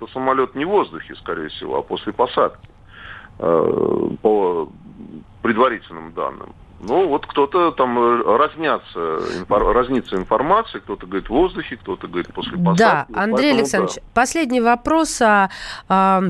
загорелся-то 0.00 0.06
самолет 0.12 0.54
не 0.54 0.64
в 0.64 0.68
воздухе, 0.68 1.14
скорее 1.16 1.48
всего, 1.48 1.78
а 1.78 1.82
после 1.82 2.12
посадки, 2.12 2.68
по 3.38 4.68
предварительным 5.42 6.12
данным. 6.12 6.54
Ну, 6.82 7.08
вот 7.08 7.26
кто-то 7.26 7.72
там 7.72 8.22
разнятся, 8.22 9.18
инфор, 9.38 9.74
разнится 9.74 10.16
информация, 10.16 10.80
кто-то 10.80 11.06
говорит 11.06 11.28
в 11.28 11.32
воздухе, 11.32 11.76
кто-то 11.76 12.08
говорит 12.08 12.32
после 12.32 12.56
посадки. 12.56 12.78
Да, 12.78 13.06
Андрей 13.08 13.52
Поэтому, 13.52 13.58
Александрович, 13.58 13.94
да. 13.96 14.02
последний 14.14 14.60
вопрос. 14.62 15.20
А, 15.20 15.50
а, 15.88 16.22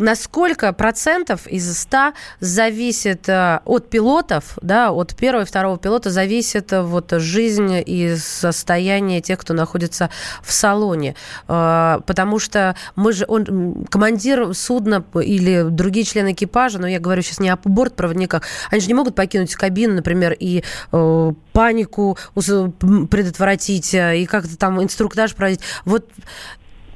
на 0.00 0.16
сколько 0.16 0.72
процентов 0.72 1.46
из 1.46 1.78
100 1.78 2.14
зависит 2.40 3.28
э, 3.28 3.60
от 3.64 3.90
пилотов, 3.90 4.58
да, 4.62 4.90
от 4.90 5.14
первого 5.14 5.42
и 5.42 5.46
второго 5.46 5.78
пилота 5.78 6.10
зависит 6.10 6.72
э, 6.72 6.82
вот 6.82 7.12
жизнь 7.12 7.82
и 7.84 8.16
состояние 8.16 9.20
тех, 9.20 9.38
кто 9.38 9.52
находится 9.52 10.10
в 10.42 10.52
салоне. 10.52 11.14
Э, 11.48 12.00
потому 12.06 12.38
что 12.38 12.74
мы 12.96 13.12
же, 13.12 13.26
он, 13.28 13.84
командир 13.90 14.54
судна 14.54 15.04
или 15.22 15.66
другие 15.68 16.04
члены 16.04 16.32
экипажа, 16.32 16.78
но 16.78 16.88
я 16.88 16.98
говорю 16.98 17.22
сейчас 17.22 17.38
не 17.38 17.50
о 17.50 17.58
бортпроводниках, 17.62 18.42
они 18.70 18.80
же 18.80 18.88
не 18.88 18.94
могут 18.94 19.14
покинуть 19.14 19.54
кабину, 19.54 19.94
например, 19.94 20.34
и 20.38 20.64
панику 20.90 22.16
предотвратить, 22.34 23.92
и 23.92 24.26
как-то 24.26 24.56
там 24.56 24.82
инструктаж 24.82 25.34
проводить. 25.34 25.60
Вот 25.84 26.08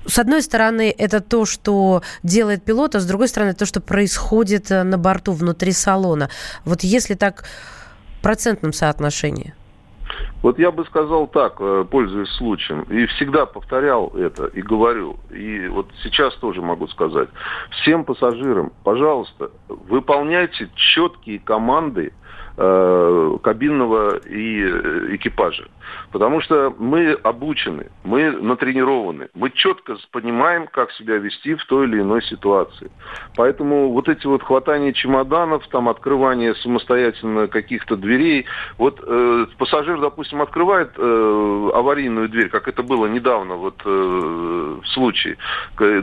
с 0.06 0.18
одной 0.18 0.42
стороны, 0.42 0.94
это 0.96 1.20
то, 1.20 1.44
что 1.44 2.02
делает 2.22 2.64
пилот, 2.64 2.94
а 2.94 3.00
с 3.00 3.06
другой 3.06 3.28
стороны, 3.28 3.54
то, 3.54 3.66
что 3.66 3.80
происходит 3.80 4.70
э, 4.70 4.82
на 4.82 4.98
борту, 4.98 5.32
внутри 5.32 5.72
салона. 5.72 6.30
Вот 6.64 6.82
если 6.82 7.14
так 7.14 7.44
в 8.18 8.22
процентном 8.22 8.72
соотношении. 8.72 9.54
Вот 10.42 10.58
я 10.58 10.70
бы 10.70 10.84
сказал 10.84 11.26
так, 11.26 11.56
э, 11.58 11.86
пользуясь 11.90 12.28
случаем, 12.36 12.82
и 12.82 13.06
всегда 13.06 13.46
повторял 13.46 14.08
это 14.08 14.44
и 14.46 14.60
говорю, 14.60 15.16
и 15.30 15.68
вот 15.68 15.90
сейчас 16.02 16.34
тоже 16.34 16.60
могу 16.60 16.86
сказать, 16.88 17.30
всем 17.70 18.04
пассажирам, 18.04 18.70
пожалуйста, 18.82 19.50
выполняйте 19.68 20.68
четкие 20.74 21.38
команды 21.38 22.12
э, 22.56 23.36
кабинного 23.42 24.16
и 24.18 24.62
э, 24.62 25.14
экипажа. 25.16 25.66
Потому 26.12 26.40
что 26.40 26.74
мы 26.78 27.12
обучены, 27.12 27.90
мы 28.04 28.30
натренированы, 28.30 29.28
мы 29.34 29.50
четко 29.50 29.96
понимаем, 30.10 30.66
как 30.66 30.92
себя 30.92 31.16
вести 31.16 31.54
в 31.54 31.64
той 31.66 31.86
или 31.86 32.00
иной 32.00 32.22
ситуации. 32.22 32.90
Поэтому 33.36 33.90
вот 33.90 34.08
эти 34.08 34.26
вот 34.26 34.42
хватания 34.42 34.92
чемоданов, 34.92 35.66
там 35.68 35.88
открывание 35.88 36.54
самостоятельно 36.56 37.48
каких-то 37.48 37.96
дверей, 37.96 38.46
вот 38.78 39.00
э, 39.04 39.46
пассажир, 39.58 40.00
допустим, 40.00 40.42
открывает 40.42 40.92
э, 40.96 41.70
аварийную 41.74 42.28
дверь, 42.28 42.48
как 42.48 42.68
это 42.68 42.82
было 42.82 43.06
недавно 43.06 43.56
вот 43.56 43.82
э, 43.84 43.88
в 44.82 44.86
случае, 44.88 45.36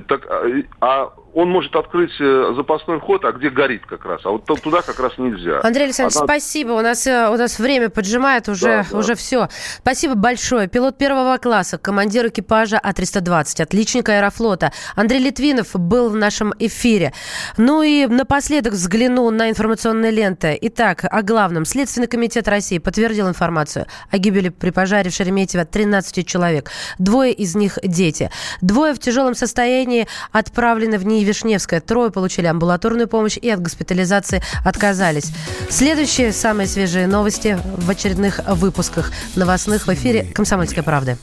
так, 0.08 0.26
а, 0.30 0.46
а 0.82 1.14
он 1.34 1.50
может 1.50 1.76
открыть 1.76 2.12
э, 2.20 2.54
запасной 2.56 3.00
ход, 3.00 3.24
а 3.26 3.32
где 3.32 3.50
горит 3.50 3.86
как 3.86 4.06
раз, 4.06 4.22
а 4.26 4.32
вот 4.32 4.46
туда 4.46 4.82
как 4.82 5.00
раз 5.00 5.18
нельзя. 5.18 5.62
Андрей 5.62 5.86
Александрович, 5.86 6.18
Она... 6.18 6.26
спасибо. 6.26 6.72
У 6.72 6.82
нас, 6.82 7.08
э, 7.08 7.30
у 7.30 7.38
нас 7.38 7.58
время 7.60 7.90
поджимает 7.90 8.50
уже, 8.50 8.86
да, 8.90 8.98
уже 8.98 9.16
все. 9.16 9.48
Спасибо 9.78 10.16
большое. 10.16 10.68
Пилот 10.68 10.98
первого 10.98 11.38
класса, 11.38 11.78
командир 11.78 12.28
экипажа 12.28 12.80
А-320, 12.82 13.64
отличник 13.64 14.10
аэрофлота. 14.10 14.72
Андрей 14.96 15.20
Литвинов 15.20 15.74
был 15.74 16.10
в 16.10 16.16
нашем 16.16 16.54
эфире. 16.60 17.14
Ну 17.58 17.82
и 17.82 18.08
напоследок 18.08 18.74
взгляну 18.74 19.30
на 19.32 19.50
информационные 19.50 20.12
ленты. 20.12 20.58
Итак, 20.62 21.06
о 21.10 21.22
главном. 21.22 21.66
Следственный 21.66 22.08
комитет 22.08 22.48
России 22.48 22.78
подтвердил 22.78 23.30
информацию 23.30 23.86
о 24.10 24.18
гибели 24.18 24.50
при 24.50 24.72
пожаре 24.72 25.10
в 25.10 25.14
Шереметьево 25.14 25.66
13 25.66 26.28
человек. 26.28 26.72
Двое 27.00 27.32
из 27.32 27.56
них 27.56 27.80
дети. 27.84 28.32
Двое 28.62 28.94
в 28.94 29.00
тяжелом 29.00 29.34
состоянии 29.34 30.08
отправлены 30.32 30.98
в 30.98 31.06
НИИ 31.06 31.21
Вишневская. 31.24 31.82
Трое 31.82 32.12
получили 32.12 32.48
амбулаторную 32.48 33.08
помощь 33.08 33.38
и 33.38 33.50
от 33.50 33.62
госпитализации 33.62 34.42
отказались. 34.66 35.32
Следующие 35.70 36.32
самые 36.32 36.68
свежие 36.68 37.08
новости 37.08 37.60
в 37.78 37.90
очередных 37.90 38.40
выпусках 38.48 39.12
новостных 39.36 39.88
в 39.88 39.94
эфире 39.94 40.24
«Комсомольской 40.24 40.84
правды». 40.84 41.18